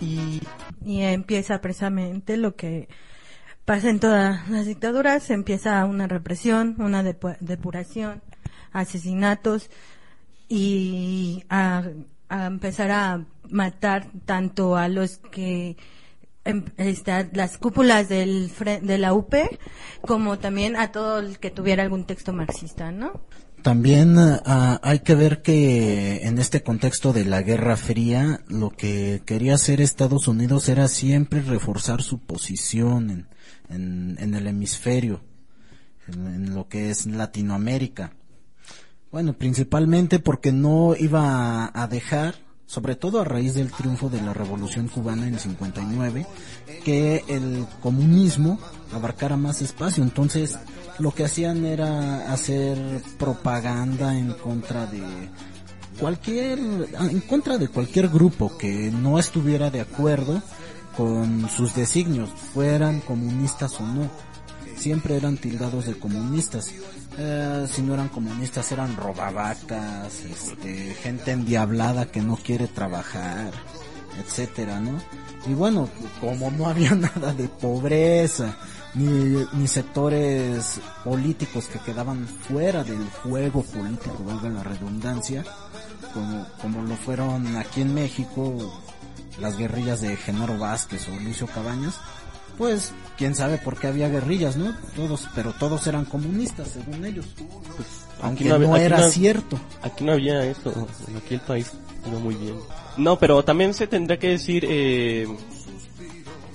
Y 0.00 0.40
Y 0.84 1.00
empieza 1.02 1.60
precisamente 1.60 2.36
lo 2.36 2.54
que 2.54 2.88
pasa 3.64 3.90
en 3.90 3.98
todas 3.98 4.48
las 4.48 4.66
dictaduras, 4.66 5.30
empieza 5.30 5.84
una 5.84 6.06
represión, 6.06 6.76
una 6.78 7.02
depu- 7.02 7.36
depuración, 7.40 8.22
asesinatos 8.72 9.70
y 10.48 11.42
a, 11.48 11.82
empezar 12.30 12.90
a 12.90 13.24
matar 13.50 14.08
tanto 14.24 14.76
a 14.76 14.88
los 14.88 15.18
que 15.18 15.76
está, 16.76 17.28
las 17.32 17.58
cúpulas 17.58 18.08
de 18.08 18.98
la 18.98 19.12
UP 19.14 19.34
como 20.02 20.38
también 20.38 20.76
a 20.76 20.92
todo 20.92 21.18
el 21.18 21.38
que 21.38 21.50
tuviera 21.50 21.82
algún 21.82 22.04
texto 22.04 22.32
marxista, 22.32 22.92
¿no? 22.92 23.20
También 23.62 24.14
ah, 24.18 24.78
hay 24.82 25.00
que 25.00 25.16
ver 25.16 25.42
que 25.42 26.22
en 26.22 26.38
este 26.38 26.62
contexto 26.62 27.12
de 27.12 27.24
la 27.24 27.42
Guerra 27.42 27.76
Fría, 27.76 28.44
lo 28.46 28.70
que 28.70 29.22
quería 29.26 29.54
hacer 29.54 29.80
Estados 29.80 30.28
Unidos 30.28 30.68
era 30.68 30.86
siempre 30.86 31.42
reforzar 31.42 32.02
su 32.02 32.20
posición 32.20 33.26
en, 33.68 34.16
en, 34.20 34.34
el 34.34 34.46
hemisferio, 34.46 35.20
en, 36.06 36.26
en 36.26 36.54
lo 36.54 36.68
que 36.68 36.90
es 36.90 37.06
Latinoamérica. 37.06 38.12
Bueno, 39.10 39.32
principalmente 39.32 40.20
porque 40.20 40.52
no 40.52 40.94
iba 40.96 41.70
a 41.74 41.88
dejar, 41.88 42.36
sobre 42.66 42.96
todo 42.96 43.20
a 43.20 43.24
raíz 43.24 43.54
del 43.54 43.72
triunfo 43.72 44.08
de 44.08 44.20
la 44.20 44.34
Revolución 44.34 44.88
Cubana 44.88 45.26
en 45.26 45.34
el 45.34 45.40
59, 45.40 46.26
que 46.84 47.24
el 47.28 47.66
comunismo 47.80 48.58
abarcara 48.92 49.36
más 49.36 49.62
espacio. 49.62 50.02
Entonces, 50.02 50.58
lo 50.98 51.12
que 51.12 51.24
hacían 51.24 51.64
era 51.64 52.32
hacer 52.32 52.78
propaganda 53.18 54.18
en 54.18 54.32
contra 54.32 54.86
de 54.86 55.02
cualquier, 56.00 56.58
en 56.58 57.20
contra 57.20 57.58
de 57.58 57.68
cualquier 57.68 58.08
grupo 58.08 58.56
que 58.58 58.90
no 58.90 59.18
estuviera 59.18 59.70
de 59.70 59.80
acuerdo 59.80 60.42
con 60.96 61.48
sus 61.48 61.74
designios, 61.74 62.30
fueran 62.30 63.00
comunistas 63.00 63.80
o 63.80 63.86
no. 63.86 64.10
Siempre 64.76 65.16
eran 65.16 65.36
tildados 65.36 65.86
de 65.86 65.98
comunistas. 65.98 66.72
Eh, 67.18 67.66
si 67.70 67.82
no 67.82 67.94
eran 67.94 68.08
comunistas 68.08 68.70
eran 68.72 68.94
robavacas, 68.94 70.20
este, 70.24 70.94
gente 70.94 71.32
endiablada 71.32 72.10
que 72.10 72.20
no 72.20 72.36
quiere 72.36 72.66
trabajar, 72.68 73.52
etcétera, 74.20 74.80
¿no? 74.80 74.98
Y 75.46 75.54
bueno, 75.54 75.88
como 76.20 76.50
no 76.50 76.66
había 76.66 76.94
nada 76.94 77.32
de 77.32 77.48
pobreza, 77.48 78.56
ni, 78.94 79.44
ni 79.52 79.66
sectores 79.66 80.80
políticos 81.04 81.68
que 81.68 81.78
quedaban 81.78 82.26
fuera 82.26 82.84
del 82.84 83.08
juego 83.22 83.62
político, 83.62 84.22
valga 84.24 84.50
la 84.50 84.62
redundancia, 84.62 85.42
como, 86.12 86.46
como 86.60 86.82
lo 86.82 86.96
fueron 86.96 87.56
aquí 87.56 87.80
en 87.80 87.94
México 87.94 88.82
las 89.40 89.56
guerrillas 89.56 90.00
de 90.00 90.16
Genaro 90.16 90.58
Vázquez 90.58 91.08
o 91.08 91.20
Lucio 91.20 91.46
Cabañas, 91.46 91.98
pues 92.58 92.92
quién 93.16 93.34
sabe 93.34 93.58
por 93.58 93.78
qué 93.78 93.86
había 93.88 94.08
guerrillas, 94.08 94.56
¿no? 94.56 94.74
Todos, 94.94 95.28
pero 95.34 95.52
todos 95.52 95.86
eran 95.86 96.04
comunistas 96.04 96.68
según 96.68 97.04
ellos. 97.04 97.26
Aunque 98.22 98.44
no, 98.44 98.54
había- 98.56 98.82
era 98.82 98.98
no- 99.00 99.08
cierto. 99.10 99.58
Aquí 99.82 100.04
no 100.04 100.12
había 100.12 100.44
eso, 100.44 100.72
aquí 101.16 101.34
el 101.34 101.40
país 101.40 101.72
iba 102.08 102.18
muy 102.18 102.34
bien. 102.34 102.56
No, 102.96 103.18
pero 103.18 103.42
también 103.44 103.74
se 103.74 103.86
tendría 103.86 104.18
que 104.18 104.28
decir 104.30 104.64
eh, 104.68 105.26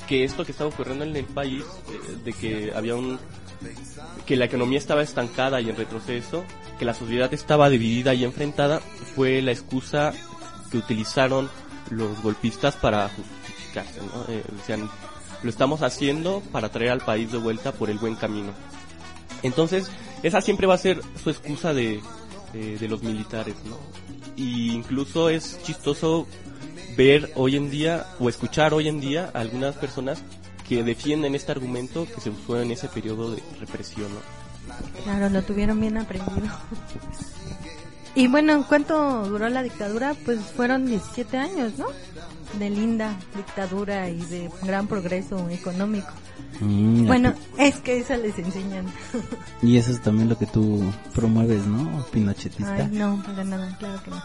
que 0.08 0.24
esto 0.24 0.44
que 0.46 0.52
estaba 0.52 0.70
ocurriendo 0.70 1.04
en 1.06 1.16
el 1.16 1.26
país, 1.26 1.64
eh, 1.90 2.18
de 2.26 2.34
que 2.34 2.72
había 2.76 2.96
un 2.96 3.20
que 4.26 4.36
la 4.36 4.46
economía 4.46 4.80
estaba 4.80 5.04
estancada 5.04 5.62
y 5.62 5.70
en 5.70 5.76
retroceso, 5.76 6.44
que 6.80 6.86
la 6.86 6.94
sociedad 6.96 7.32
estaba 7.34 7.70
dividida 7.70 8.14
y 8.16 8.24
enfrentada, 8.24 8.80
fue 9.16 9.42
la 9.42 9.52
excusa 9.52 10.14
que 10.72 10.78
utilizaron 10.80 11.48
los 11.92 12.22
golpistas 12.24 12.76
para 12.76 13.08
justificarse, 13.10 14.00
¿no? 14.00 14.34
Eh, 14.34 14.44
decían, 14.58 14.90
lo 15.44 15.50
estamos 15.50 15.82
haciendo 15.82 16.42
para 16.52 16.70
traer 16.70 16.92
al 16.92 17.02
país 17.02 17.32
de 17.32 17.38
vuelta 17.38 17.72
por 17.72 17.90
el 17.90 17.98
buen 17.98 18.16
camino. 18.16 18.52
Entonces, 19.44 19.90
esa 20.24 20.42
siempre 20.42 20.68
va 20.68 20.76
a 20.76 20.78
ser 20.78 21.02
su 21.24 21.30
excusa 21.30 21.74
de, 21.74 22.02
de, 22.54 22.78
de 22.78 22.88
los 22.88 23.04
militares, 23.04 23.56
¿no? 23.66 23.78
Y 24.36 24.72
incluso 24.72 25.30
es 25.30 25.60
chistoso 25.64 26.28
ver 26.96 27.32
hoy 27.36 27.56
en 27.56 27.70
día 27.70 28.06
o 28.20 28.30
escuchar 28.30 28.74
hoy 28.74 28.88
en 28.88 29.00
día 29.00 29.32
a 29.34 29.40
algunas 29.40 29.76
personas 29.76 30.22
que 30.68 30.84
defienden 30.84 31.36
este 31.36 31.52
argumento 31.52 32.08
que 32.14 32.22
se 32.22 32.30
usó 32.30 32.62
en 32.62 32.72
ese 32.72 32.88
periodo 32.88 33.32
de 33.32 33.42
represión, 33.60 34.08
¿no? 34.14 34.20
Claro, 35.04 35.30
lo 35.30 35.42
tuvieron 35.42 35.80
bien 35.80 35.98
aprendido. 35.98 36.48
Y 38.16 38.28
bueno, 38.28 38.54
¿en 38.54 38.64
cuánto 38.64 39.26
duró 39.28 39.48
la 39.50 39.64
dictadura? 39.64 40.16
Pues 40.26 40.40
fueron 40.42 40.86
17 40.86 41.38
años, 41.38 41.74
¿no? 41.78 41.86
De 42.60 42.70
linda 42.70 43.18
dictadura 43.36 44.10
y 44.10 44.20
de 44.26 44.50
gran 44.64 44.88
progreso 44.88 45.48
económico. 45.50 46.10
Mm, 46.60 47.08
Bueno, 47.08 47.34
es 47.58 47.78
que 47.80 48.00
eso 48.00 48.16
les 48.18 48.38
enseñan. 48.38 48.86
Y 49.62 49.78
eso 49.78 49.92
es 49.92 50.02
también 50.02 50.28
lo 50.28 50.38
que 50.38 50.46
tú 50.46 50.84
promueves, 51.16 51.66
¿no? 51.66 52.06
Pinochetista. 52.12 52.74
Ay, 52.76 52.90
no, 52.92 53.22
para 53.26 53.44
nada, 53.46 53.76
claro 53.80 54.04
que 54.04 54.10
no. 54.12 54.22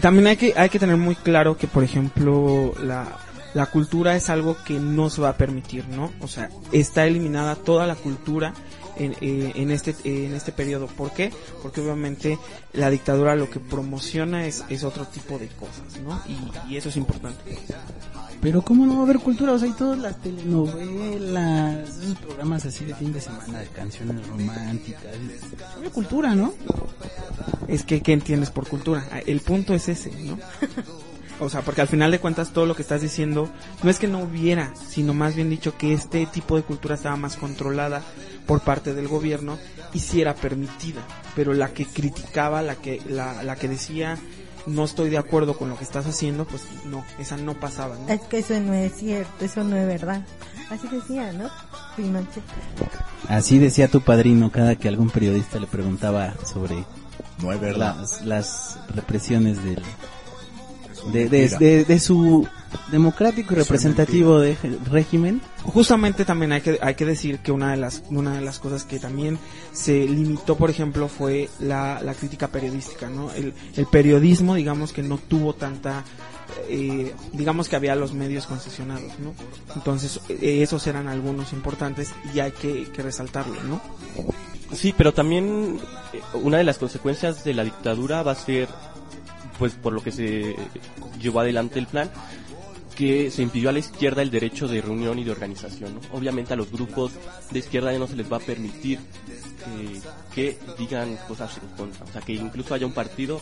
También 0.00 0.26
hay 0.28 0.36
que, 0.36 0.54
hay 0.56 0.68
que 0.68 0.78
tener 0.78 0.96
muy 0.96 1.14
claro 1.14 1.56
que, 1.56 1.66
por 1.66 1.84
ejemplo, 1.84 2.72
la, 2.82 3.06
la 3.54 3.66
cultura 3.66 4.16
es 4.16 4.30
algo 4.30 4.56
que 4.64 4.78
no 4.80 5.10
se 5.10 5.20
va 5.20 5.30
a 5.30 5.36
permitir, 5.36 5.86
¿no? 5.88 6.10
O 6.20 6.28
sea, 6.28 6.48
está 6.72 7.06
eliminada 7.06 7.54
toda 7.54 7.86
la 7.86 7.94
cultura 7.94 8.52
en, 9.00 9.16
eh, 9.20 9.52
en 9.54 9.70
este 9.70 9.90
eh, 10.04 10.26
en 10.26 10.34
este 10.34 10.52
periodo. 10.52 10.86
¿Por 10.86 11.12
qué? 11.12 11.32
Porque 11.62 11.80
obviamente 11.80 12.38
la 12.72 12.90
dictadura 12.90 13.34
lo 13.34 13.50
que 13.50 13.60
promociona 13.60 14.46
es, 14.46 14.64
es 14.68 14.84
otro 14.84 15.06
tipo 15.06 15.38
de 15.38 15.48
cosas, 15.48 16.00
¿no? 16.04 16.20
Y, 16.28 16.72
y 16.72 16.76
eso 16.76 16.88
es 16.90 16.96
importante. 16.96 17.58
Pero 18.40 18.62
¿cómo 18.62 18.86
no 18.86 18.94
va 18.94 19.00
a 19.00 19.04
haber 19.04 19.18
cultura? 19.18 19.52
O 19.52 19.58
sea, 19.58 19.68
hay 19.68 19.74
todas 19.74 19.98
las 19.98 20.16
telenovelas, 20.22 21.88
esos 21.98 22.18
programas 22.18 22.64
así 22.64 22.86
de 22.86 22.94
fin 22.94 23.12
de 23.12 23.20
semana 23.20 23.60
de 23.60 23.66
canciones 23.66 24.26
románticas. 24.26 25.02
Había 25.76 25.90
cultura, 25.90 26.34
¿no? 26.34 26.54
Es 27.68 27.84
que, 27.84 28.00
¿qué 28.00 28.12
entiendes 28.14 28.50
por 28.50 28.66
cultura? 28.66 29.06
Ah, 29.12 29.20
El 29.26 29.40
punto 29.40 29.74
es 29.74 29.88
ese, 29.88 30.10
¿no? 30.22 30.38
O 31.38 31.48
sea, 31.48 31.62
porque 31.62 31.80
al 31.80 31.88
final 31.88 32.10
de 32.10 32.18
cuentas 32.18 32.52
todo 32.52 32.66
lo 32.66 32.74
que 32.74 32.82
estás 32.82 33.00
diciendo 33.00 33.50
no 33.82 33.90
es 33.90 33.98
que 33.98 34.08
no 34.08 34.20
hubiera, 34.20 34.74
sino 34.88 35.14
más 35.14 35.34
bien 35.34 35.48
dicho 35.48 35.76
que 35.76 35.94
este 35.94 36.26
tipo 36.26 36.56
de 36.56 36.62
cultura 36.62 36.94
estaba 36.94 37.16
más 37.16 37.36
controlada 37.36 38.02
por 38.50 38.60
parte 38.62 38.94
del 38.94 39.06
gobierno 39.06 39.56
y 39.94 40.00
sí 40.00 40.20
era 40.20 40.34
permitida, 40.34 41.02
pero 41.36 41.54
la 41.54 41.68
que 41.72 41.86
criticaba, 41.86 42.62
la 42.62 42.74
que 42.74 43.00
la, 43.08 43.44
la 43.44 43.54
que 43.54 43.68
decía 43.68 44.18
no 44.66 44.84
estoy 44.84 45.08
de 45.08 45.18
acuerdo 45.18 45.56
con 45.56 45.68
lo 45.68 45.76
que 45.78 45.84
estás 45.84 46.04
haciendo, 46.06 46.44
pues 46.46 46.62
no, 46.86 47.04
esa 47.20 47.36
no 47.36 47.54
pasaba, 47.54 47.96
¿no? 47.96 48.08
Es 48.12 48.20
que 48.22 48.38
eso 48.38 48.58
no 48.60 48.74
es 48.74 48.92
cierto, 48.96 49.44
eso 49.44 49.62
no 49.62 49.76
es 49.76 49.86
verdad. 49.86 50.22
Así 50.68 50.88
decía, 50.88 51.32
¿no? 51.32 51.48
Pinochet. 51.96 52.42
Así 53.28 53.58
decía 53.58 53.86
tu 53.88 54.00
padrino 54.00 54.50
cada 54.50 54.74
que 54.74 54.88
algún 54.88 55.10
periodista 55.10 55.60
le 55.60 55.66
preguntaba 55.68 56.34
sobre 56.44 56.84
No 57.40 57.52
es 57.52 57.60
verdad. 57.60 57.96
las, 58.00 58.22
las 58.24 58.78
represiones 58.94 59.62
del 59.64 59.82
de, 61.12 61.28
de, 61.28 61.48
de- 61.48 61.84
de 61.84 62.00
su 62.00 62.46
democrático 62.92 63.54
y 63.54 63.56
representativo 63.56 64.40
de 64.40 64.56
régimen. 64.90 65.40
Justamente 65.62 66.24
también 66.24 66.52
hay 66.52 66.62
que 66.62 66.78
hay 66.80 66.94
que 66.94 67.04
decir 67.04 67.40
que 67.40 67.52
una 67.52 67.70
de 67.72 67.76
las 67.76 68.02
una 68.08 68.34
de 68.34 68.40
las 68.40 68.58
cosas 68.58 68.84
que 68.84 68.98
también 68.98 69.38
se 69.72 70.06
limitó, 70.06 70.56
por 70.56 70.70
ejemplo, 70.70 71.08
fue 71.08 71.48
la, 71.60 72.00
la 72.02 72.14
crítica 72.14 72.48
periodística, 72.48 73.10
¿no? 73.10 73.30
El, 73.32 73.52
el 73.76 73.86
periodismo, 73.86 74.54
digamos 74.54 74.92
que 74.92 75.02
no 75.02 75.18
tuvo 75.18 75.54
tanta 75.54 76.04
eh, 76.68 77.14
digamos 77.32 77.68
que 77.68 77.76
había 77.76 77.94
los 77.94 78.12
medios 78.12 78.46
concesionados, 78.46 79.18
¿no? 79.18 79.34
Entonces, 79.74 80.20
eh, 80.28 80.62
esos 80.62 80.86
eran 80.86 81.08
algunos 81.08 81.52
importantes 81.52 82.12
y 82.34 82.40
hay 82.40 82.52
que, 82.52 82.84
que 82.90 83.02
resaltarlo, 83.02 83.62
¿no? 83.64 83.80
Sí, 84.72 84.94
pero 84.96 85.12
también 85.12 85.78
eh, 86.12 86.20
una 86.34 86.58
de 86.58 86.64
las 86.64 86.78
consecuencias 86.78 87.44
de 87.44 87.54
la 87.54 87.64
dictadura 87.64 88.22
va 88.22 88.32
a 88.32 88.36
ser, 88.36 88.68
pues 89.58 89.72
por 89.74 89.92
lo 89.92 90.02
que 90.02 90.12
se 90.12 90.56
llevó 91.20 91.40
adelante 91.40 91.78
el 91.78 91.86
plan, 91.86 92.10
que 93.00 93.30
se 93.30 93.40
impidió 93.40 93.70
a 93.70 93.72
la 93.72 93.78
izquierda 93.78 94.20
el 94.20 94.30
derecho 94.30 94.68
de 94.68 94.82
reunión 94.82 95.18
y 95.18 95.24
de 95.24 95.30
organización. 95.30 95.94
¿no? 95.94 96.00
Obviamente 96.12 96.52
a 96.52 96.56
los 96.56 96.70
grupos 96.70 97.12
de 97.50 97.58
izquierda 97.58 97.94
ya 97.94 97.98
no 97.98 98.06
se 98.06 98.14
les 98.14 98.30
va 98.30 98.36
a 98.36 98.40
permitir 98.40 98.98
eh, 98.98 100.00
que 100.34 100.58
digan 100.78 101.16
cosas 101.26 101.56
en 101.62 101.68
contra. 101.78 102.04
O 102.04 102.12
sea, 102.12 102.20
que 102.20 102.34
incluso 102.34 102.74
haya 102.74 102.84
un 102.84 102.92
partido 102.92 103.40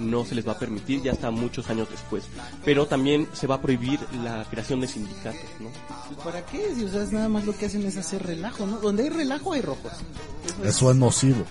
no 0.00 0.24
se 0.24 0.34
les 0.34 0.46
va 0.46 0.54
a 0.54 0.58
permitir 0.58 1.04
ya 1.04 1.12
hasta 1.12 1.30
muchos 1.30 1.70
años 1.70 1.88
después. 1.88 2.24
Pero 2.64 2.86
también 2.86 3.28
se 3.32 3.46
va 3.46 3.54
a 3.54 3.62
prohibir 3.62 4.00
la 4.24 4.44
creación 4.50 4.80
de 4.80 4.88
sindicatos, 4.88 5.50
¿no? 5.60 5.70
¿Para 6.24 6.44
qué? 6.44 6.74
Si, 6.74 6.82
o 6.82 6.88
sea, 6.88 7.04
es 7.04 7.12
nada 7.12 7.28
más 7.28 7.46
lo 7.46 7.56
que 7.56 7.66
hacen 7.66 7.86
es 7.86 7.96
hacer 7.96 8.24
relajo, 8.24 8.66
¿no? 8.66 8.80
Donde 8.80 9.04
hay 9.04 9.10
relajo 9.10 9.52
hay 9.52 9.60
rojos. 9.60 9.92
Eso 10.64 10.90
es 10.90 10.96
nocivo. 10.96 11.44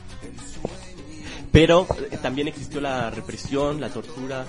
Pero 1.54 1.88
eh, 2.12 2.18
también 2.22 2.50
existió 2.50 2.82
la 2.82 3.10
represión, 3.12 3.80
la 3.80 3.88
tortura 3.88 4.46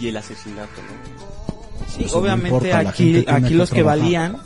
y 0.00 0.06
el 0.06 0.16
asesinato, 0.16 0.80
¿no? 0.82 1.47
Sí, 1.88 2.04
Eso 2.04 2.16
no 2.16 2.22
obviamente 2.22 2.72
aquí 2.72 3.24
aquí 3.26 3.48
que 3.48 3.54
los 3.54 3.70
que 3.70 3.82
trabajar. 3.82 4.00
valían 4.00 4.36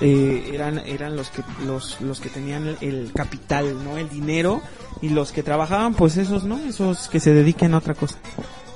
eh, 0.00 0.50
eran 0.52 0.78
eran 0.78 1.16
los 1.16 1.30
que 1.30 1.42
los 1.66 2.00
los 2.00 2.20
que 2.20 2.28
tenían 2.28 2.66
el, 2.66 2.76
el 2.80 3.12
capital, 3.12 3.82
¿no? 3.84 3.96
El 3.96 4.08
dinero 4.08 4.62
y 5.00 5.08
los 5.10 5.32
que 5.32 5.42
trabajaban, 5.42 5.94
pues 5.94 6.16
esos, 6.16 6.44
¿no? 6.44 6.58
Esos 6.58 7.08
que 7.08 7.20
se 7.20 7.32
dediquen 7.32 7.74
a 7.74 7.78
otra 7.78 7.94
cosa. 7.94 8.18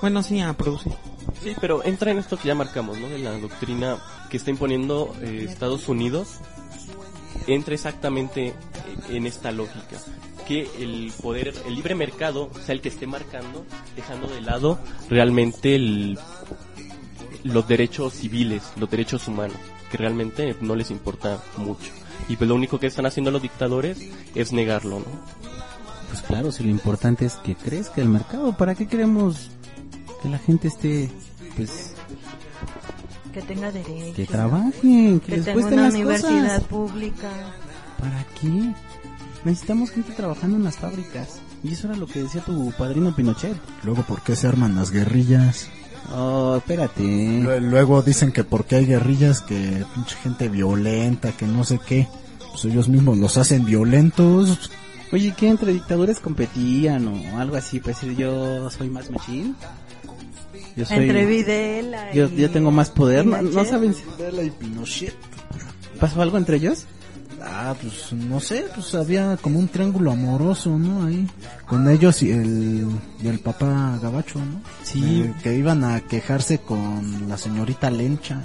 Bueno, 0.01 0.23
sí, 0.23 0.41
a 0.41 0.53
producir. 0.53 0.93
Sí, 1.43 1.55
pero 1.61 1.85
entra 1.85 2.11
en 2.11 2.19
esto 2.19 2.37
que 2.37 2.49
ya 2.49 2.55
marcamos, 2.55 2.99
¿no? 2.99 3.09
De 3.09 3.19
la 3.19 3.33
doctrina 3.39 3.97
que 4.31 4.37
está 4.37 4.51
imponiendo 4.51 5.15
eh, 5.23 5.47
Estados 5.49 5.89
Unidos. 5.89 6.39
Entra 7.47 7.75
exactamente 7.75 8.55
en 9.11 9.27
esta 9.27 9.51
lógica. 9.51 9.97
Que 10.47 10.69
el 10.79 11.13
poder, 11.23 11.55
el 11.67 11.75
libre 11.75 11.95
mercado 11.95 12.51
sea 12.65 12.75
el 12.75 12.81
que 12.81 12.91
esté 12.91 13.07
marcando, 13.07 13.65
dejando 13.97 14.27
de 14.29 14.41
lado 14.43 14.79
realmente 15.09 15.75
el, 15.75 16.19
los 17.45 17.69
derechos 17.69 18.15
civiles, 18.15 18.63
los 18.77 18.91
derechos 18.91 19.29
humanos, 19.29 19.57
que 19.91 19.97
realmente 19.97 20.57
no 20.61 20.75
les 20.75 20.91
importa 20.91 21.41
mucho. 21.57 21.93
Y 22.29 22.37
pues 22.37 22.49
lo 22.49 22.55
único 22.57 22.79
que 22.81 22.87
están 22.89 23.07
haciendo 23.07 23.31
los 23.31 23.43
dictadores 23.43 23.99
es 24.35 24.53
negarlo, 24.53 24.99
¿no? 25.01 25.05
Pues 26.09 26.23
claro, 26.23 26.51
si 26.53 26.63
lo 26.65 26.71
importante 26.71 27.27
es 27.27 27.35
que 27.37 27.55
crezca 27.55 28.01
el 28.01 28.09
mercado, 28.09 28.57
¿para 28.57 28.75
qué 28.75 28.87
queremos 28.87 29.51
que 30.23 30.29
la 30.29 30.39
gente 30.39 30.69
esté, 30.69 31.11
pues, 31.57 31.93
Que 33.33 33.43
tenga 33.43 33.71
derecho. 33.73 34.15
que 34.15 34.27
trabajen, 34.27 35.21
que, 35.21 35.27
Que 35.27 35.37
les 35.37 35.45
tenga 35.45 35.53
cuesten 35.55 35.75
una 35.79 35.83
las 35.89 35.95
universidad 35.95 36.45
cosas? 36.55 36.63
pública. 36.65 37.31
¿Para 37.99 38.25
qué? 38.41 38.73
Necesitamos 39.45 39.91
gente 39.91 40.13
trabajando 40.13 40.57
en 40.57 40.65
las 40.65 40.77
fábricas. 40.79 41.41
Y 41.63 41.73
eso 41.73 41.89
era 41.89 41.97
lo 41.97 42.07
que 42.07 42.23
decía 42.23 42.43
tu 42.43 42.73
padrino 42.79 43.15
Pinochet. 43.15 43.57
Luego, 43.83 44.03
¿por 44.03 44.23
qué 44.23 44.37
se 44.37 44.47
arman 44.47 44.77
las 44.77 44.91
guerrillas? 44.91 45.69
Oh, 46.13 46.57
espérate. 46.59 47.03
Lue- 47.03 47.61
Luego 47.61 48.03
dicen 48.03 48.33
que 48.33 48.45
porque 48.45 48.77
hay 48.77 48.87
guerrillas, 48.87 49.41
que 49.41 49.85
pinche 49.95 50.17
gente 50.23 50.49
violenta, 50.49 51.33
que 51.33 51.47
no 51.47 51.65
sé 51.65 51.79
qué. 51.85 52.09
Pues 52.51 52.65
ellos 52.67 52.89
mismos 52.89 53.19
los 53.19 53.37
hacen 53.37 53.65
violentos. 53.65 54.71
Oye, 55.13 55.35
¿qué 55.37 55.49
entre 55.49 55.73
dictadores 55.73 56.21
competían 56.21 57.09
o 57.09 57.39
algo 57.39 57.57
así? 57.57 57.81
Pues 57.81 57.99
yo 58.17 58.69
soy 58.71 58.91
más 58.91 59.11
machín. 59.11 59.57
Yo 60.77 60.85
soy... 60.85 60.99
Entre 60.99 61.25
Videla 61.27 62.13
y 62.13 62.17
Yo, 62.17 62.29
yo 62.29 62.51
tengo 62.51 62.71
más 62.71 62.91
poder. 62.91 63.25
¿No, 63.27 63.41
no 63.43 63.65
saben 63.65 63.95
si 63.95 64.03
Videla 64.17 64.43
y 64.43 64.51
Pinochet. 64.51 65.15
pasó 66.01 66.21
algo 66.23 66.37
entre 66.37 66.57
ellos? 66.57 66.85
Ah, 67.47 67.75
pues 67.81 68.13
no 68.13 68.41
sé, 68.41 68.65
pues 68.75 68.95
había 68.95 69.37
como 69.37 69.59
un 69.59 69.69
triángulo 69.69 70.13
amoroso, 70.13 70.79
¿no? 70.79 71.07
Ahí, 71.07 71.29
con 71.67 71.89
ellos 71.89 72.23
y 72.23 72.31
el, 72.31 72.87
y 73.23 73.29
el 73.29 73.39
papá 73.39 73.99
Gabacho, 74.01 74.39
¿no? 74.39 74.61
Sí. 74.83 75.23
Eh, 75.23 75.35
que 75.43 75.55
iban 75.55 75.85
a 75.85 76.01
quejarse 76.01 76.59
con 76.59 77.29
la 77.29 77.37
señorita 77.37 77.91
Lencha. 77.91 78.43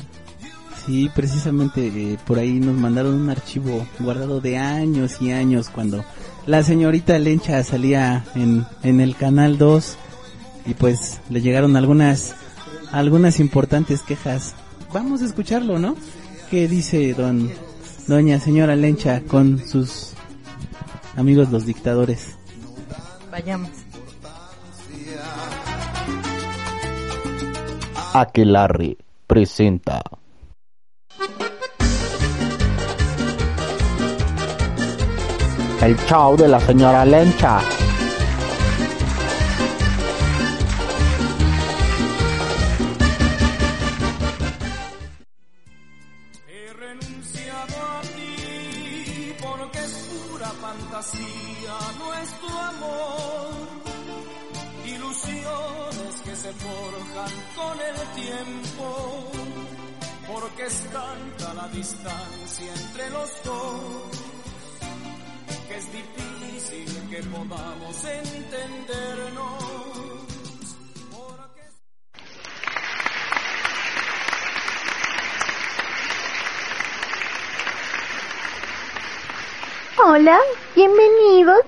Sí, 0.85 1.09
precisamente 1.13 1.87
eh, 1.87 2.17
por 2.25 2.39
ahí 2.39 2.59
nos 2.59 2.75
mandaron 2.75 3.13
un 3.13 3.29
archivo 3.29 3.85
guardado 3.99 4.41
de 4.41 4.57
años 4.57 5.21
y 5.21 5.31
años 5.31 5.69
cuando 5.69 6.03
la 6.45 6.63
señorita 6.63 7.17
Lencha 7.19 7.63
salía 7.63 8.25
en, 8.35 8.65
en 8.83 8.99
el 8.99 9.15
canal 9.15 9.57
2 9.57 9.97
y 10.65 10.73
pues 10.73 11.19
le 11.29 11.41
llegaron 11.41 11.75
algunas 11.75 12.35
algunas 12.91 13.39
importantes 13.39 14.01
quejas. 14.01 14.55
Vamos 14.91 15.21
a 15.21 15.25
escucharlo, 15.25 15.79
¿no? 15.79 15.95
¿Qué 16.49 16.67
dice 16.67 17.13
don 17.13 17.51
doña 18.09 18.39
señora 18.39 18.75
Lencha 18.75 19.21
con 19.21 19.59
sus 19.59 20.13
amigos 21.15 21.51
los 21.51 21.67
dictadores? 21.67 22.35
Vayamos. 23.31 23.69
Aquelarre 28.13 28.97
presenta. 29.27 30.01
El 35.81 35.95
show 36.07 36.35
de 36.35 36.47
la 36.47 36.59
señora 36.59 37.05
Lencha. 37.05 37.61
Distancia 61.79 62.73
entre 62.75 63.09
los 63.09 63.41
dos, 63.45 64.11
que 65.65 65.77
es 65.77 65.87
difícil 65.93 67.09
que 67.09 67.23
podamos 67.23 68.03
entendernos. 68.03 69.63
Hola, 80.05 80.37
bienvenidos. 80.75 81.61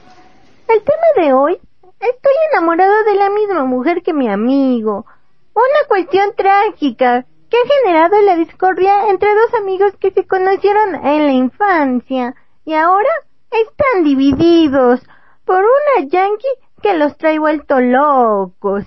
El 0.67 0.84
tema 0.84 1.26
de 1.26 1.34
hoy, 1.34 1.54
estoy 2.02 2.34
enamorado 2.52 3.06
de 3.06 3.15
la 3.15 3.30
misma 3.30 3.63
mujer 3.63 4.04
que 4.04 4.12
mi 4.13 4.30
amigo. 4.30 5.06
Una 5.54 5.88
cuestión 5.88 6.34
trágica 6.36 7.26
que 7.51 7.57
ha 7.57 7.83
generado 7.83 8.21
la 8.21 8.37
discordia 8.37 9.09
entre 9.09 9.27
dos 9.35 9.53
amigos 9.61 9.93
que 9.99 10.11
se 10.11 10.25
conocieron 10.25 10.95
en 11.05 11.25
la 11.25 11.33
infancia 11.33 12.33
y 12.63 12.73
ahora 12.73 13.09
están 13.51 14.05
divididos 14.05 15.01
por 15.43 15.57
una 15.57 16.07
yankee 16.07 16.47
que 16.81 16.97
los 16.97 17.17
trae 17.17 17.39
vuelto 17.39 17.81
locos. 17.81 18.85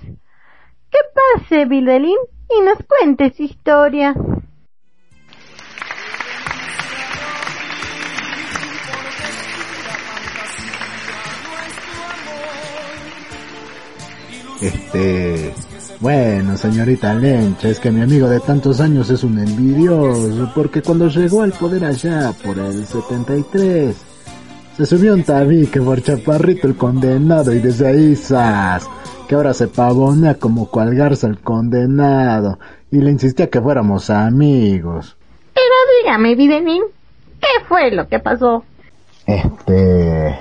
Que 0.90 0.98
pase, 1.14 1.66
Bildelín, 1.66 2.16
y 2.48 2.62
nos 2.62 2.78
cuente 2.88 3.34
su 3.34 3.42
historia. 3.42 4.14
Este, 14.62 15.52
bueno, 16.00 16.56
señorita 16.56 17.14
Lencha, 17.14 17.68
es 17.68 17.80
que 17.80 17.90
mi 17.90 18.02
amigo 18.02 18.28
de 18.28 18.40
tantos 18.40 18.80
años 18.80 19.10
es 19.10 19.24
un 19.24 19.38
envidioso, 19.38 20.50
porque 20.54 20.82
cuando 20.82 21.08
llegó 21.08 21.42
al 21.42 21.52
poder 21.52 21.84
allá 21.84 22.32
por 22.44 22.58
el 22.58 22.86
73, 22.86 23.96
se 24.76 24.86
subió 24.86 25.14
un 25.14 25.22
tabique 25.22 25.80
por 25.80 26.02
chaparrito 26.02 26.66
el 26.66 26.76
condenado 26.76 27.52
y 27.52 27.60
desde 27.60 27.86
ahí, 27.86 28.16
¡zas! 28.16 28.88
que 29.28 29.34
ahora 29.34 29.54
se 29.54 29.68
pavonea 29.68 30.34
como 30.34 30.70
cual 30.70 30.94
garza 30.94 31.26
el 31.26 31.40
condenado, 31.40 32.58
y 32.90 32.98
le 32.98 33.10
insistía 33.10 33.48
que 33.48 33.60
fuéramos 33.60 34.10
amigos. 34.10 35.16
Pero 35.54 35.74
dígame, 36.02 36.34
Videlín, 36.34 36.82
¿qué 37.40 37.64
fue 37.66 37.90
lo 37.90 38.06
que 38.08 38.18
pasó? 38.18 38.64
Este, 39.26 40.36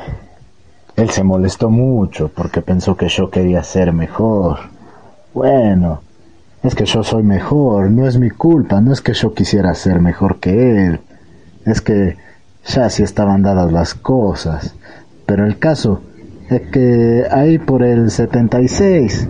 él 0.96 1.10
se 1.10 1.24
molestó 1.24 1.70
mucho 1.70 2.30
porque 2.30 2.62
pensó 2.62 2.96
que 2.96 3.08
yo 3.08 3.30
quería 3.30 3.64
ser 3.64 3.94
mejor. 3.94 4.60
Bueno, 5.34 6.02
es 6.62 6.76
que 6.76 6.86
yo 6.86 7.04
soy 7.04 7.24
mejor, 7.24 7.90
no 7.90 8.08
es 8.08 8.18
mi 8.18 8.30
culpa, 8.30 8.82
no 8.82 8.94
es 8.94 9.02
que 9.02 9.14
yo 9.14 9.34
quisiera 9.34 9.74
ser 9.74 10.00
mejor 10.00 10.40
que 10.40 10.86
él, 10.86 11.00
es 11.66 11.82
que 11.82 12.18
ya 12.66 12.90
sí 12.90 13.04
estaban 13.04 13.42
dadas 13.42 13.72
las 13.72 13.94
cosas. 13.94 14.76
Pero 15.26 15.46
el 15.46 15.58
caso 15.58 16.02
es 16.50 16.62
que 16.70 17.26
ahí 17.32 17.58
por 17.58 17.84
el 17.84 18.12
76, 18.12 19.28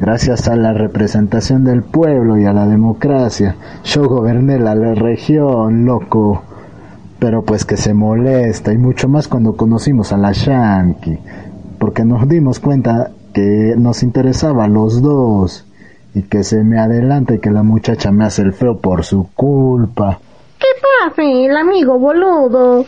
gracias 0.00 0.48
a 0.48 0.56
la 0.56 0.72
representación 0.72 1.64
del 1.64 1.82
pueblo 1.82 2.38
y 2.38 2.46
a 2.46 2.52
la 2.52 2.66
democracia, 2.66 3.56
yo 3.84 4.04
goberné 4.08 4.58
la 4.58 4.74
región, 4.74 5.84
loco 5.84 6.42
pero 7.22 7.44
pues 7.44 7.64
que 7.64 7.76
se 7.76 7.94
molesta 7.94 8.72
y 8.72 8.78
mucho 8.78 9.06
más 9.06 9.28
cuando 9.28 9.56
conocimos 9.56 10.12
a 10.12 10.16
la 10.16 10.32
Yankee, 10.32 11.20
porque 11.78 12.04
nos 12.04 12.28
dimos 12.28 12.58
cuenta 12.58 13.12
que 13.32 13.74
nos 13.76 14.02
interesaba 14.02 14.64
a 14.64 14.68
los 14.68 15.02
dos 15.02 15.64
y 16.14 16.22
que 16.22 16.44
se 16.44 16.62
me 16.62 16.78
adelanta 16.78 17.34
y 17.34 17.40
que 17.40 17.50
la 17.50 17.62
muchacha 17.62 18.12
me 18.12 18.24
hace 18.24 18.42
el 18.42 18.52
feo 18.52 18.78
por 18.78 19.04
su 19.04 19.28
culpa. 19.34 20.18
¿Qué 20.58 20.66
pasa, 20.80 21.22
el 21.22 21.56
amigo 21.56 21.98
boludo? 21.98 22.86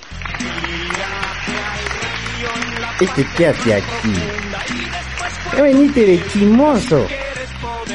¿Este 3.01 3.27
qué 3.37 3.49
hace 3.49 3.75
aquí? 3.75 4.15
Ya 5.57 5.63
veniste 5.63 6.07
de 6.07 6.23
chimoso. 6.29 7.01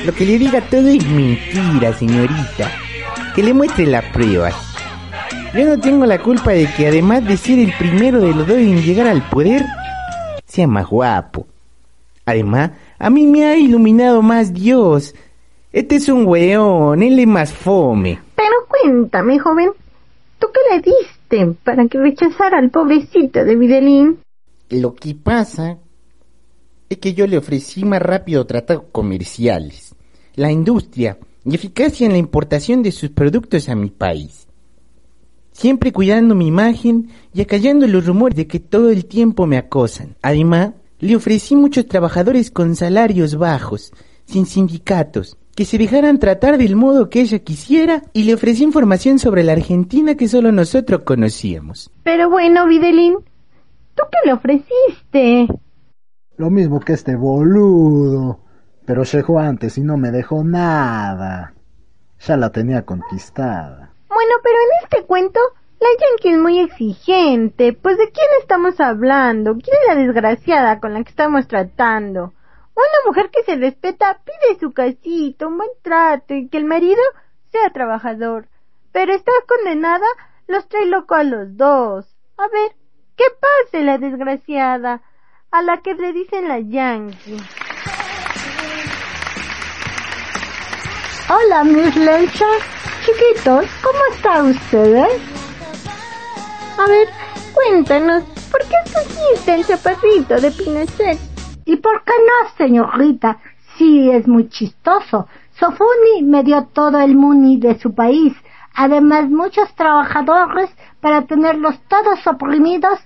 Lo 0.05 0.13
que 0.13 0.25
le 0.25 0.38
diga 0.38 0.62
todo 0.62 0.88
es 0.88 1.05
mentira, 1.07 1.93
señorita. 1.93 2.71
Que 3.35 3.43
le 3.43 3.53
muestre 3.53 3.85
la 3.85 4.01
prueba. 4.12 4.51
Yo 5.53 5.65
no 5.65 5.79
tengo 5.79 6.05
la 6.05 6.19
culpa 6.19 6.51
de 6.51 6.67
que 6.73 6.88
además 6.88 7.25
de 7.25 7.38
ser 7.38 7.59
el 7.59 7.73
primero 7.77 8.19
de 8.19 8.33
los 8.33 8.47
dos 8.47 8.57
en 8.57 8.81
llegar 8.81 9.07
al 9.07 9.21
poder, 9.29 9.65
sea 10.45 10.67
más 10.67 10.88
guapo. 10.88 11.47
Además, 12.29 12.71
a 12.97 13.09
mí 13.09 13.25
me 13.25 13.45
ha 13.45 13.57
iluminado 13.57 14.21
más 14.21 14.53
Dios. 14.53 15.15
Este 15.71 15.95
es 15.95 16.09
un 16.09 16.25
weón, 16.25 17.01
él 17.01 17.19
es 17.19 17.27
más 17.27 17.51
fome. 17.51 18.19
Pero 18.35 18.55
cuéntame, 18.67 19.39
joven, 19.39 19.71
¿tú 20.37 20.47
qué 20.53 20.75
le 20.75 20.81
diste 20.81 21.57
para 21.63 21.87
que 21.87 21.97
rechazara 21.97 22.59
al 22.59 22.69
pobrecito 22.69 23.43
de 23.43 23.55
Videlín? 23.55 24.19
Lo 24.69 24.93
que 24.93 25.15
pasa 25.15 25.77
es 26.87 26.97
que 26.99 27.13
yo 27.13 27.25
le 27.25 27.37
ofrecí 27.37 27.83
más 27.83 28.01
rápido 28.01 28.45
tratados 28.45 28.85
comerciales, 28.91 29.95
la 30.35 30.51
industria 30.51 31.17
y 31.45 31.55
eficacia 31.55 32.05
en 32.05 32.11
la 32.11 32.19
importación 32.19 32.83
de 32.83 32.91
sus 32.91 33.09
productos 33.09 33.69
a 33.69 33.75
mi 33.75 33.89
país 33.89 34.49
siempre 35.59 35.91
cuidando 35.91 36.35
mi 36.35 36.47
imagen 36.47 37.09
y 37.33 37.41
acallando 37.41 37.85
los 37.85 38.05
rumores 38.05 38.37
de 38.37 38.47
que 38.47 38.61
todo 38.61 38.91
el 38.91 39.05
tiempo 39.05 39.45
me 39.45 39.57
acosan. 39.57 40.15
Además, 40.21 40.71
le 40.99 41.15
ofrecí 41.15 41.55
muchos 41.55 41.88
trabajadores 41.88 42.51
con 42.51 42.75
salarios 42.75 43.38
bajos, 43.38 43.93
sin 44.25 44.45
sindicatos, 44.45 45.38
que 45.55 45.65
se 45.65 45.77
dejaran 45.77 46.19
tratar 46.19 46.57
del 46.57 46.75
modo 46.75 47.09
que 47.09 47.21
ella 47.21 47.39
quisiera 47.39 48.03
y 48.13 48.23
le 48.23 48.33
ofrecí 48.33 48.63
información 48.63 49.19
sobre 49.19 49.43
la 49.43 49.53
Argentina 49.53 50.15
que 50.15 50.27
solo 50.27 50.51
nosotros 50.51 51.01
conocíamos. 51.03 51.91
Pero 52.03 52.29
bueno, 52.29 52.67
Videlín, 52.67 53.15
¿tú 53.95 54.03
qué 54.12 54.17
le 54.25 54.33
ofreciste? 54.33 55.47
Lo 56.38 56.49
mismo 56.49 56.79
que 56.79 56.93
este 56.93 57.15
boludo. 57.15 58.39
Pero 58.85 59.03
llegó 59.03 59.39
antes 59.39 59.77
y 59.77 59.81
no 59.81 59.97
me 59.97 60.12
dejó 60.12 60.43
nada. 60.43 61.53
Ya 62.25 62.38
la 62.38 62.49
tenía 62.49 62.85
conquistada. 62.85 63.93
Bueno, 64.07 64.33
pero 64.41 64.55
en 64.55 64.83
este 64.83 65.05
cuento, 65.05 65.39
la 65.79 65.87
Yankee 65.99 66.29
es 66.29 66.37
muy 66.37 66.59
exigente. 66.59 67.73
Pues 67.73 67.97
de 67.97 68.11
quién 68.11 68.27
estamos 68.41 68.79
hablando? 68.79 69.53
¿Quién 69.53 69.75
es 69.81 69.87
la 69.87 69.95
desgraciada 69.95 70.79
con 70.79 70.93
la 70.93 71.03
que 71.03 71.09
estamos 71.09 71.47
tratando? 71.47 72.33
Una 72.75 73.05
mujer 73.05 73.29
que 73.29 73.43
se 73.43 73.55
respeta 73.55 74.21
pide 74.23 74.59
su 74.59 74.71
casito, 74.71 75.47
un 75.47 75.57
buen 75.57 75.69
trato 75.81 76.33
y 76.33 76.47
que 76.47 76.57
el 76.57 76.65
marido 76.65 77.01
sea 77.51 77.69
trabajador. 77.71 78.47
Pero 78.91 79.13
está 79.13 79.31
condenada, 79.47 80.05
los 80.47 80.67
trae 80.67 80.85
loco 80.85 81.15
a 81.15 81.23
los 81.23 81.55
dos. 81.57 82.05
A 82.37 82.47
ver, 82.47 82.71
¿qué 83.15 83.25
pasa 83.39 83.83
la 83.83 83.97
desgraciada? 83.97 85.01
A 85.51 85.61
la 85.61 85.77
que 85.81 85.95
le 85.95 86.13
dicen 86.13 86.47
la 86.47 86.59
Yankee. 86.59 87.37
Hola, 91.29 91.63
mis 91.63 91.95
lechas. 91.95 92.63
Chiquitos, 93.05 93.65
¿cómo 93.81 93.99
están 94.13 94.49
ustedes? 94.51 95.48
A 96.79 96.87
ver, 96.87 97.09
cuéntanos, 97.53 98.23
¿por 98.49 98.61
qué 98.61 98.75
escogiste 98.85 99.53
el 99.53 99.65
chaparrito 99.65 100.39
de 100.39 100.49
Pinochet? 100.49 101.19
¿Y 101.65 101.75
por 101.75 102.01
qué 102.05 102.13
no, 102.25 102.49
señorita? 102.57 103.37
Sí, 103.77 104.09
es 104.09 104.25
muy 104.29 104.47
chistoso. 104.47 105.27
Sofuni 105.59 106.23
me 106.23 106.41
dio 106.41 106.69
todo 106.71 107.01
el 107.01 107.17
muni 107.17 107.57
de 107.57 107.77
su 107.79 107.93
país, 107.93 108.33
además 108.73 109.29
muchos 109.29 109.75
trabajadores 109.75 110.69
para 111.01 111.23
tenerlos 111.23 111.75
todos 111.89 112.25
oprimidos 112.25 112.97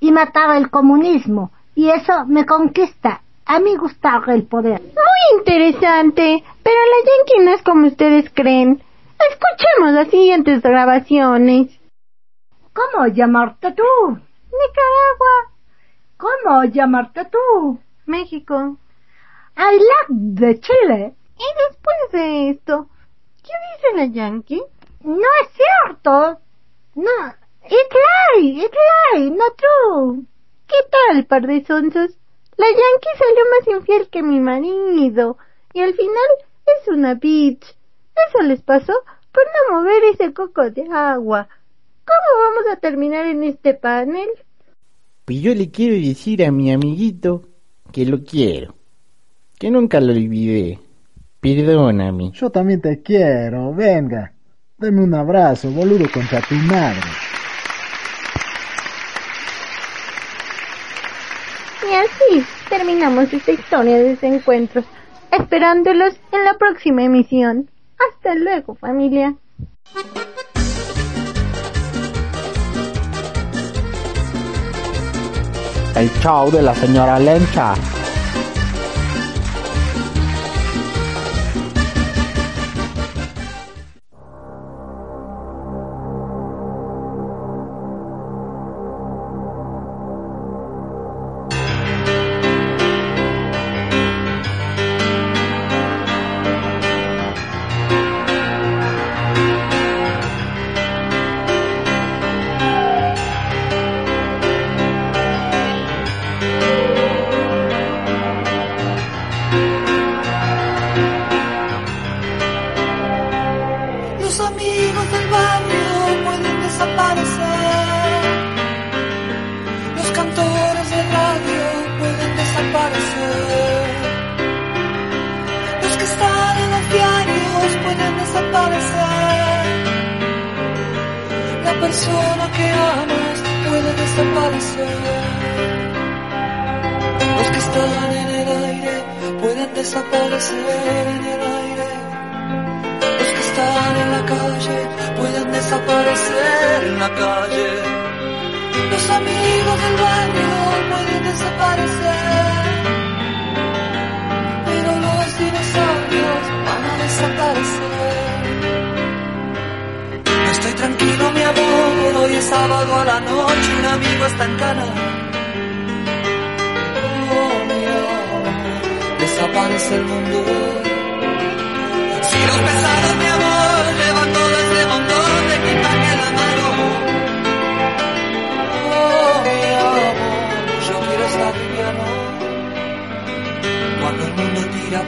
y 0.00 0.10
matar 0.10 0.56
el 0.56 0.68
comunismo. 0.68 1.52
Y 1.76 1.88
eso 1.88 2.26
me 2.26 2.44
conquista. 2.44 3.20
A 3.46 3.60
mí 3.60 3.76
gustaba 3.76 4.34
el 4.34 4.42
poder. 4.42 4.80
Muy 4.80 5.38
interesante, 5.38 6.42
pero 6.64 6.76
la 6.76 7.10
Yankee 7.10 7.44
no 7.44 7.54
es 7.54 7.62
como 7.62 7.86
ustedes 7.86 8.28
creen. 8.34 8.82
Escuchemos 9.30 9.92
las 9.92 10.08
siguientes 10.08 10.62
grabaciones. 10.62 11.79
¿Cómo 12.80 13.06
llamarte 13.08 13.72
tú? 13.72 13.82
Nicaragua. 14.08 15.52
¿Cómo 16.16 16.64
llamarte 16.64 17.26
tú? 17.26 17.78
México. 18.06 18.78
I 19.54 19.76
like 19.76 20.08
de 20.08 20.60
Chile. 20.60 21.14
Y 21.36 21.68
después 21.68 22.12
de 22.12 22.50
esto, 22.50 22.88
¿qué 23.42 23.52
dice 23.74 23.96
la 23.96 24.06
Yankee? 24.06 24.62
No 25.02 25.28
es 25.42 25.50
cierto. 25.52 26.40
No. 26.94 27.34
It's 27.64 27.96
lie, 28.38 28.64
it's 28.64 28.76
lie, 29.12 29.30
no 29.30 29.44
true. 29.58 30.24
¿Qué 30.66 30.76
tal, 30.90 31.26
par 31.26 31.46
de 31.46 31.62
sonsos? 31.64 32.16
La 32.56 32.66
Yankee 32.66 33.18
salió 33.18 33.44
más 33.50 33.78
infiel 33.78 34.08
que 34.08 34.22
mi 34.22 34.40
marido. 34.40 35.36
Y 35.74 35.82
al 35.82 35.92
final 35.92 36.30
es 36.64 36.88
una 36.88 37.12
bitch. 37.12 37.76
Eso 38.28 38.42
les 38.42 38.62
pasó 38.62 38.94
por 39.32 39.44
no 39.44 39.76
mover 39.76 40.02
ese 40.04 40.32
coco 40.32 40.70
de 40.70 40.88
agua. 40.90 41.48
¿Cómo 42.10 42.40
vamos 42.42 42.72
a 42.72 42.80
terminar 42.80 43.26
en 43.26 43.44
este 43.44 43.74
panel? 43.74 44.28
Pues 45.24 45.40
yo 45.40 45.54
le 45.54 45.70
quiero 45.70 45.94
decir 45.94 46.44
a 46.44 46.50
mi 46.50 46.72
amiguito 46.72 47.48
que 47.92 48.04
lo 48.04 48.24
quiero, 48.24 48.74
que 49.58 49.70
nunca 49.70 50.00
lo 50.00 50.12
olvidé, 50.12 50.78
Perdóname. 51.40 52.32
Yo 52.32 52.50
también 52.50 52.82
te 52.82 53.00
quiero, 53.00 53.72
venga. 53.72 54.32
Deme 54.76 55.02
un 55.02 55.14
abrazo, 55.14 55.70
boludo, 55.70 56.06
contra 56.12 56.40
tu 56.42 56.54
madre. 56.54 57.00
Y 61.82 61.94
así 61.94 62.46
terminamos 62.68 63.32
esta 63.32 63.52
historia 63.52 63.96
de 63.96 64.04
desencuentros, 64.10 64.84
esperándolos 65.30 66.14
en 66.32 66.44
la 66.44 66.58
próxima 66.58 67.04
emisión. 67.04 67.70
Hasta 67.98 68.34
luego, 68.34 68.74
familia. 68.74 69.34
El 76.00 76.10
show 76.22 76.50
de 76.50 76.62
la 76.62 76.74
señora 76.74 77.18
Lencha. 77.18 77.74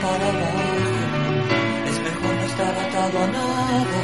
Para 0.01 0.29
abajo, 0.29 0.63
es 1.89 1.97
mejor 2.01 2.35
no 2.35 2.45
estar 2.45 2.75
atado 2.85 3.19
a 3.19 3.27
nada. 3.27 3.99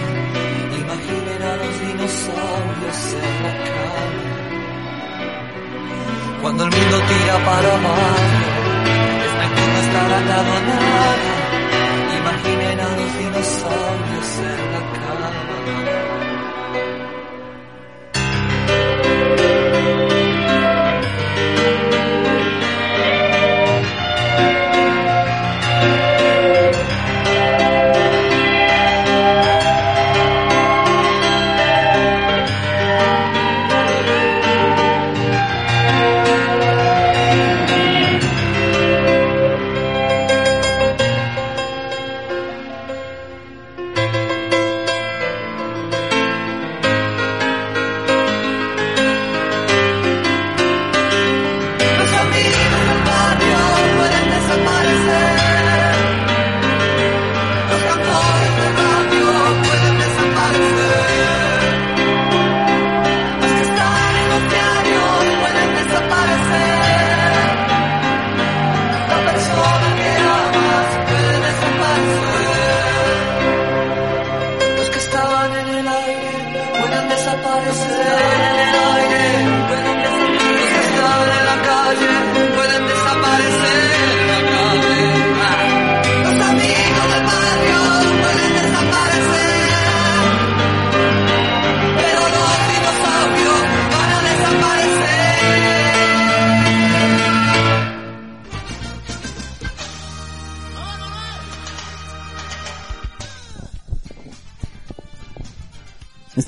Imaginen 0.83 1.43
a 1.43 1.57
los 1.57 1.75
dinosaurios 1.81 3.01
en 3.15 3.43
la 3.45 3.53
cama. 3.65 4.19
Cuando 6.43 6.65
el 6.65 6.71
mundo 6.71 6.97
tira 7.09 7.37
para 7.45 7.69
abajo, 7.75 8.17
es 9.27 9.33
mejor 9.43 9.69
no 9.73 9.79
estar 9.87 10.13
atado 10.13 10.51
a 10.53 10.61
nada. 10.61 11.38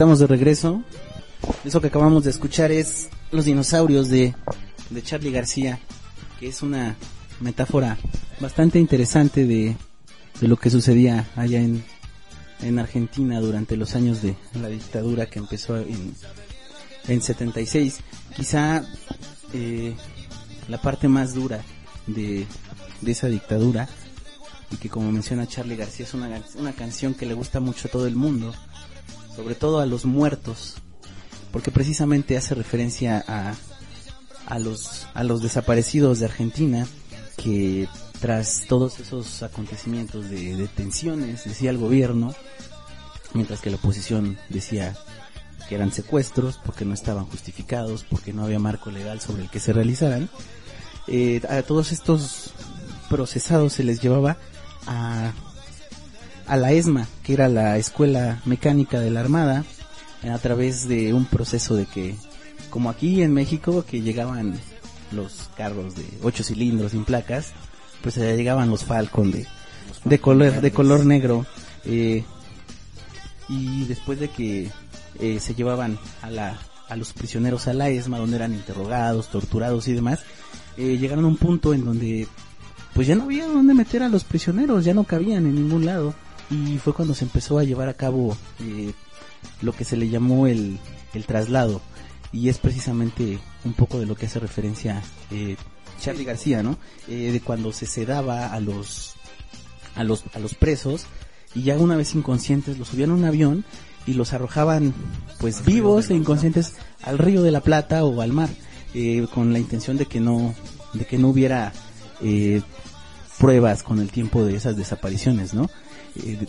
Estamos 0.00 0.18
de 0.18 0.26
regreso. 0.26 0.82
Eso 1.62 1.82
que 1.82 1.88
acabamos 1.88 2.24
de 2.24 2.30
escuchar 2.30 2.72
es 2.72 3.10
Los 3.32 3.44
dinosaurios 3.44 4.08
de, 4.08 4.34
de 4.88 5.02
Charlie 5.02 5.30
García, 5.30 5.78
que 6.38 6.48
es 6.48 6.62
una 6.62 6.96
metáfora 7.38 7.98
bastante 8.40 8.78
interesante 8.78 9.44
de, 9.44 9.76
lo 10.40 10.56
que 10.56 10.70
sucedía 10.70 11.28
allá 11.36 11.60
en, 11.60 11.84
en 12.62 12.78
Argentina 12.78 13.40
durante 13.40 13.76
los 13.76 13.94
años 13.94 14.22
de 14.22 14.36
la 14.54 14.68
dictadura 14.68 15.26
que 15.26 15.38
empezó 15.38 15.76
en, 15.76 16.14
en 17.06 17.20
76. 17.20 17.98
Quizá 18.34 18.82
eh, 19.52 19.94
la 20.68 20.80
parte 20.80 21.08
más 21.08 21.34
dura 21.34 21.60
de, 22.06 22.46
de 23.02 23.12
esa 23.12 23.28
dictadura 23.28 23.86
y 24.70 24.76
que 24.76 24.88
como 24.88 25.12
menciona 25.12 25.46
Charlie 25.46 25.76
García 25.76 26.06
es 26.06 26.14
una, 26.14 26.42
una 26.54 26.72
canción 26.72 27.12
que 27.12 27.26
le 27.26 27.34
gusta 27.34 27.60
mucho 27.60 27.88
a 27.88 27.90
todo 27.90 28.06
el 28.06 28.16
mundo, 28.16 28.54
sobre 29.34 29.54
todo 29.54 29.80
a 29.80 29.86
los 29.86 30.04
muertos, 30.04 30.74
porque 31.52 31.70
precisamente 31.70 32.36
hace 32.36 32.54
referencia 32.54 33.24
a, 33.26 33.54
a 34.46 34.58
los 34.58 35.06
a 35.14 35.24
los 35.24 35.42
desaparecidos 35.42 36.18
de 36.18 36.26
Argentina 36.26 36.86
que 37.36 37.88
tras 38.20 38.64
todos 38.68 38.98
esos 39.00 39.42
acontecimientos 39.42 40.28
de 40.28 40.56
detenciones 40.56 41.44
decía 41.44 41.70
el 41.70 41.78
gobierno 41.78 42.34
mientras 43.32 43.60
que 43.60 43.70
la 43.70 43.76
oposición 43.76 44.38
decía 44.48 44.96
que 45.68 45.76
eran 45.76 45.92
secuestros 45.92 46.58
porque 46.64 46.84
no 46.84 46.94
estaban 46.94 47.26
justificados 47.26 48.04
porque 48.04 48.32
no 48.32 48.44
había 48.44 48.58
marco 48.58 48.90
legal 48.90 49.20
sobre 49.20 49.42
el 49.44 49.50
que 49.50 49.60
se 49.60 49.72
realizaran 49.72 50.28
eh, 51.06 51.40
a 51.48 51.62
todos 51.62 51.92
estos 51.92 52.50
procesados 53.08 53.74
se 53.74 53.84
les 53.84 54.02
llevaba 54.02 54.36
a 54.86 55.32
a 56.50 56.56
la 56.56 56.72
ESMA, 56.72 57.06
que 57.22 57.32
era 57.32 57.48
la 57.48 57.78
escuela 57.78 58.40
mecánica 58.44 58.98
de 58.98 59.12
la 59.12 59.20
Armada, 59.20 59.64
a 60.28 60.38
través 60.38 60.88
de 60.88 61.14
un 61.14 61.24
proceso 61.24 61.76
de 61.76 61.86
que, 61.86 62.16
como 62.70 62.90
aquí 62.90 63.22
en 63.22 63.32
México, 63.32 63.84
que 63.88 64.02
llegaban 64.02 64.58
los 65.12 65.48
carros 65.56 65.94
de 65.94 66.04
ocho 66.24 66.42
cilindros 66.42 66.90
sin 66.90 67.04
placas, 67.04 67.52
pues 68.02 68.18
allá 68.18 68.34
llegaban 68.34 68.68
los 68.68 68.84
Falcon 68.84 69.30
de, 69.30 69.46
de 70.04 70.18
color, 70.18 70.60
de 70.60 70.72
color 70.72 71.06
negro, 71.06 71.46
eh, 71.84 72.24
y 73.48 73.84
después 73.84 74.18
de 74.18 74.28
que 74.28 74.72
eh, 75.20 75.38
se 75.38 75.54
llevaban 75.54 76.00
a 76.20 76.30
la, 76.30 76.58
a 76.88 76.96
los 76.96 77.12
prisioneros 77.12 77.68
a 77.68 77.74
la 77.74 77.90
ESMA, 77.90 78.18
donde 78.18 78.34
eran 78.36 78.54
interrogados, 78.54 79.28
torturados 79.28 79.86
y 79.86 79.92
demás, 79.92 80.18
eh, 80.76 80.98
llegaron 80.98 81.26
a 81.26 81.28
un 81.28 81.36
punto 81.36 81.74
en 81.74 81.84
donde 81.84 82.26
pues 82.92 83.06
ya 83.06 83.14
no 83.14 83.22
había 83.22 83.46
dónde 83.46 83.72
meter 83.72 84.02
a 84.02 84.08
los 84.08 84.24
prisioneros, 84.24 84.84
ya 84.84 84.94
no 84.94 85.04
cabían 85.04 85.46
en 85.46 85.54
ningún 85.54 85.86
lado. 85.86 86.12
Y 86.50 86.78
fue 86.78 86.92
cuando 86.92 87.14
se 87.14 87.24
empezó 87.24 87.58
a 87.58 87.64
llevar 87.64 87.88
a 87.88 87.94
cabo 87.94 88.36
eh, 88.60 88.92
lo 89.62 89.72
que 89.72 89.84
se 89.84 89.96
le 89.96 90.08
llamó 90.08 90.46
el, 90.46 90.78
el 91.14 91.24
traslado. 91.24 91.80
Y 92.32 92.48
es 92.48 92.58
precisamente 92.58 93.38
un 93.64 93.72
poco 93.72 93.98
de 93.98 94.06
lo 94.06 94.14
que 94.14 94.26
hace 94.26 94.38
referencia 94.40 95.02
eh, 95.30 95.56
Charlie 96.00 96.24
García, 96.24 96.62
¿no? 96.62 96.78
Eh, 97.08 97.30
de 97.32 97.40
cuando 97.40 97.72
se 97.72 97.86
sedaba 97.86 98.52
a 98.52 98.58
los, 98.60 99.14
a 99.94 100.02
los, 100.02 100.24
a 100.34 100.38
los 100.38 100.54
presos 100.54 101.06
y 101.54 101.62
ya 101.62 101.76
una 101.76 101.96
vez 101.96 102.14
inconscientes 102.14 102.78
los 102.78 102.88
subían 102.88 103.10
a 103.10 103.14
un 103.14 103.24
avión 103.24 103.64
y 104.06 104.14
los 104.14 104.32
arrojaban 104.32 104.94
pues 105.38 105.64
vivos 105.64 106.10
e 106.10 106.14
inconscientes 106.14 106.74
al 107.02 107.18
río 107.18 107.42
de 107.42 107.50
la 107.50 107.60
Plata 107.60 108.04
o 108.04 108.22
al 108.22 108.32
mar 108.32 108.48
eh, 108.94 109.26
con 109.32 109.52
la 109.52 109.58
intención 109.58 109.96
de 109.96 110.06
que 110.06 110.20
no 110.20 110.54
de 110.94 111.04
que 111.04 111.18
no 111.18 111.28
hubiera 111.28 111.72
eh, 112.22 112.62
pruebas 113.38 113.82
con 113.82 114.00
el 114.00 114.10
tiempo 114.10 114.44
de 114.44 114.56
esas 114.56 114.76
desapariciones, 114.76 115.54
¿no? 115.54 115.70
Eh, 116.16 116.46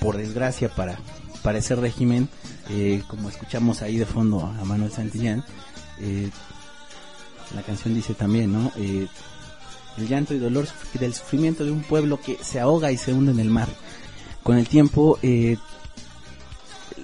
por 0.00 0.16
desgracia 0.16 0.68
para, 0.68 0.98
para 1.42 1.58
ese 1.58 1.76
régimen, 1.76 2.28
eh, 2.70 3.02
como 3.06 3.28
escuchamos 3.28 3.82
ahí 3.82 3.96
de 3.96 4.06
fondo 4.06 4.40
a 4.44 4.64
Manuel 4.64 4.90
Santillán, 4.90 5.44
eh, 6.00 6.30
la 7.54 7.62
canción 7.62 7.94
dice 7.94 8.14
también, 8.14 8.52
¿no? 8.52 8.72
El 8.76 9.08
llanto 10.08 10.34
y 10.34 10.38
dolor 10.38 10.66
del 10.98 11.14
sufrimiento 11.14 11.64
de 11.64 11.70
un 11.70 11.82
pueblo 11.82 12.20
que 12.20 12.38
se 12.42 12.58
ahoga 12.58 12.90
y 12.90 12.98
se 12.98 13.12
hunde 13.12 13.32
en 13.32 13.38
el 13.38 13.50
mar. 13.50 13.68
Con 14.42 14.58
el 14.58 14.66
tiempo, 14.66 15.18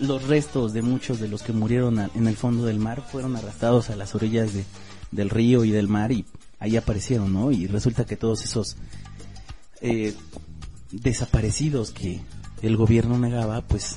los 0.01 0.23
restos 0.25 0.73
de 0.73 0.83
muchos 0.83 1.21
de 1.21 1.29
los 1.29 1.43
que 1.43 1.53
murieron 1.53 2.11
en 2.15 2.27
el 2.27 2.37
fondo 2.37 2.65
del 2.65 2.81
mar 2.81 3.03
fueron 3.03 3.37
arrastrados 3.37 3.91
a 3.91 3.97
las 3.97 4.15
orillas 4.15 4.53
de, 4.53 4.65
del 5.13 5.31
río 5.31 5.65
y 5.65 5.71
del 5.71 5.89
mar 5.89 6.11
y 6.11 6.25
ahí 6.59 6.77
aparecieron, 6.77 7.33
¿no? 7.33 7.53
Y 7.53 7.67
resulta 7.69 8.05
que 8.05 8.17
todos 8.17 8.45
esos 8.45 8.77
desaparecidos 10.93 11.91
que 11.91 12.21
el 12.63 12.77
gobierno 12.77 13.19
negaba, 13.19 13.63
pues, 13.63 13.97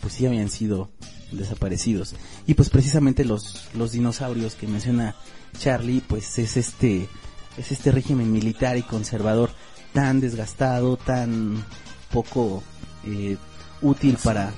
pues 0.00 0.14
sí 0.14 0.26
habían 0.26 0.50
sido 0.50 0.90
desaparecidos. 1.32 2.14
Y 2.46 2.54
pues 2.54 2.70
precisamente 2.70 3.24
los, 3.24 3.68
los 3.74 3.92
dinosaurios 3.92 4.54
que 4.54 4.66
menciona 4.66 5.14
Charlie, 5.58 6.00
pues 6.00 6.38
es 6.38 6.56
este, 6.56 7.08
es 7.56 7.72
este 7.72 7.92
régimen 7.92 8.32
militar 8.32 8.76
y 8.76 8.82
conservador 8.82 9.50
tan 9.92 10.20
desgastado, 10.20 10.96
tan 10.96 11.64
poco 12.12 12.62
eh, 13.04 13.36
útil 13.82 14.18
para, 14.22 14.52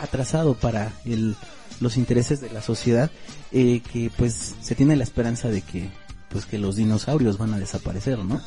atrasado 0.00 0.54
para 0.54 0.92
el, 1.04 1.36
los 1.80 1.96
intereses 1.96 2.40
de 2.40 2.50
la 2.50 2.62
sociedad, 2.62 3.10
eh, 3.52 3.80
que 3.92 4.10
pues 4.16 4.54
se 4.60 4.74
tiene 4.74 4.96
la 4.96 5.04
esperanza 5.04 5.48
de 5.48 5.62
que, 5.62 5.90
pues 6.30 6.46
que 6.46 6.58
los 6.58 6.76
dinosaurios 6.76 7.38
van 7.38 7.54
a 7.54 7.58
desaparecer, 7.58 8.18
¿no? 8.18 8.40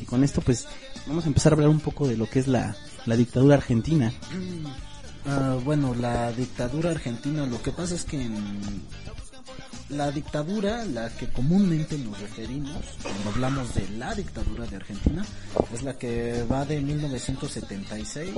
Y 0.00 0.04
con 0.04 0.24
esto 0.24 0.40
pues 0.40 0.66
vamos 1.06 1.24
a 1.24 1.28
empezar 1.28 1.52
a 1.52 1.54
hablar 1.54 1.70
un 1.70 1.80
poco 1.80 2.06
de 2.06 2.16
lo 2.16 2.28
que 2.28 2.38
es 2.38 2.48
la, 2.48 2.76
la 3.06 3.16
dictadura 3.16 3.56
argentina. 3.56 4.12
Ah, 5.26 5.56
bueno, 5.64 5.94
la 5.94 6.32
dictadura 6.32 6.90
argentina, 6.90 7.46
lo 7.46 7.62
que 7.62 7.72
pasa 7.72 7.94
es 7.94 8.04
que 8.04 8.20
en 8.20 8.82
la 9.88 10.10
dictadura, 10.10 10.84
la 10.84 11.10
que 11.10 11.28
comúnmente 11.28 11.98
nos 11.98 12.18
referimos 12.20 12.84
cuando 13.02 13.30
hablamos 13.30 13.74
de 13.74 13.88
la 13.90 14.14
dictadura 14.14 14.66
de 14.66 14.76
Argentina, 14.76 15.24
es 15.72 15.82
la 15.82 15.96
que 15.96 16.44
va 16.44 16.64
de 16.64 16.80
1976 16.80 18.34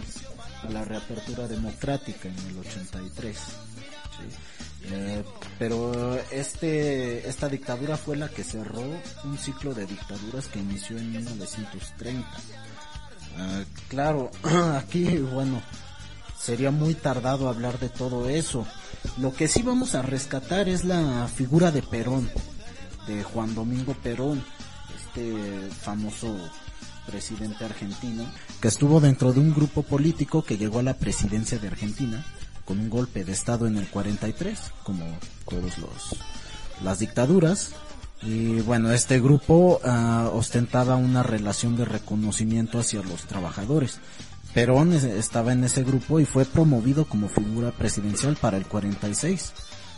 a 0.63 0.71
la 0.71 0.85
reapertura 0.85 1.49
democrática 1.49 2.29
en 2.29 2.39
el 2.51 2.59
83. 2.59 3.37
sí. 3.37 4.56
Eh, 4.89 5.25
pero 5.59 6.17
este 6.31 7.29
esta 7.29 7.49
dictadura 7.49 7.97
fue 7.97 8.17
la 8.17 8.29
que 8.29 8.45
cerró 8.45 8.83
un 9.25 9.39
ciclo 9.39 9.75
de 9.75 9.87
dictaduras 9.87 10.47
que 10.47 10.61
inició 10.61 10.97
en 10.99 11.11
1930. 11.11 12.29
Ah, 13.39 13.65
claro, 13.89 14.31
aquí, 14.77 15.19
bueno, 15.19 15.61
sería 16.39 16.71
muy 16.71 16.95
tardado 16.95 17.49
hablar 17.49 17.79
de 17.79 17.89
todo 17.89 18.29
eso. 18.29 18.67
Lo 19.19 19.35
que 19.35 19.49
sí 19.49 19.63
vamos 19.63 19.95
a 19.95 20.03
rescatar 20.03 20.69
es 20.69 20.85
la 20.85 21.29
figura 21.29 21.71
de 21.71 21.83
Perón, 21.83 22.31
de 23.07 23.23
Juan 23.25 23.55
Domingo 23.55 23.95
Perón, 23.95 24.45
este 24.95 25.71
famoso 25.71 26.37
presidente 27.07 27.65
argentino, 27.65 28.25
que 28.61 28.69
estuvo 28.69 29.01
dentro 29.01 29.33
de 29.33 29.41
un 29.41 29.55
grupo 29.55 29.83
político 29.83 30.45
que 30.45 30.59
llegó 30.59 30.81
a 30.81 30.85
la 30.85 30.95
presidencia 30.95 31.59
de 31.59 31.69
Argentina 31.69 32.25
con 32.67 32.79
un 32.79 32.91
golpe 32.91 33.25
de 33.25 33.33
estado 33.33 33.67
en 33.67 33.79
el 33.79 33.87
43, 33.89 34.59
como 34.83 35.05
todos 35.49 35.79
los 35.79 36.17
las 36.85 36.99
dictaduras. 36.99 37.71
Y 38.23 38.61
bueno, 38.63 38.93
este 38.93 39.21
grupo 39.21 39.81
ah, 39.85 40.31
ostentaba 40.35 40.97
una 40.97 41.23
relación 41.23 41.77
de 41.77 41.85
reconocimiento 41.87 42.79
hacia 42.79 43.03
los 43.03 43.23
trabajadores. 43.23 43.99
Perón 44.55 44.93
es- 44.93 45.05
estaba 45.05 45.53
en 45.53 45.65
ese 45.65 45.85
grupo 45.85 46.19
y 46.21 46.25
fue 46.25 46.45
promovido 46.45 47.05
como 47.07 47.29
figura 47.29 47.71
presidencial 47.73 48.37
para 48.37 48.57
el 48.57 48.67
46, 48.67 49.53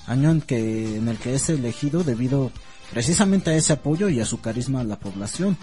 año 0.07 0.31
en 0.31 0.41
que 0.41 0.97
en 0.97 1.09
el 1.09 1.16
que 1.19 1.35
es 1.35 1.49
elegido 1.49 2.03
debido 2.05 2.51
precisamente 2.91 3.51
a 3.51 3.55
ese 3.57 3.73
apoyo 3.75 4.09
y 4.09 4.21
a 4.21 4.25
su 4.27 4.41
carisma 4.41 4.81
a 4.81 4.85
la 4.85 4.99
población. 4.99 5.57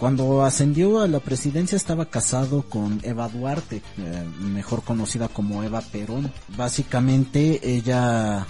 Cuando 0.00 0.46
ascendió 0.46 1.02
a 1.02 1.06
la 1.08 1.20
presidencia 1.20 1.76
estaba 1.76 2.06
casado 2.06 2.62
con 2.62 3.00
Eva 3.02 3.28
Duarte, 3.28 3.82
eh, 3.98 4.24
mejor 4.40 4.82
conocida 4.82 5.28
como 5.28 5.62
Eva 5.62 5.82
Perón. 5.82 6.32
Básicamente 6.56 7.60
ella, 7.70 8.46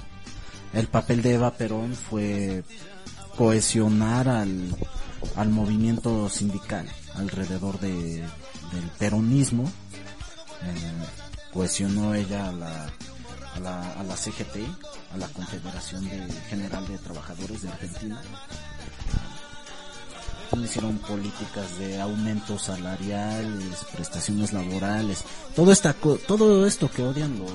el 0.72 0.86
papel 0.86 1.22
de 1.22 1.34
Eva 1.34 1.50
Perón 1.54 1.94
fue 1.94 2.62
cohesionar 3.36 4.28
al, 4.28 4.76
al 5.34 5.48
movimiento 5.48 6.28
sindical 6.28 6.86
alrededor 7.16 7.80
de, 7.80 8.20
del 8.20 8.90
peronismo. 9.00 9.64
Eh, 9.64 11.52
cohesionó 11.52 12.14
ella 12.14 12.48
a 12.48 12.52
la, 12.52 12.84
a 13.56 13.60
la, 13.60 13.92
a 13.94 14.04
la 14.04 14.16
CGT, 14.16 14.56
a 15.14 15.16
la 15.16 15.26
Confederación 15.26 16.08
de 16.08 16.32
General 16.48 16.86
de 16.86 16.96
Trabajadores 16.98 17.62
de 17.62 17.70
Argentina. 17.70 18.22
Hicieron 20.64 20.98
políticas 20.98 21.78
de 21.78 22.00
aumento 22.00 22.58
salariales, 22.58 23.84
prestaciones 23.94 24.52
laborales, 24.52 25.24
todo 25.54 25.72
esta, 25.72 25.92
todo 25.94 26.66
esto 26.66 26.90
que 26.90 27.02
odian 27.02 27.38
los, 27.38 27.50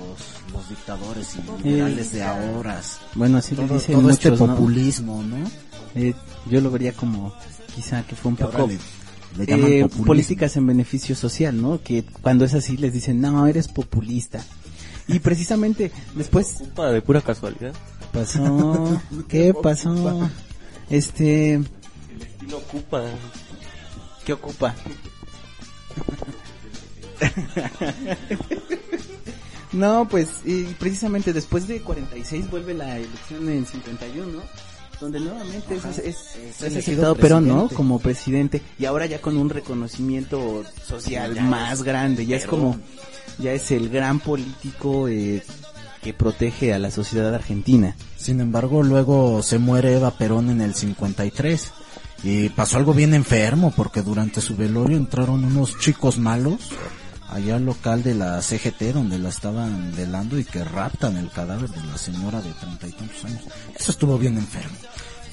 los 0.53 0.69
dictadores 0.69 1.35
y 1.35 1.63
liberales 1.67 2.11
de 2.13 2.23
ahora. 2.23 2.81
Bueno, 3.15 3.37
así 3.37 3.55
le 3.55 3.63
todo, 3.65 3.73
dicen 3.75 3.99
todo 3.99 4.09
este 4.09 4.31
muchos, 4.31 4.47
¿no? 4.47 4.55
populismo, 4.55 5.23
¿no? 5.23 5.37
Eh, 5.95 6.13
yo 6.49 6.61
lo 6.61 6.71
vería 6.71 6.93
como 6.93 7.33
quizá 7.75 8.03
que 8.03 8.15
fue 8.15 8.31
un 8.31 8.37
Que 8.37 8.45
poco 8.45 8.67
le- 9.37 9.45
le 9.45 9.79
eh, 9.81 9.87
políticas 10.05 10.55
en 10.57 10.67
beneficio 10.67 11.15
social, 11.15 11.61
¿no? 11.61 11.81
Que 11.83 12.03
cuando 12.21 12.45
es 12.45 12.53
así 12.53 12.77
les 12.77 12.93
dicen, 12.93 13.19
no, 13.21 13.45
eres 13.47 13.67
populista. 13.67 14.43
Y 15.07 15.19
precisamente 15.19 15.91
después... 16.15 16.55
Ocupa 16.61 16.91
de 16.91 17.01
pura 17.01 17.21
casualidad. 17.21 17.73
Pasó, 18.11 19.01
¿qué 19.27 19.53
pasó? 19.53 20.29
Este... 20.89 21.61
Estilo 22.45 22.57
ocupa. 22.59 23.03
¿Qué 24.23 24.33
ocupa? 24.33 24.75
no, 29.71 30.07
pues 30.07 30.41
y 30.45 30.63
precisamente 30.79 31.33
después 31.33 31.67
de 31.67 31.81
46 31.81 32.49
vuelve 32.51 32.75
la 32.75 32.97
elección 32.97 33.49
en 33.49 33.65
51, 33.65 34.31
¿no? 34.31 34.41
Donde 35.01 35.19
nuevamente 35.19 35.75
Ajá. 35.75 35.89
es, 35.89 35.97
es, 35.99 36.05
Es 36.05 36.35
es 36.35 36.61
elegido 36.61 36.81
aceptado 36.81 37.15
Perón, 37.15 37.47
¿no? 37.47 37.67
Como 37.69 37.99
presidente 37.99 38.61
y 38.77 38.85
ahora 38.85 39.07
ya 39.07 39.19
con 39.21 39.37
un 39.37 39.49
reconocimiento 39.49 40.63
social 40.85 41.35
Ya 41.35 41.43
más 41.43 41.83
grande, 41.83 42.25
ya 42.25 42.37
es 42.37 42.45
como 42.45 42.77
ya 43.39 43.53
es 43.53 43.71
el 43.71 43.89
gran 43.89 44.19
político 44.19 45.07
eh, 45.07 45.43
que 46.01 46.13
protege 46.13 46.73
a 46.73 46.79
la 46.79 46.91
sociedad 46.91 47.33
argentina. 47.33 47.95
Sin 48.17 48.39
embargo, 48.39 48.83
luego 48.83 49.41
se 49.41 49.57
muere 49.57 49.95
Eva 49.95 50.11
Perón 50.11 50.49
en 50.49 50.61
el 50.61 50.75
53 50.75 51.71
y 52.25 52.49
pasó 52.49 52.77
algo 52.77 52.95
bien 52.95 53.13
enfermo 53.13 53.71
porque 53.75 54.01
durante 54.01 54.41
su 54.41 54.55
velorio 54.55 54.97
entraron 54.97 55.45
unos 55.45 55.77
chicos 55.77 56.17
malos 56.17 56.71
allá 57.29 57.57
al 57.57 57.65
local 57.65 58.01
de 58.01 58.15
la 58.15 58.41
CGT 58.41 58.93
donde 58.93 59.19
la 59.19 59.29
estaban 59.29 59.93
velando 59.95 60.39
y 60.39 60.43
que 60.43 60.63
raptan 60.63 61.17
el 61.17 61.29
cadáver 61.29 61.69
de 61.69 61.83
la 61.83 61.97
señora 61.99 62.41
de 62.41 62.51
treinta 62.53 62.87
y 62.87 62.93
tantos 62.93 63.25
años. 63.25 63.43
Eso 63.77 63.91
estuvo 63.91 64.17
bien 64.17 64.37
enfermo. 64.37 64.75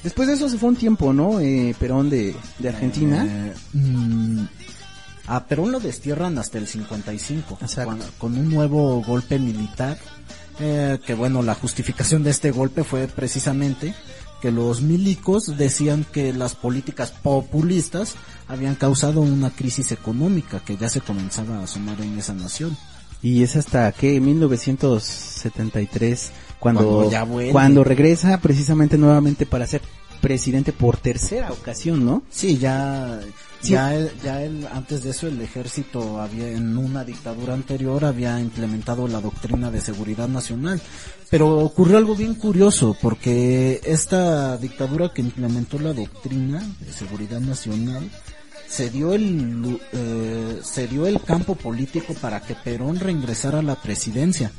Después 0.03 0.27
de 0.27 0.35
eso 0.35 0.47
se 0.49 0.59
fue 0.59 0.69
un 0.69 0.75
tiempo, 0.75 1.13
¿no? 1.13 1.39
Eh, 1.39 1.75
Perón 1.79 2.11
de, 2.11 2.35
de 2.59 2.69
Argentina. 2.69 3.25
Eh, 3.27 3.53
mm, 3.73 4.45
A 5.27 5.45
Perón 5.45 5.71
lo 5.71 5.79
destierran 5.79 6.37
hasta 6.37 6.59
el 6.59 6.67
55, 6.67 7.57
con, 7.57 7.99
con 8.19 8.37
un 8.37 8.49
nuevo 8.51 9.01
golpe 9.01 9.39
militar, 9.39 9.97
eh, 10.59 10.99
que 11.03 11.15
bueno, 11.15 11.41
la 11.41 11.55
justificación 11.55 12.21
de 12.21 12.29
este 12.29 12.51
golpe 12.51 12.83
fue 12.83 13.07
precisamente 13.07 13.95
que 14.43 14.51
los 14.51 14.81
milicos 14.81 15.57
decían 15.57 16.05
que 16.11 16.33
las 16.33 16.53
políticas 16.53 17.11
populistas 17.11 18.15
habían 18.49 18.75
causado 18.75 19.21
una 19.21 19.51
crisis 19.51 19.93
económica 19.93 20.59
que 20.59 20.75
ya 20.75 20.89
se 20.89 20.99
comenzaba 20.99 21.59
a 21.59 21.63
asomar 21.63 22.01
en 22.01 22.19
esa 22.19 22.33
nación. 22.33 22.75
Y 23.21 23.43
es 23.43 23.55
hasta 23.55 23.89
que 23.93 24.19
1973 24.19 26.31
cuando 26.59 27.09
Cuando 27.09 27.51
cuando 27.53 27.85
regresa 27.85 28.37
precisamente 28.41 28.97
nuevamente 28.97 29.45
para 29.45 29.65
ser 29.65 29.81
presidente 30.19 30.73
por 30.73 30.97
tercera 30.97 31.53
ocasión, 31.53 32.05
¿no? 32.05 32.23
Sí, 32.29 32.57
ya 32.57 33.21
Sí. 33.63 33.71
ya 33.71 33.95
él- 33.95 34.11
ya 34.23 34.43
él, 34.43 34.67
antes 34.71 35.03
de 35.03 35.11
eso 35.11 35.27
el 35.27 35.41
ejército 35.41 36.21
había 36.21 36.49
en 36.51 36.77
una 36.77 37.03
dictadura 37.05 37.53
anterior 37.53 38.03
había 38.05 38.39
implementado 38.39 39.07
la 39.07 39.21
doctrina 39.21 39.71
de 39.71 39.79
seguridad 39.81 40.27
nacional, 40.27 40.81
pero 41.29 41.57
ocurrió 41.59 41.97
algo 41.97 42.15
bien 42.15 42.35
curioso 42.35 42.95
porque 43.01 43.79
esta 43.85 44.57
dictadura 44.57 45.13
que 45.13 45.21
implementó 45.21 45.79
la 45.79 45.93
doctrina 45.93 46.61
de 46.81 46.91
seguridad 46.93 47.39
nacional 47.39 48.09
se 48.67 48.89
dio 48.89 49.13
el 49.13 49.79
eh, 49.93 50.59
se 50.63 50.87
dio 50.87 51.05
el 51.07 51.21
campo 51.21 51.55
político 51.55 52.13
para 52.15 52.41
que 52.41 52.55
Perón 52.55 52.99
reingresara 52.99 53.59
a 53.59 53.63
la 53.63 53.75
presidencia 53.75 54.51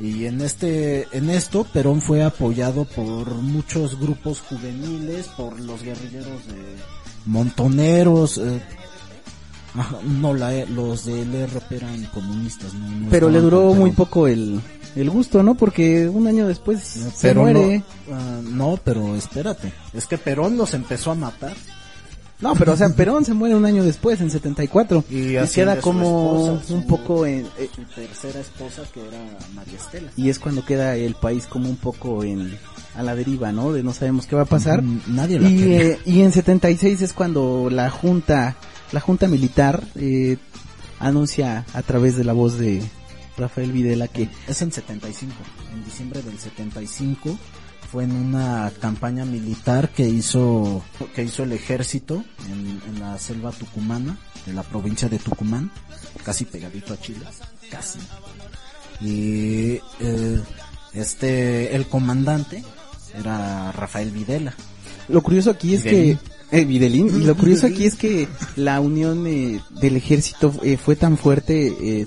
y 0.00 0.24
en 0.26 0.40
este 0.40 1.06
en 1.16 1.30
esto 1.30 1.64
Perón 1.72 2.00
fue 2.02 2.22
apoyado 2.24 2.84
por 2.84 3.28
muchos 3.36 3.98
grupos 4.00 4.40
juveniles 4.40 5.26
por 5.36 5.58
los 5.60 5.82
guerrilleros 5.82 6.46
de 6.48 6.76
montoneros 7.26 8.38
eh, 8.38 8.60
no 10.04 10.34
la, 10.34 10.64
los 10.66 11.06
del 11.06 11.34
ERP 11.34 11.72
eran 11.72 12.04
comunistas 12.06 12.74
no, 12.74 12.90
no 12.90 13.08
Pero 13.10 13.30
le 13.30 13.40
duró 13.40 13.68
con 13.68 13.78
muy 13.78 13.92
poco 13.92 14.28
el, 14.28 14.60
el 14.96 15.10
gusto, 15.10 15.42
¿no? 15.42 15.54
Porque 15.54 16.08
un 16.08 16.26
año 16.26 16.46
después 16.46 16.80
se 16.80 17.34
muere. 17.34 17.82
No, 18.08 18.14
ah, 18.14 18.40
no, 18.42 18.80
pero 18.82 19.16
espérate. 19.16 19.72
Es 19.94 20.06
que 20.06 20.18
Perón 20.18 20.56
los 20.56 20.74
empezó 20.74 21.10
a 21.10 21.14
matar. 21.14 21.54
No, 22.40 22.54
pero 22.56 22.72
o 22.72 22.76
sea, 22.76 22.88
Perón 22.88 23.24
se 23.24 23.34
muere 23.34 23.54
un 23.54 23.64
año 23.64 23.84
después, 23.84 24.20
en 24.20 24.28
74. 24.28 25.04
Y, 25.08 25.36
así 25.36 25.60
queda 25.60 25.80
como 25.80 26.56
esposa, 26.56 26.74
un 26.74 26.86
poco 26.88 27.24
en... 27.24 27.46
eh, 27.56 27.70
su 27.74 27.82
tercera 27.94 28.40
esposa 28.40 28.82
que 28.92 29.00
era 29.00 29.24
María 29.54 29.76
Estela. 29.76 30.10
y 30.16 30.28
es 30.28 30.40
cuando 30.40 30.64
queda 30.64 30.96
el 30.96 31.14
país 31.14 31.46
como 31.46 31.68
un 31.68 31.76
poco 31.76 32.24
en 32.24 32.58
a 32.94 33.02
la 33.02 33.14
deriva, 33.14 33.52
¿no? 33.52 33.72
De 33.72 33.82
no 33.82 33.92
sabemos 33.92 34.26
qué 34.26 34.36
va 34.36 34.42
a 34.42 34.46
pasar. 34.46 34.82
Nadie 34.82 35.40
la 35.40 35.48
y, 35.48 35.74
eh, 35.74 35.98
y 36.04 36.22
en 36.22 36.32
76 36.32 37.02
es 37.02 37.12
cuando 37.12 37.68
la 37.70 37.90
junta, 37.90 38.56
la 38.92 39.00
junta 39.00 39.28
militar 39.28 39.82
eh, 39.96 40.36
anuncia 40.98 41.64
a 41.72 41.82
través 41.82 42.16
de 42.16 42.24
la 42.24 42.32
voz 42.32 42.58
de 42.58 42.82
Rafael 43.36 43.72
Videla 43.72 44.08
que 44.08 44.28
Es 44.46 44.62
en 44.62 44.72
75, 44.72 45.32
en 45.74 45.84
diciembre 45.84 46.22
del 46.22 46.38
75 46.38 47.38
fue 47.90 48.04
en 48.04 48.12
una 48.12 48.72
campaña 48.80 49.26
militar 49.26 49.90
que 49.90 50.08
hizo 50.08 50.82
que 51.14 51.24
hizo 51.24 51.42
el 51.42 51.52
ejército 51.52 52.24
en, 52.48 52.80
en 52.88 53.00
la 53.00 53.18
selva 53.18 53.50
tucumana 53.52 54.16
de 54.46 54.52
la 54.52 54.62
provincia 54.62 55.08
de 55.08 55.18
Tucumán, 55.18 55.70
casi 56.24 56.44
pegadito 56.44 56.94
a 56.94 57.00
Chile, 57.00 57.20
casi. 57.70 57.98
Y 59.00 59.80
eh, 60.00 60.40
este 60.92 61.74
el 61.74 61.86
comandante 61.86 62.62
era 63.18 63.72
Rafael 63.72 64.10
Videla. 64.10 64.54
Lo 65.08 65.22
curioso 65.22 65.50
aquí 65.50 65.74
es 65.74 65.84
Videlín. 65.84 66.18
que 66.50 66.58
eh, 66.58 66.64
Videlín, 66.64 67.22
y 67.22 67.24
lo 67.24 67.36
curioso 67.36 67.66
aquí 67.66 67.86
es 67.86 67.94
que 67.94 68.28
la 68.56 68.80
unión 68.80 69.26
eh, 69.26 69.60
del 69.70 69.96
ejército 69.96 70.52
eh, 70.62 70.76
fue 70.76 70.96
tan 70.96 71.16
fuerte, 71.16 71.68
eh, 71.80 72.06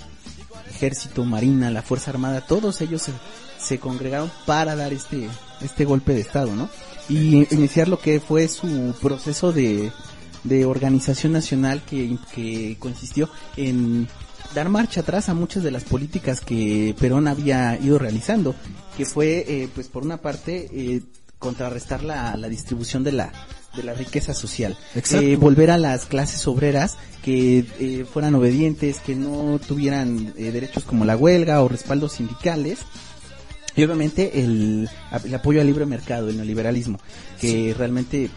ejército, 0.70 1.26
marina, 1.26 1.72
la 1.72 1.82
fuerza 1.82 2.12
armada, 2.12 2.41
todos 2.41 2.82
ellos 2.82 3.01
se, 3.01 3.12
se 3.60 3.80
congregaron 3.80 4.32
para 4.45 4.76
dar 4.76 4.93
este 4.93 5.28
este 5.62 5.86
golpe 5.86 6.14
de 6.14 6.22
estado, 6.22 6.56
¿no? 6.56 6.70
Y 7.08 7.47
iniciar 7.53 7.88
lo 7.88 7.99
que 7.99 8.20
fue 8.20 8.47
su 8.47 8.93
proceso 9.01 9.51
de, 9.51 9.91
de 10.43 10.66
organización 10.66 11.34
nacional 11.34 11.84
que, 11.84 12.18
que 12.34 12.78
consistió 12.80 13.30
en 13.58 14.08
dar 14.53 14.70
marcha 14.70 15.01
atrás 15.01 15.30
a 15.30 15.34
muchas 15.34 15.64
de 15.64 15.72
las 15.72 15.84
políticas 15.84 16.41
que 16.41 16.95
Perón 16.99 17.28
había 17.28 17.78
ido 17.80 17.99
realizando, 17.99 18.56
que 18.98 19.06
fue, 19.06 19.46
eh, 19.48 19.70
pues 19.74 19.88
por 19.88 20.04
una 20.04 20.18
parte, 20.18 20.70
eh, 20.74 21.02
contrarrestar 21.39 22.04
la, 22.04 22.36
la 22.38 22.48
distribución 22.50 23.04
de 23.04 23.12
la 23.12 23.32
de 23.76 23.84
la 23.84 23.93
riqueza 23.93 24.34
social, 24.34 24.78
Exacto. 24.96 25.26
Eh, 25.28 25.36
volver 25.36 25.70
a 25.70 25.78
las 25.78 26.06
clases 26.06 26.48
obreras 26.48 26.96
que 27.22 27.66
eh, 27.78 28.06
fueran 28.10 28.34
obedientes, 28.36 29.00
que 29.00 29.16
no 29.16 29.60
tuvieran 29.60 30.34
eh, 30.38 30.52
derechos 30.52 30.86
como 30.86 31.04
la 31.04 31.18
huelga 31.18 31.62
o 31.62 31.68
respaldos 31.68 32.14
sindicales, 32.14 32.80
y 33.76 33.84
obviamente 33.84 34.39
el, 34.41 34.89
el 35.26 35.36
apoyo 35.36 35.60
al 35.60 35.68
libre 35.68 35.86
mercado, 35.86 36.30
el 36.30 36.38
neoliberalismo, 36.38 37.00
que 37.41 37.76
realmente 37.78 38.30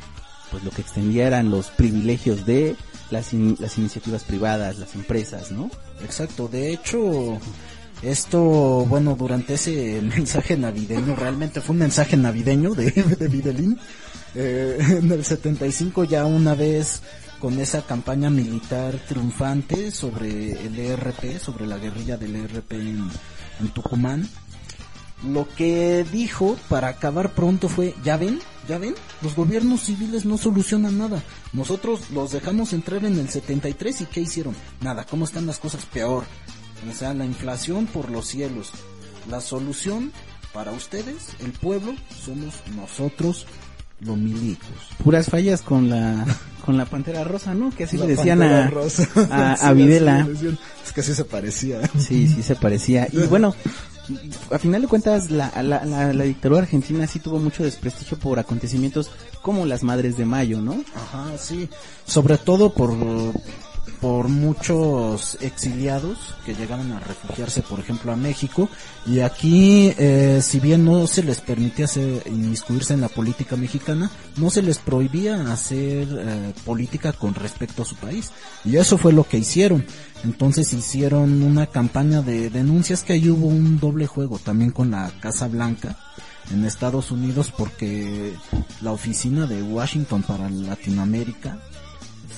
pues 0.50 0.64
lo 0.64 0.72
que 0.72 0.80
extendía 0.82 1.28
eran 1.28 1.52
los 1.52 1.68
privilegios 1.68 2.44
de 2.44 2.74
las, 3.12 3.32
in- 3.32 3.56
las 3.60 3.78
iniciativas 3.78 4.24
privadas, 4.24 4.80
las 4.80 4.96
empresas, 4.96 5.52
¿no? 5.52 5.70
Exacto, 6.02 6.48
de 6.48 6.72
hecho, 6.72 7.38
esto, 8.02 8.40
bueno, 8.40 9.16
durante 9.16 9.54
ese 9.54 10.00
mensaje 10.16 10.56
navideño, 10.56 11.16
realmente 11.16 11.60
fue 11.60 11.74
un 11.74 11.80
mensaje 11.80 12.16
navideño 12.16 12.74
de, 12.74 12.90
de 12.90 13.28
Videlín. 13.28 13.78
Eh, 14.34 14.78
en 15.02 15.10
el 15.10 15.24
75 15.24 16.04
ya 16.04 16.26
una 16.26 16.54
vez 16.54 17.02
con 17.40 17.58
esa 17.60 17.82
campaña 17.82 18.30
militar 18.30 18.98
triunfante 19.08 19.90
sobre 19.90 20.52
el 20.52 20.78
ERP, 20.78 21.38
sobre 21.38 21.66
la 21.66 21.78
guerrilla 21.78 22.16
del 22.16 22.36
ERP 22.36 22.72
en, 22.72 23.08
en 23.60 23.68
Tucumán, 23.68 24.28
lo 25.24 25.48
que 25.56 26.04
dijo 26.12 26.56
para 26.68 26.88
acabar 26.88 27.32
pronto 27.32 27.68
fue, 27.68 27.94
ya 28.04 28.16
ven, 28.16 28.40
ya 28.68 28.78
ven, 28.78 28.94
los 29.22 29.34
gobiernos 29.34 29.82
civiles 29.82 30.24
no 30.24 30.38
solucionan 30.38 30.98
nada. 30.98 31.22
Nosotros 31.52 32.10
los 32.10 32.32
dejamos 32.32 32.72
entrar 32.72 33.04
en 33.04 33.18
el 33.18 33.28
73 33.28 34.02
y 34.02 34.06
¿qué 34.06 34.20
hicieron? 34.20 34.54
Nada, 34.80 35.04
¿cómo 35.04 35.24
están 35.24 35.46
las 35.46 35.58
cosas? 35.58 35.84
Peor. 35.86 36.24
O 36.90 36.94
sea, 36.94 37.14
la 37.14 37.24
inflación 37.24 37.86
por 37.86 38.10
los 38.10 38.26
cielos. 38.26 38.72
La 39.28 39.40
solución 39.40 40.12
para 40.52 40.72
ustedes, 40.72 41.28
el 41.40 41.52
pueblo, 41.52 41.94
somos 42.24 42.54
nosotros 42.76 43.46
los 44.00 44.16
milicos. 44.16 44.68
Puras 45.02 45.26
fallas 45.26 45.62
con 45.62 45.90
la 45.90 46.24
con 46.64 46.76
la 46.76 46.84
pantera 46.84 47.24
rosa, 47.24 47.54
¿no? 47.54 47.70
Que 47.70 47.84
así 47.84 47.96
La 47.96 48.04
le 48.06 48.16
decían 48.16 48.42
a, 48.42 48.68
Rosa. 48.68 49.08
a, 49.30 49.72
Videla. 49.72 50.26
Es 50.84 50.92
que 50.92 51.00
así 51.00 51.14
se 51.14 51.24
parecía. 51.24 51.80
Sí, 51.98 52.28
sí 52.28 52.42
se 52.42 52.54
parecía. 52.54 53.08
Y 53.12 53.26
bueno, 53.26 53.54
a 54.50 54.58
final 54.58 54.82
de 54.82 54.88
cuentas 54.88 55.30
la, 55.30 55.50
la, 55.62 55.84
la, 55.84 56.12
la 56.12 56.24
dictadura 56.24 56.62
argentina 56.62 57.06
sí 57.06 57.18
tuvo 57.18 57.38
mucho 57.38 57.62
desprestigio 57.64 58.18
por 58.18 58.38
acontecimientos 58.38 59.10
como 59.42 59.66
las 59.66 59.82
Madres 59.82 60.16
de 60.16 60.24
Mayo, 60.24 60.60
¿no? 60.60 60.82
Ajá, 60.94 61.36
sí. 61.38 61.68
Sobre 62.06 62.38
todo 62.38 62.72
por, 62.72 62.94
por 64.00 64.28
muchos 64.28 65.36
exiliados 65.40 66.34
que 66.44 66.54
llegaban 66.54 66.92
a 66.92 67.00
refugiarse, 67.00 67.62
por 67.62 67.80
ejemplo, 67.80 68.12
a 68.12 68.16
México. 68.16 68.68
Y 69.06 69.20
aquí, 69.20 69.92
eh, 69.98 70.40
si 70.42 70.60
bien 70.60 70.84
no 70.84 71.06
se 71.06 71.22
les 71.22 71.40
permitía 71.40 71.86
hacer, 71.86 72.22
inmiscuirse 72.26 72.94
en 72.94 73.00
la 73.00 73.08
política 73.08 73.56
mexicana, 73.56 74.10
no 74.36 74.50
se 74.50 74.62
les 74.62 74.78
prohibía 74.78 75.52
hacer 75.52 76.08
eh, 76.10 76.52
política 76.64 77.12
con 77.12 77.34
respecto 77.34 77.82
a 77.82 77.86
su 77.86 77.96
país. 77.96 78.30
Y 78.64 78.76
eso 78.76 78.98
fue 78.98 79.12
lo 79.12 79.24
que 79.24 79.38
hicieron. 79.38 79.84
Entonces 80.24 80.72
hicieron 80.72 81.42
una 81.42 81.66
campaña 81.66 82.22
de 82.22 82.50
denuncias 82.50 83.02
que 83.02 83.14
ahí 83.14 83.28
hubo 83.28 83.46
un 83.46 83.78
doble 83.78 84.06
juego 84.06 84.38
también 84.38 84.70
con 84.70 84.90
la 84.90 85.10
Casa 85.20 85.48
Blanca 85.48 85.96
en 86.50 86.64
Estados 86.64 87.10
Unidos 87.10 87.52
porque 87.56 88.32
la 88.80 88.92
oficina 88.92 89.46
de 89.46 89.62
Washington 89.62 90.22
para 90.22 90.48
Latinoamérica 90.48 91.58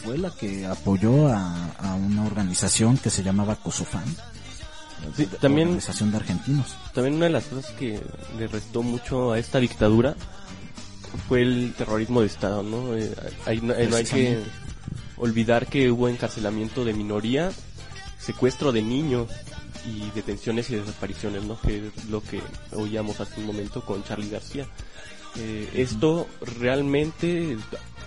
fue 0.05 0.19
la 0.19 0.31
que 0.31 0.67
apoyó 0.67 1.29
a, 1.29 1.67
a 1.79 1.95
una 1.95 2.25
organización 2.25 2.97
que 2.99 3.11
se 3.11 3.23
llamaba 3.23 3.57
COSOFAN. 3.57 4.05
Sí, 5.17 5.27
también- 5.41 5.69
Organización 5.69 6.11
de 6.11 6.17
Argentinos. 6.19 6.75
También 6.95 7.15
una 7.17 7.27
de 7.27 7.33
las 7.33 7.45
cosas 7.45 7.71
que 7.73 8.01
le 8.39 8.47
restó 8.49 8.83
mucho 8.83 9.33
a 9.33 9.39
esta 9.39 9.59
dictadura 9.59 10.15
fue 11.29 11.43
el 11.43 11.75
terrorismo 11.77 12.21
de 12.21 12.27
Estado, 12.27 12.63
¿no? 12.63 12.95
Eh, 12.97 13.13
ahí 13.47 13.61
no, 13.61 13.73
eh, 13.75 13.87
no 13.89 13.97
hay 13.97 14.05
que 14.05 14.41
olvidar 15.17 15.67
que 15.67 15.91
hubo 15.91 16.09
encarcelamiento 16.09 16.85
de 16.85 16.93
minoría, 16.93 17.51
secuestro 18.19 18.73
de 18.73 18.83
niños 18.83 19.29
y 19.87 20.11
detenciones 20.15 20.69
y 20.71 20.77
desapariciones, 20.77 21.45
¿no? 21.45 21.59
Que 21.61 21.87
es 21.89 22.05
lo 22.11 22.23
que 22.23 22.41
oíamos 22.73 23.21
hace 23.21 23.41
un 23.41 23.47
momento 23.47 23.85
con 23.85 24.05
Charlie 24.05 24.29
García. 24.31 24.67
Eh, 25.37 25.71
esto 25.75 26.27
realmente 26.61 27.57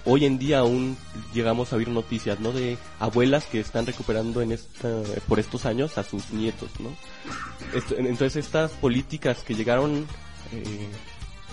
hoy 0.06 0.26
en 0.26 0.38
día 0.38 0.60
aún 0.60 0.98
llegamos 1.34 1.72
a 1.72 1.78
oír 1.78 1.90
noticias, 1.90 2.40
¿no? 2.40 2.52
De 2.52 2.78
abuelas 3.00 3.46
que 3.46 3.60
están 3.60 3.86
recuperando 3.86 4.42
en 4.42 4.52
esta, 4.52 4.90
por 5.28 5.40
estos 5.40 5.66
años 5.66 5.98
a 5.98 6.04
sus 6.04 6.32
nietos, 6.32 6.70
¿no? 6.80 6.90
Entonces 7.98 8.46
estas 8.46 8.72
políticas 8.72 9.44
que 9.44 9.56
llegaron 9.56 10.06
eh, 10.52 10.90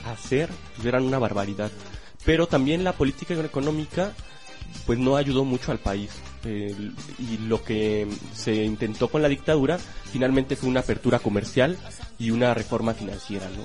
a 0.05 0.13
hacer 0.13 0.51
pues, 0.77 0.87
eran 0.87 1.05
una 1.05 1.19
barbaridad. 1.19 1.71
Pero 2.25 2.47
también 2.47 2.85
la 2.85 2.93
política 2.93 3.35
económica 3.35 4.13
pues 4.87 4.99
no 4.99 5.17
ayudó 5.17 5.45
mucho 5.45 5.73
al 5.73 5.79
país. 5.79 6.11
Y 6.45 7.37
lo 7.39 7.63
que 7.63 8.07
se 8.35 8.65
intentó 8.65 9.09
con 9.09 9.21
la 9.21 9.29
dictadura 9.29 9.79
finalmente 9.79 10.57
fue 10.57 10.69
una 10.69 10.81
apertura 10.81 11.19
comercial 11.19 11.77
y 12.19 12.31
una 12.31 12.55
reforma 12.55 12.95
financiera, 12.95 13.47
¿no? 13.51 13.65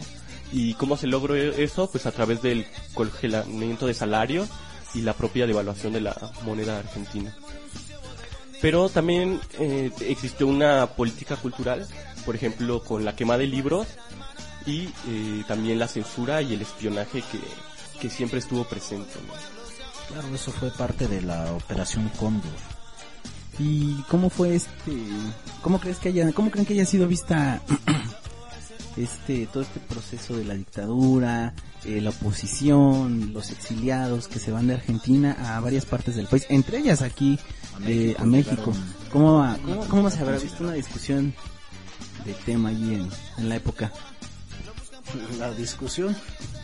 ¿Y 0.52 0.74
cómo 0.76 0.98
se 0.98 1.08
logró 1.08 1.36
eso? 1.36 1.90
Pues 1.90 2.06
a 2.06 2.12
través 2.12 2.42
del 2.42 2.66
congelamiento 2.94 3.88
de 3.88 3.94
salarios 3.94 4.50
y 4.96 5.02
la 5.02 5.14
propia 5.14 5.46
devaluación 5.46 5.94
de 5.94 6.02
la 6.02 6.32
moneda 6.44 6.80
argentina. 6.80 7.36
Pero 8.62 8.90
también 8.90 9.40
eh, 9.60 9.92
existió 10.02 10.48
una 10.48 10.88
política 10.88 11.36
cultural, 11.36 11.86
por 12.26 12.36
ejemplo, 12.36 12.84
con 12.84 13.06
la 13.06 13.16
quema 13.16 13.38
de 13.38 13.48
libros 13.48 13.88
y 14.66 14.90
eh, 15.08 15.44
también 15.48 15.78
la 15.78 15.88
censura 15.88 16.42
y 16.42 16.54
el 16.54 16.62
espionaje 16.62 17.22
que, 17.22 17.40
que 18.00 18.10
siempre 18.10 18.40
estuvo 18.40 18.64
presente. 18.64 19.14
Claro, 20.08 20.34
eso 20.34 20.52
fue 20.52 20.72
parte 20.72 21.08
de 21.08 21.22
la 21.22 21.52
operación 21.54 22.10
Cóndor. 22.18 22.52
¿Y 23.60 24.02
cómo 24.04 24.30
fue 24.30 24.56
este? 24.56 24.92
¿Cómo 25.62 25.80
crees 25.80 25.98
que 25.98 26.10
haya, 26.10 26.32
cómo 26.34 26.52
creen 26.52 26.66
que 26.66 26.74
haya 26.74 26.86
sido 26.86 27.08
vista 27.08 27.62
este 28.98 29.48
todo 29.48 29.64
este 29.64 29.80
proceso 29.80 30.36
de 30.36 30.46
la 30.46 30.56
dictadura, 30.56 31.54
eh, 31.86 32.02
la 32.02 32.10
oposición, 32.12 33.32
los 33.34 33.52
exiliados 33.52 34.28
que 34.28 34.40
se 34.40 34.52
van 34.52 34.68
de 34.68 34.74
Argentina 34.76 35.56
a 35.56 35.60
varias 35.60 35.86
partes 35.86 36.16
del 36.16 36.28
país, 36.28 36.46
entre 36.50 36.80
ellas 36.80 37.02
aquí 37.02 37.40
a 37.76 37.80
México? 37.80 38.22
a 38.22 38.26
México. 38.26 38.74
¿Cómo, 39.12 39.34
va- 39.40 39.58
cómo, 39.64 39.86
cómo 39.88 40.10
se 40.10 40.20
habrá 40.20 40.38
visto 40.38 40.64
una 40.64 40.74
discusión 40.74 41.34
de 42.26 42.34
tema 42.34 42.70
allí 42.70 42.96
en, 42.96 43.10
en 43.38 43.50
la 43.50 43.56
época? 43.58 43.92
La 45.40 45.52
discusión, 45.54 46.16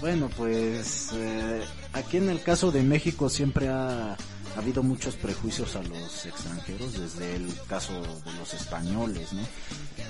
bueno, 0.01 0.28
pues 0.36 1.09
eh, 1.13 1.61
aquí 1.93 2.17
en 2.17 2.30
el 2.30 2.41
caso 2.41 2.72
de 2.72 2.82
México 2.84 3.30
siempre 3.30 3.69
ha, 3.69 4.17
ha 4.55 4.59
habido 4.59 4.83
muchos 4.83 5.15
prejuicios 5.15 5.75
a 5.75 5.83
los 5.83 6.25
extranjeros, 6.25 6.93
desde 6.93 7.35
el 7.35 7.47
caso 7.67 7.93
de 7.93 8.33
los 8.39 8.53
españoles, 8.53 9.33
¿no? 9.33 9.41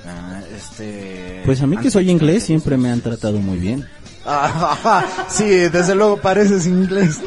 Ah, 0.05 0.41
este, 0.55 1.41
Pues 1.45 1.61
a 1.61 1.67
mí 1.67 1.77
que 1.77 1.91
soy 1.91 2.09
inglés 2.09 2.43
siempre 2.43 2.77
me 2.77 2.89
han 2.89 3.01
tratado 3.01 3.39
muy 3.39 3.57
bien. 3.57 3.87
Sí, 5.29 5.45
desde 5.45 5.95
luego 5.95 6.17
pareces 6.17 6.67
inglés. 6.67 7.19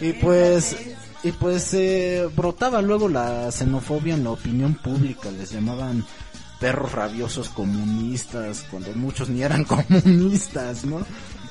Y 0.00 0.12
pues, 0.14 0.76
y 1.22 1.32
pues 1.32 1.74
eh, 1.74 2.28
brotaba 2.34 2.80
luego 2.82 3.08
la 3.08 3.50
xenofobia 3.50 4.14
en 4.14 4.24
la 4.24 4.30
opinión 4.30 4.74
pública, 4.74 5.30
les 5.30 5.52
llamaban 5.52 6.04
perros 6.60 6.92
rabiosos 6.92 7.48
comunistas, 7.50 8.64
cuando 8.70 8.92
muchos 8.94 9.28
ni 9.28 9.42
eran 9.42 9.64
comunistas, 9.90 10.84
¿no? 10.84 11.00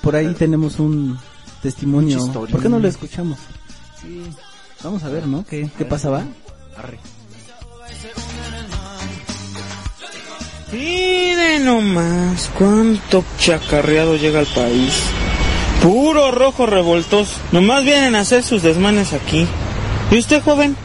Por 0.02 0.16
ahí 0.16 0.34
tenemos 0.34 0.80
un 0.80 1.18
testimonio. 1.62 2.32
¿Por 2.32 2.62
qué 2.62 2.70
no 2.70 2.80
lo 2.80 2.88
escuchamos? 2.88 3.40
Sí. 4.06 4.24
Vamos 4.84 5.04
a 5.04 5.10
ver, 5.10 5.26
¿no? 5.26 5.44
¿Qué, 5.50 5.70
qué 5.78 5.86
pasaba? 5.86 6.24
Arre. 6.78 7.00
Miren 10.72 11.66
nomás 11.66 12.52
cuánto 12.58 13.24
chacarreado 13.40 14.16
llega 14.16 14.40
al 14.40 14.48
país. 14.48 14.94
Puro 15.82 16.32
rojo 16.32 16.66
revoltoso. 16.66 17.32
Nomás 17.52 17.84
vienen 17.84 18.16
a 18.16 18.22
hacer 18.22 18.44
sus 18.44 18.62
desmanes 18.62 19.14
aquí. 19.14 19.48
¿Y 20.12 20.20
usted, 20.20 20.44
joven? 20.44 20.76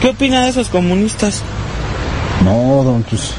¿Qué 0.00 0.08
opina 0.08 0.42
de 0.42 0.50
esos 0.50 0.68
comunistas? 0.68 1.42
No, 2.44 2.82
don, 2.84 3.02
pues, 3.04 3.32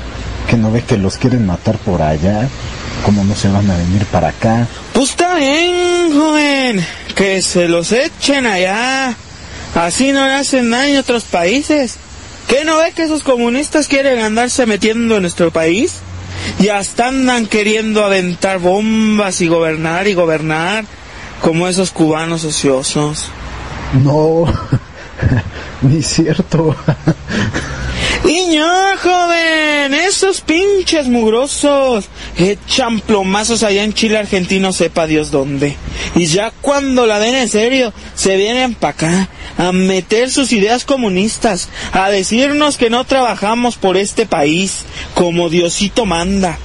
que 0.49 0.57
no 0.57 0.71
ve 0.71 0.83
que 0.83 0.97
los 0.97 1.17
quieren 1.17 1.45
matar 1.45 1.77
por 1.77 2.01
allá. 2.01 2.49
¿Cómo 3.05 3.23
no 3.23 3.35
se 3.35 3.47
van 3.47 3.69
a 3.69 3.77
venir 3.77 4.05
para 4.05 4.29
acá? 4.29 4.67
Pues 4.97 5.11
está 5.11 5.35
bien, 5.35 6.11
joven. 6.11 6.83
Que 7.13 7.43
se 7.43 7.67
los 7.67 7.91
echen 7.91 8.47
allá. 8.47 9.15
Así 9.75 10.11
no 10.11 10.25
le 10.25 10.33
hacen 10.33 10.71
daño 10.71 10.97
a 10.97 11.01
otros 11.01 11.23
países. 11.23 11.97
¿Qué 12.47 12.65
no 12.65 12.77
ve 12.77 12.93
que 12.93 13.03
esos 13.03 13.21
comunistas 13.21 13.87
quieren 13.87 14.17
andarse 14.17 14.65
metiendo 14.65 15.17
en 15.17 15.21
nuestro 15.21 15.51
país? 15.51 15.97
Y 16.59 16.69
hasta 16.69 17.09
andan 17.09 17.45
queriendo 17.45 18.03
aventar 18.03 18.57
bombas 18.57 19.39
y 19.41 19.47
gobernar 19.47 20.07
y 20.07 20.15
gobernar. 20.15 20.85
Como 21.43 21.67
esos 21.67 21.91
cubanos 21.91 22.43
ociosos. 22.43 23.29
No, 24.03 24.45
ni 25.83 26.01
cierto. 26.01 26.75
No, 28.25 28.97
joven, 28.97 29.93
esos 29.93 30.41
pinches 30.41 31.07
mugrosos 31.07 32.05
echan 32.37 32.99
plomazos 32.99 33.63
allá 33.63 33.83
en 33.83 33.93
Chile 33.93 34.17
argentino, 34.17 34.73
sepa 34.73 35.07
Dios 35.07 35.31
dónde. 35.31 35.75
Y 36.15 36.25
ya 36.25 36.51
cuando 36.61 37.05
la 37.05 37.19
den 37.19 37.35
en 37.35 37.49
serio, 37.49 37.93
se 38.15 38.35
vienen 38.35 38.73
para 38.73 38.91
acá 38.93 39.29
a 39.57 39.71
meter 39.71 40.31
sus 40.31 40.51
ideas 40.51 40.85
comunistas, 40.85 41.69
a 41.91 42.09
decirnos 42.09 42.77
que 42.77 42.89
no 42.89 43.05
trabajamos 43.05 43.75
por 43.75 43.97
este 43.97 44.25
país 44.25 44.83
como 45.13 45.49
Diosito 45.49 46.05
manda. 46.05 46.57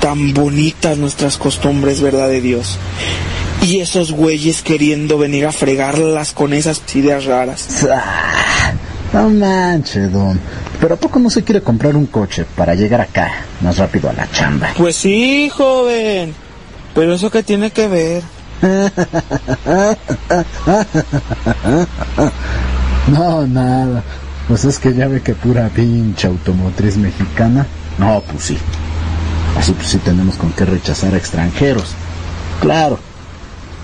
Tan 0.00 0.34
bonitas 0.34 0.98
nuestras 0.98 1.36
costumbres, 1.36 2.00
verdad 2.00 2.28
de 2.28 2.40
Dios. 2.40 2.78
Y 3.62 3.80
esos 3.80 4.12
güeyes 4.12 4.62
queriendo 4.62 5.18
venir 5.18 5.46
a 5.46 5.52
fregarlas 5.52 6.32
con 6.32 6.52
esas 6.52 6.82
ideas 6.94 7.24
raras. 7.24 7.86
No 9.14 9.30
manche, 9.30 10.08
don. 10.08 10.40
Pero 10.80 10.94
¿a 10.94 10.98
poco 10.98 11.20
no 11.20 11.30
se 11.30 11.44
quiere 11.44 11.62
comprar 11.62 11.94
un 11.94 12.06
coche 12.06 12.44
para 12.56 12.74
llegar 12.74 13.00
acá 13.00 13.30
más 13.60 13.78
rápido 13.78 14.10
a 14.10 14.12
la 14.12 14.28
chamba? 14.32 14.70
Pues 14.76 14.96
sí, 14.96 15.48
joven. 15.48 16.34
Pero 16.96 17.14
eso 17.14 17.30
que 17.30 17.44
tiene 17.44 17.70
que 17.70 17.88
ver. 17.88 18.22
No, 23.06 23.46
nada. 23.46 24.02
Pues 24.48 24.64
es 24.64 24.78
que 24.78 24.94
ya 24.94 25.08
ve 25.08 25.20
que 25.20 25.34
pura 25.34 25.68
pinche 25.68 26.26
automotriz 26.26 26.96
mexicana. 26.96 27.66
No, 27.98 28.22
pues 28.22 28.44
sí. 28.44 28.58
Así 29.58 29.72
pues 29.72 29.88
sí 29.88 29.98
tenemos 29.98 30.36
con 30.36 30.52
qué 30.52 30.64
rechazar 30.64 31.12
a 31.14 31.18
extranjeros. 31.18 31.92
Claro. 32.60 32.98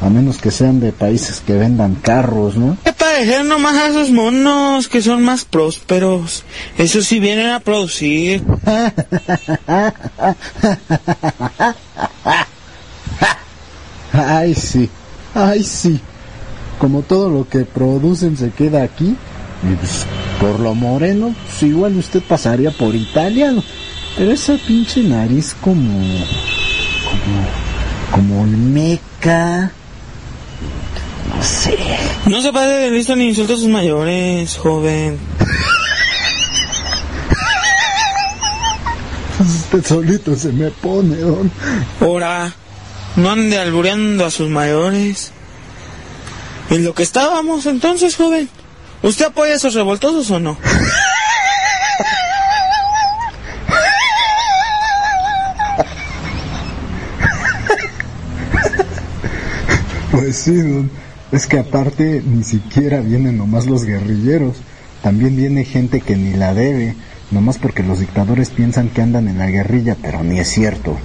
A 0.01 0.09
menos 0.09 0.39
que 0.39 0.51
sean 0.51 0.81
de 0.81 0.93
países 0.93 1.43
que 1.47 1.53
vendan 1.53 1.97
carros, 1.97 2.57
¿no? 2.57 2.79
Parecer 3.21 3.45
nomás 3.45 3.77
a 3.77 3.89
esos 3.89 4.09
monos 4.11 4.89
que 4.89 5.03
son 5.03 5.23
más 5.23 5.45
prósperos. 5.45 6.43
Esos 6.79 7.05
sí 7.05 7.21
vienen 7.21 7.51
a 7.51 7.61
producir. 7.61 8.43
Ay, 14.15 14.55
sí. 14.55 14.89
Ay, 15.35 15.63
sí. 15.63 16.01
Como 16.79 17.03
todo 17.03 17.29
lo 17.29 17.47
que 17.47 17.67
producen 17.67 18.39
se 18.39 18.53
queda 18.53 18.83
aquí. 18.83 19.15
Pues, 19.79 20.07
por 20.41 20.59
lo 20.59 20.75
moreno, 20.75 21.35
pues 21.45 21.63
igual 21.65 21.99
usted 21.99 22.23
pasaría 22.23 22.71
por 22.71 22.95
italiano. 22.95 23.63
Pero 24.17 24.33
esa 24.33 24.57
pinche 24.67 25.03
nariz 25.03 25.55
como... 25.61 25.93
Como... 27.05 27.47
Como 28.13 28.45
olmeca. 28.45 29.73
No 31.41 31.47
sé. 31.47 31.79
No 32.27 32.43
se 32.43 32.53
pase 32.53 32.69
de 32.69 32.91
listo 32.91 33.17
ni 33.17 33.29
insulta 33.29 33.55
a 33.55 33.57
sus 33.57 33.69
mayores, 33.69 34.59
joven. 34.59 35.19
Usted 39.41 39.83
solito 39.83 40.37
se 40.37 40.53
me 40.53 40.71
pone, 40.71 41.17
don. 41.17 41.51
Ahora, 41.99 42.53
no 43.17 43.31
ande 43.31 43.59
albureando 43.59 44.27
a 44.27 44.31
sus 44.31 44.51
mayores. 44.51 45.33
En 46.69 46.85
lo 46.85 46.95
que 46.95 47.05
estábamos 47.05 47.65
entonces, 47.65 48.17
joven. 48.17 48.51
¿Usted 49.01 49.25
apoya 49.25 49.55
a 49.55 49.57
esos 49.57 49.73
revoltosos 49.73 50.31
o 50.31 50.41
no? 50.41 50.59
Pues 60.11 60.37
sí, 60.37 60.55
don. 60.55 61.10
Es 61.33 61.47
que 61.47 61.59
aparte 61.59 62.23
ni 62.27 62.43
siquiera 62.43 63.01
vienen 63.01 63.39
nomás 63.39 63.67
los 63.67 63.85
guerrilleros. 63.85 64.57
También 65.03 65.37
viene 65.37 65.65
gente 65.65 66.01
que 66.01 66.17
ni 66.17 66.35
la 66.35 66.55
debe. 66.55 66.97
Nomás 67.31 67.59
porque 67.59 67.83
los 67.83 68.01
dictadores 68.01 68.51
piensan 68.51 68.89
que 68.89 69.03
andan 69.03 69.29
en 69.29 69.39
la 69.39 69.47
guerrilla, 69.47 69.97
pero 70.01 70.25
ni 70.25 70.41
es 70.41 70.49
cierto. 70.49 70.99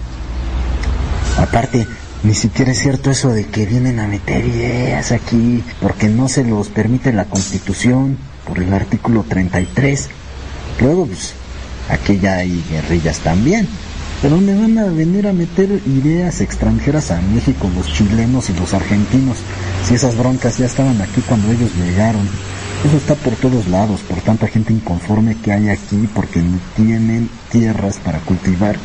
Aparte, 1.37 1.85
ni 2.23 2.33
siquiera 2.33 2.71
es 2.71 2.79
cierto 2.79 3.11
eso 3.11 3.29
de 3.29 3.45
que 3.45 3.67
vienen 3.67 3.99
a 3.99 4.07
meter 4.07 4.45
ideas 4.45 5.11
aquí, 5.11 5.63
porque 5.81 6.07
no 6.07 6.27
se 6.27 6.43
los 6.43 6.69
permite 6.69 7.13
la 7.13 7.25
Constitución, 7.25 8.17
por 8.45 8.59
el 8.59 8.73
artículo 8.73 9.23
33. 9.27 10.09
Luego, 10.79 11.05
pues, 11.07 11.33
aquí 11.89 12.19
ya 12.19 12.35
hay 12.35 12.63
guerrillas 12.69 13.19
también. 13.19 13.67
¿Pero 14.25 14.37
dónde 14.37 14.55
van 14.55 14.75
a 14.79 14.85
venir 14.85 15.27
a 15.27 15.33
meter 15.33 15.69
ideas 15.85 16.41
extranjeras 16.41 17.11
a 17.11 17.21
México 17.21 17.69
los 17.75 17.93
chilenos 17.93 18.49
y 18.49 18.53
los 18.53 18.73
argentinos? 18.73 19.37
Si 19.87 19.93
esas 19.93 20.17
broncas 20.17 20.57
ya 20.57 20.65
estaban 20.65 20.99
aquí 20.99 21.21
cuando 21.21 21.51
ellos 21.51 21.69
llegaron. 21.75 22.27
Eso 22.83 22.97
está 22.97 23.13
por 23.13 23.35
todos 23.35 23.67
lados, 23.67 24.01
por 24.01 24.19
tanta 24.21 24.47
gente 24.47 24.73
inconforme 24.73 25.37
que 25.37 25.51
hay 25.51 25.69
aquí, 25.69 26.09
porque 26.15 26.41
no 26.41 26.57
tienen 26.75 27.29
tierras 27.51 27.99
para 28.03 28.17
cultivar 28.17 28.77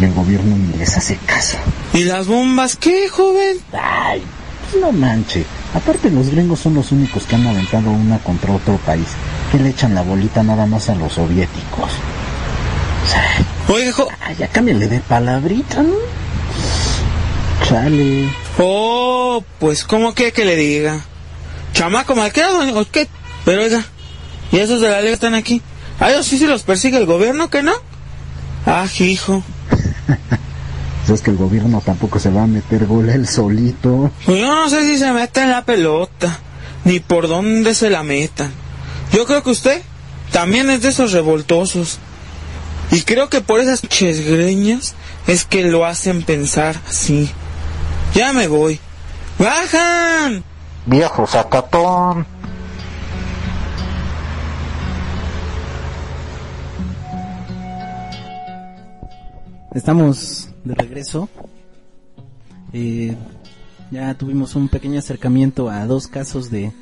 y 0.00 0.04
el 0.04 0.14
gobierno 0.14 0.56
ni 0.56 0.76
les 0.76 0.96
hace 0.96 1.16
caso. 1.24 1.58
¿Y 1.94 2.02
las 2.02 2.26
bombas 2.26 2.74
qué, 2.74 3.08
joven? 3.08 3.56
Ay, 3.80 4.20
pues 4.68 4.82
no 4.82 4.90
manche. 4.90 5.44
Aparte 5.74 6.10
los 6.10 6.28
gringos 6.28 6.58
son 6.58 6.74
los 6.74 6.90
únicos 6.90 7.22
que 7.22 7.36
han 7.36 7.46
aventado 7.46 7.92
una 7.92 8.18
contra 8.18 8.52
otro 8.52 8.76
país, 8.78 9.06
que 9.52 9.60
le 9.60 9.68
echan 9.68 9.94
la 9.94 10.02
bolita 10.02 10.42
nada 10.42 10.66
más 10.66 10.90
a 10.90 10.96
los 10.96 11.12
soviéticos. 11.12 11.92
Oiga, 13.68 13.92
jo- 13.92 14.08
ah, 14.22 14.32
ya 14.32 14.48
cámbiale 14.48 14.88
de 14.88 15.00
palabrita, 15.00 15.82
¿no? 15.82 15.94
Chale. 17.68 18.28
Oh, 18.58 19.44
pues 19.58 19.84
¿cómo 19.84 20.14
quiere 20.14 20.32
que 20.32 20.44
le 20.44 20.56
diga? 20.56 21.00
Chamaco 21.74 22.14
malcriado, 22.16 22.80
¿o 22.80 22.84
qué? 22.90 23.08
Pero 23.44 23.62
oiga, 23.62 23.84
¿y 24.52 24.58
esos 24.58 24.80
de 24.80 24.88
la 24.90 25.00
liga 25.00 25.12
están 25.14 25.34
aquí? 25.34 25.60
¿A 26.00 26.10
ellos 26.10 26.26
sí 26.26 26.38
se 26.38 26.46
los 26.46 26.62
persigue 26.62 26.96
el 26.96 27.06
gobierno, 27.06 27.50
que 27.50 27.62
no? 27.62 27.72
Ah, 28.66 28.86
hijo. 28.98 29.42
Pues 31.06 31.20
es 31.20 31.24
que 31.24 31.30
el 31.30 31.38
gobierno 31.38 31.80
tampoco 31.82 32.18
se 32.18 32.28
va 32.28 32.42
a 32.42 32.46
meter 32.46 32.84
gol 32.84 33.08
él 33.08 33.26
solito. 33.26 34.10
Pues 34.26 34.40
yo 34.40 34.54
no 34.54 34.68
sé 34.68 34.82
si 34.84 34.98
se 34.98 35.10
mete 35.12 35.40
en 35.40 35.48
la 35.50 35.64
pelota, 35.64 36.38
ni 36.84 37.00
por 37.00 37.28
dónde 37.28 37.74
se 37.74 37.88
la 37.88 38.02
metan. 38.02 38.50
Yo 39.14 39.24
creo 39.24 39.42
que 39.42 39.48
usted 39.48 39.80
también 40.32 40.68
es 40.68 40.82
de 40.82 40.90
esos 40.90 41.12
revoltosos. 41.12 41.98
Y 42.90 43.02
creo 43.02 43.28
que 43.28 43.40
por 43.40 43.60
esas 43.60 43.82
chesgreñas 43.82 44.94
es 45.26 45.44
que 45.44 45.62
lo 45.64 45.84
hacen 45.84 46.22
pensar 46.22 46.80
así. 46.88 47.30
Ya 48.14 48.32
me 48.32 48.48
voy. 48.48 48.80
¡Bajan! 49.38 50.42
Viejo 50.86 51.26
sacatón. 51.26 52.26
Estamos 59.74 60.48
de 60.64 60.74
regreso. 60.74 61.28
Eh, 62.72 63.16
ya 63.90 64.14
tuvimos 64.14 64.54
un 64.56 64.68
pequeño 64.68 64.98
acercamiento 64.98 65.70
a 65.70 65.86
dos 65.86 66.08
casos 66.08 66.50
de, 66.50 66.72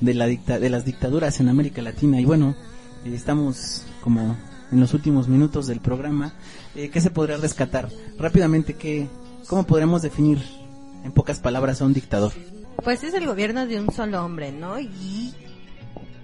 de, 0.00 0.14
la 0.14 0.26
dicta- 0.26 0.58
de 0.58 0.70
las 0.70 0.84
dictaduras 0.84 1.40
en 1.40 1.48
América 1.48 1.82
Latina. 1.82 2.20
Y 2.20 2.24
bueno, 2.24 2.54
eh, 3.04 3.12
estamos 3.14 3.84
como 4.00 4.36
en 4.74 4.80
los 4.80 4.92
últimos 4.92 5.28
minutos 5.28 5.66
del 5.66 5.80
programa. 5.80 6.34
Eh, 6.74 6.90
¿Qué 6.90 7.00
se 7.00 7.10
podría 7.10 7.36
rescatar? 7.36 7.88
Rápidamente, 8.18 8.74
¿qué, 8.74 9.06
¿cómo 9.46 9.64
podremos 9.64 10.02
definir 10.02 10.42
en 11.04 11.12
pocas 11.12 11.38
palabras 11.38 11.80
a 11.80 11.84
un 11.86 11.94
dictador? 11.94 12.32
Pues 12.82 13.04
es 13.04 13.14
el 13.14 13.26
gobierno 13.26 13.66
de 13.66 13.80
un 13.80 13.92
solo 13.92 14.22
hombre, 14.24 14.50
¿no? 14.52 14.80
Y 14.80 15.32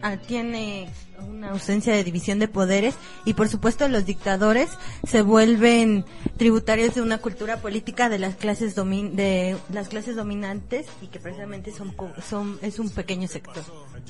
ah, 0.02 0.16
tiene 0.16 0.90
una 1.28 1.50
ausencia 1.50 1.92
de 1.94 2.02
división 2.02 2.38
de 2.38 2.48
poderes 2.48 2.94
y 3.24 3.34
por 3.34 3.48
supuesto 3.48 3.86
los 3.88 4.04
dictadores 4.04 4.70
se 5.06 5.22
vuelven 5.22 6.04
tributarios 6.36 6.94
de 6.94 7.02
una 7.02 7.18
cultura 7.18 7.58
política 7.58 8.08
de 8.08 8.18
las 8.18 8.34
clases 8.36 8.74
domin 8.74 9.14
de 9.16 9.56
las 9.70 9.88
clases 9.88 10.16
dominantes 10.16 10.86
y 11.02 11.08
que 11.08 11.20
precisamente 11.20 11.72
son 11.72 11.94
son 12.28 12.58
es 12.62 12.78
un 12.78 12.88
pequeño 12.90 13.28
sector. 13.28 13.62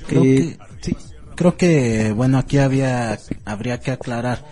Creo 0.07 0.23
Eh, 0.23 0.57
que, 0.81 0.95
creo 1.35 1.57
que, 1.57 2.11
bueno, 2.11 2.37
aquí 2.37 2.57
había, 2.57 3.17
habría 3.45 3.79
que 3.79 3.91
aclarar. 3.91 4.45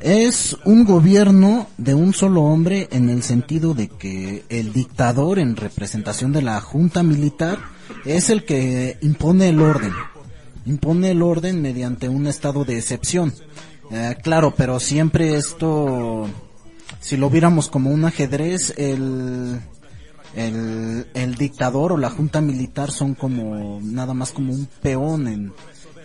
Es 0.00 0.56
un 0.64 0.84
gobierno 0.84 1.66
de 1.76 1.94
un 1.94 2.14
solo 2.14 2.42
hombre 2.42 2.88
en 2.92 3.10
el 3.10 3.24
sentido 3.24 3.74
de 3.74 3.88
que 3.88 4.44
el 4.48 4.72
dictador 4.72 5.40
en 5.40 5.56
representación 5.56 6.32
de 6.32 6.42
la 6.42 6.60
junta 6.60 7.02
militar 7.02 7.58
es 8.04 8.30
el 8.30 8.44
que 8.44 8.96
impone 9.00 9.48
el 9.48 9.60
orden. 9.60 9.92
Impone 10.66 11.10
el 11.10 11.22
orden 11.22 11.60
mediante 11.62 12.08
un 12.08 12.28
estado 12.28 12.64
de 12.64 12.78
excepción. 12.78 13.34
Eh, 13.90 14.16
claro, 14.22 14.54
pero 14.56 14.78
siempre 14.78 15.36
esto, 15.36 16.28
si 17.00 17.16
lo 17.16 17.28
viéramos 17.28 17.68
como 17.68 17.90
un 17.90 18.04
ajedrez, 18.04 18.74
el, 18.76 19.58
el, 20.36 21.06
el 21.14 21.34
dictador 21.34 21.92
o 21.92 21.96
la 21.96 22.10
junta 22.10 22.40
militar 22.40 22.92
son 22.92 23.14
como 23.14 23.80
nada 23.82 24.14
más 24.14 24.30
como 24.30 24.52
un 24.52 24.68
peón 24.80 25.26
en, 25.26 25.52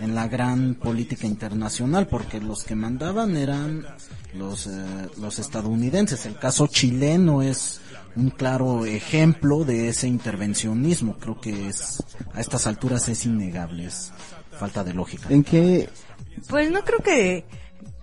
en 0.03 0.15
la 0.15 0.27
gran 0.27 0.75
política 0.75 1.27
internacional 1.27 2.07
porque 2.07 2.41
los 2.41 2.65
que 2.65 2.75
mandaban 2.75 3.37
eran 3.37 3.85
los, 4.33 4.67
eh, 4.67 4.71
los 5.17 5.39
estadounidenses. 5.39 6.25
El 6.25 6.37
caso 6.37 6.67
chileno 6.67 7.41
es 7.41 7.79
un 8.17 8.29
claro 8.29 8.85
ejemplo 8.85 9.63
de 9.63 9.87
ese 9.87 10.07
intervencionismo. 10.09 11.15
Creo 11.19 11.39
que 11.39 11.69
es, 11.69 12.03
a 12.33 12.41
estas 12.41 12.67
alturas 12.67 13.07
es 13.07 13.25
innegable, 13.25 13.85
es 13.85 14.11
falta 14.59 14.83
de 14.83 14.93
lógica. 14.93 15.27
¿En 15.29 15.43
qué? 15.43 15.87
Pues 16.49 16.69
no 16.69 16.83
creo 16.83 16.99
que, 16.99 17.45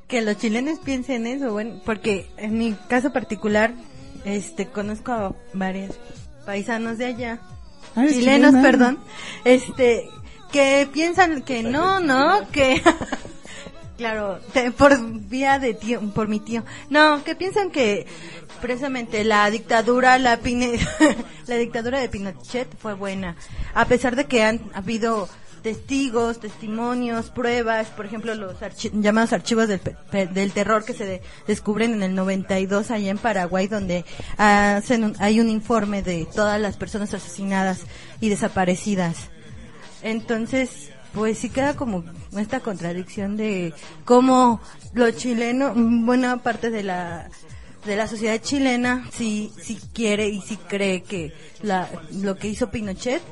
que 0.09 0.23
los 0.23 0.39
chilenos 0.39 0.79
piensen 0.79 1.27
eso, 1.27 1.53
bueno, 1.53 1.83
porque 1.85 2.31
en 2.39 2.57
mi 2.57 2.73
caso 2.89 3.13
particular, 3.13 3.75
este, 4.25 4.69
conozco 4.69 5.13
a 5.13 5.35
varios 5.53 5.97
paisanos 6.47 6.97
de 6.97 7.05
allá, 7.07 7.41
Ah, 7.97 8.07
chilenos, 8.09 8.51
chilena. 8.51 8.63
perdón, 8.63 8.99
este, 9.45 10.09
que 10.53 10.89
piensan 10.93 11.43
que 11.43 11.63
no, 11.63 12.01
no, 12.01 12.49
que, 12.51 12.83
claro, 13.97 14.39
te- 14.53 14.71
por 14.73 14.99
vía 15.29 15.59
de 15.59 15.75
tío, 15.75 16.01
por 16.13 16.29
mi 16.29 16.41
tío, 16.41 16.65
no, 16.89 17.23
que 17.25 17.35
piensan 17.35 17.71
que 17.71 18.07
precisamente 18.61 19.25
la 19.25 19.51
dictadura, 19.51 20.19
la 20.19 20.39
Pine- 20.41 20.79
la 21.47 21.57
dictadura 21.57 21.99
de 22.01 22.09
Pinochet 22.09 22.69
fue 22.79 22.95
buena, 22.95 23.37
a 23.75 23.85
pesar 23.87 24.17
de 24.17 24.27
que 24.27 24.43
han 24.43 24.61
habido 24.75 25.29
testigos, 25.63 26.41
testimonios, 26.41 27.29
pruebas, 27.29 27.89
por 27.89 28.07
ejemplo, 28.07 28.35
los 28.35 28.57
archi- 28.63 28.91
llamados 28.95 29.35
archivos 29.35 29.69
del, 29.69 29.81
del 30.33 30.53
terror 30.53 30.85
que 30.87 30.95
se 30.95 31.05
de- 31.05 31.23
descubren 31.47 31.93
en 31.93 32.03
el 32.03 32.15
92 32.15 32.91
allá 32.91 33.11
en 33.11 33.19
Paraguay, 33.19 33.69
donde 33.69 34.07
hacen 34.39 35.05
un- 35.05 35.17
hay 35.19 35.39
un 35.39 35.51
informe 35.51 36.03
de 36.03 36.27
todas 36.35 36.59
las 36.59 36.79
personas 36.79 37.13
asesinadas 37.13 37.81
y 38.21 38.31
desaparecidas. 38.31 39.31
Entonces, 40.03 40.91
pues 41.13 41.39
sí 41.39 41.51
queda 41.51 41.77
como 41.77 42.05
esta 42.37 42.61
contradicción 42.61 43.37
de 43.37 43.75
cómo 44.05 44.61
los 44.93 45.17
chilenos, 45.17 45.73
buena 45.77 46.43
parte 46.43 46.71
de 46.71 46.83
la 46.83 47.29
de 47.85 47.97
la 47.97 48.07
sociedad 48.07 48.39
chilena 48.43 49.09
sí 49.11 49.51
sí 49.59 49.79
quiere 49.95 50.29
y 50.29 50.43
sí 50.43 50.59
cree 50.69 51.03
que 51.03 51.33
la 51.63 51.89
lo 52.13 52.37
que 52.37 52.49
hizo 52.49 52.71
Pinochet 52.71 53.23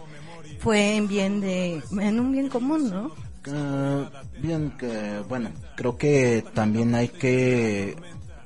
fue 0.58 0.96
en 0.96 1.06
bien 1.06 1.42
de 1.42 1.82
en 2.00 2.18
un 2.18 2.32
bien 2.32 2.48
común, 2.48 2.88
¿no? 2.88 3.12
Ah, 3.46 4.10
bien, 4.40 4.72
que, 4.76 5.22
bueno, 5.28 5.50
creo 5.76 5.96
que 5.96 6.44
también 6.54 6.94
hay 6.94 7.08
que, 7.08 7.96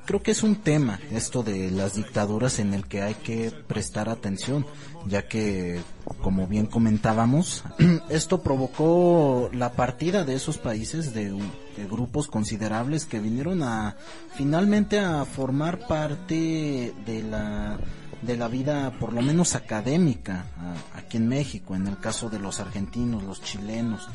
creo 0.05 0.23
que 0.23 0.31
es 0.33 0.43
un 0.43 0.57
tema 0.57 1.01
esto 1.11 1.43
de 1.43 1.70
las 1.70 1.95
dictaduras 1.95 2.59
en 2.59 2.75
el 2.75 2.87
que 2.87 3.03
hay 3.03 3.14
que 3.14 3.51
prestar 3.51 4.09
atención, 4.09 4.66
ya 5.07 5.27
que, 5.27 5.81
como 6.23 6.47
bien 6.47 6.67
comentábamos, 6.67 7.65
esto 8.09 8.43
provocó 8.43 9.51
la 9.53 9.73
partida 9.73 10.25
de 10.25 10.35
esos 10.35 10.59
países 10.59 11.15
de, 11.15 11.31
de 11.31 11.87
grupos 11.91 12.29
considerables 12.29 13.05
que 13.05 13.21
vinieron 13.21 13.63
a, 13.63 13.97
finalmente 14.35 14.99
a 14.99 15.25
formar 15.25 15.87
parte 15.87 16.95
de 17.05 17.23
la 17.23 17.79
de 18.23 18.37
la 18.37 18.49
vida 18.49 18.93
por 18.99 19.13
lo 19.13 19.21
menos 19.21 19.55
académica 19.55 20.47
aquí 20.95 21.17
en 21.17 21.29
México, 21.29 21.75
en 21.75 21.87
el 21.89 21.99
caso 21.99 22.31
de 22.31 22.39
los 22.39 22.61
argentinos, 22.61 23.23
los 23.25 23.43
chilenos. 23.43 24.09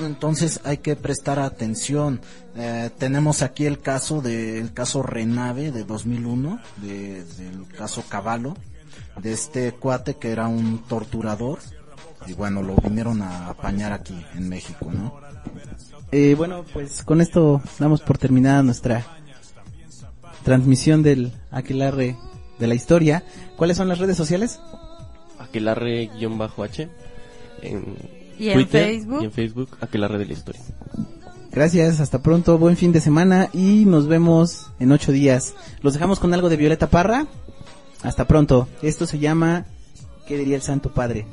Entonces 0.00 0.60
hay 0.64 0.78
que 0.78 0.96
prestar 0.96 1.38
atención. 1.38 2.20
Eh, 2.56 2.90
tenemos 2.98 3.42
aquí 3.42 3.66
el 3.66 3.78
caso 3.78 4.20
del 4.20 4.72
caso 4.72 5.02
Renave 5.02 5.70
de 5.70 5.84
2001, 5.84 6.58
de, 6.78 7.24
del 7.24 7.68
caso 7.68 8.02
Caballo, 8.08 8.54
de 9.20 9.32
este 9.32 9.72
cuate 9.72 10.14
que 10.16 10.30
era 10.30 10.48
un 10.48 10.78
torturador 10.78 11.58
y 12.26 12.32
bueno, 12.32 12.62
lo 12.62 12.76
vinieron 12.76 13.22
a 13.22 13.48
apañar 13.48 13.92
aquí 13.92 14.14
en 14.34 14.48
México, 14.48 14.90
¿no? 14.92 15.14
Eh, 16.10 16.34
bueno, 16.36 16.64
pues 16.72 17.02
con 17.02 17.20
esto 17.20 17.60
damos 17.78 18.00
por 18.00 18.18
terminada 18.18 18.62
nuestra 18.62 19.04
transmisión 20.42 21.02
del 21.02 21.32
aquelarre 21.50 22.16
de 22.58 22.66
la 22.66 22.74
historia. 22.74 23.24
¿Cuáles 23.56 23.76
son 23.76 23.88
las 23.88 23.98
redes 23.98 24.16
sociales? 24.16 24.60
Aquelarre-H 25.38 26.88
en 27.62 27.84
Y 28.38 28.48
en 28.48 28.54
Twitter 28.54 28.84
Facebook. 28.86 29.22
y 29.22 29.24
en 29.24 29.32
Facebook 29.32 29.68
Aquelarre 29.80 30.18
de 30.18 30.26
la 30.26 30.32
historia. 30.32 30.62
Gracias, 31.50 32.00
hasta 32.00 32.20
pronto, 32.20 32.58
buen 32.58 32.76
fin 32.76 32.92
de 32.92 33.00
semana 33.00 33.48
y 33.52 33.84
nos 33.84 34.08
vemos 34.08 34.72
en 34.80 34.90
ocho 34.90 35.12
días. 35.12 35.54
Los 35.82 35.94
dejamos 35.94 36.18
con 36.18 36.34
algo 36.34 36.48
de 36.48 36.56
Violeta 36.56 36.90
Parra. 36.90 37.26
Hasta 38.04 38.26
pronto. 38.26 38.68
Esto 38.82 39.06
se 39.06 39.18
llama 39.18 39.64
¿Qué 40.26 40.38
diría 40.38 40.56
el 40.56 40.62
Santo 40.62 40.92
Padre? 40.92 41.26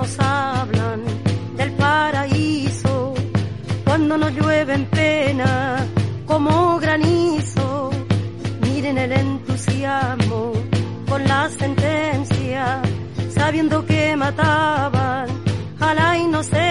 Nos 0.00 0.18
hablan 0.18 1.02
del 1.58 1.72
paraíso 1.72 3.12
cuando 3.84 4.16
nos 4.16 4.32
llueve 4.32 4.72
en 4.72 4.86
pena 4.86 5.86
como 6.26 6.78
granizo. 6.78 7.90
Miren 8.62 8.96
el 8.96 9.12
entusiasmo 9.12 10.52
con 11.06 11.22
la 11.28 11.50
sentencia, 11.50 12.80
sabiendo 13.34 13.84
que 13.84 14.16
mataban 14.16 15.26
a 15.80 15.92
la 15.92 16.16
inocencia. 16.16 16.69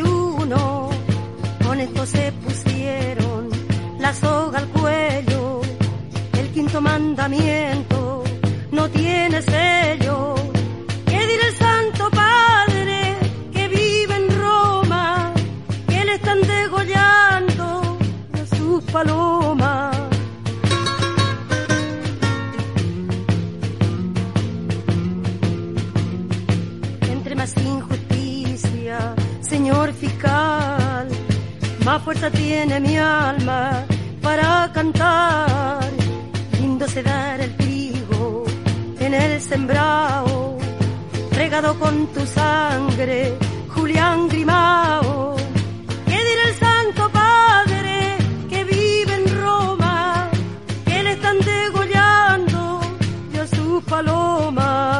Desayuno. 0.00 0.90
Con 1.64 1.80
esto 1.80 2.06
se 2.06 2.32
pusieron 2.32 3.50
la 3.98 4.12
soga 4.14 4.58
al 4.58 4.68
cuello, 4.68 5.60
el 6.38 6.48
quinto 6.50 6.80
mandamiento 6.80 7.59
fuerza 32.12 32.30
tiene 32.32 32.80
mi 32.80 32.96
alma 32.96 33.84
para 34.20 34.68
cantar. 34.74 35.88
Lindo 36.58 36.88
se 36.88 37.04
dar 37.04 37.40
el 37.40 37.56
trigo 37.56 38.44
en 38.98 39.14
el 39.14 39.40
sembrado, 39.40 40.58
regado 41.30 41.78
con 41.78 42.08
tu 42.08 42.26
sangre, 42.26 43.38
Julián 43.68 44.28
Grimao. 44.28 45.36
¿Qué 46.08 46.18
dirá 46.28 46.44
el 46.48 46.54
Santo 46.66 47.02
Padre 47.12 48.16
que 48.48 48.64
vive 48.64 49.14
en 49.20 49.26
Roma? 49.40 50.28
Que 50.86 51.04
le 51.04 51.12
están 51.12 51.38
degollando 51.38 52.80
y 53.32 53.38
a 53.38 53.46
sus 53.46 53.84
palomas. 53.84 54.99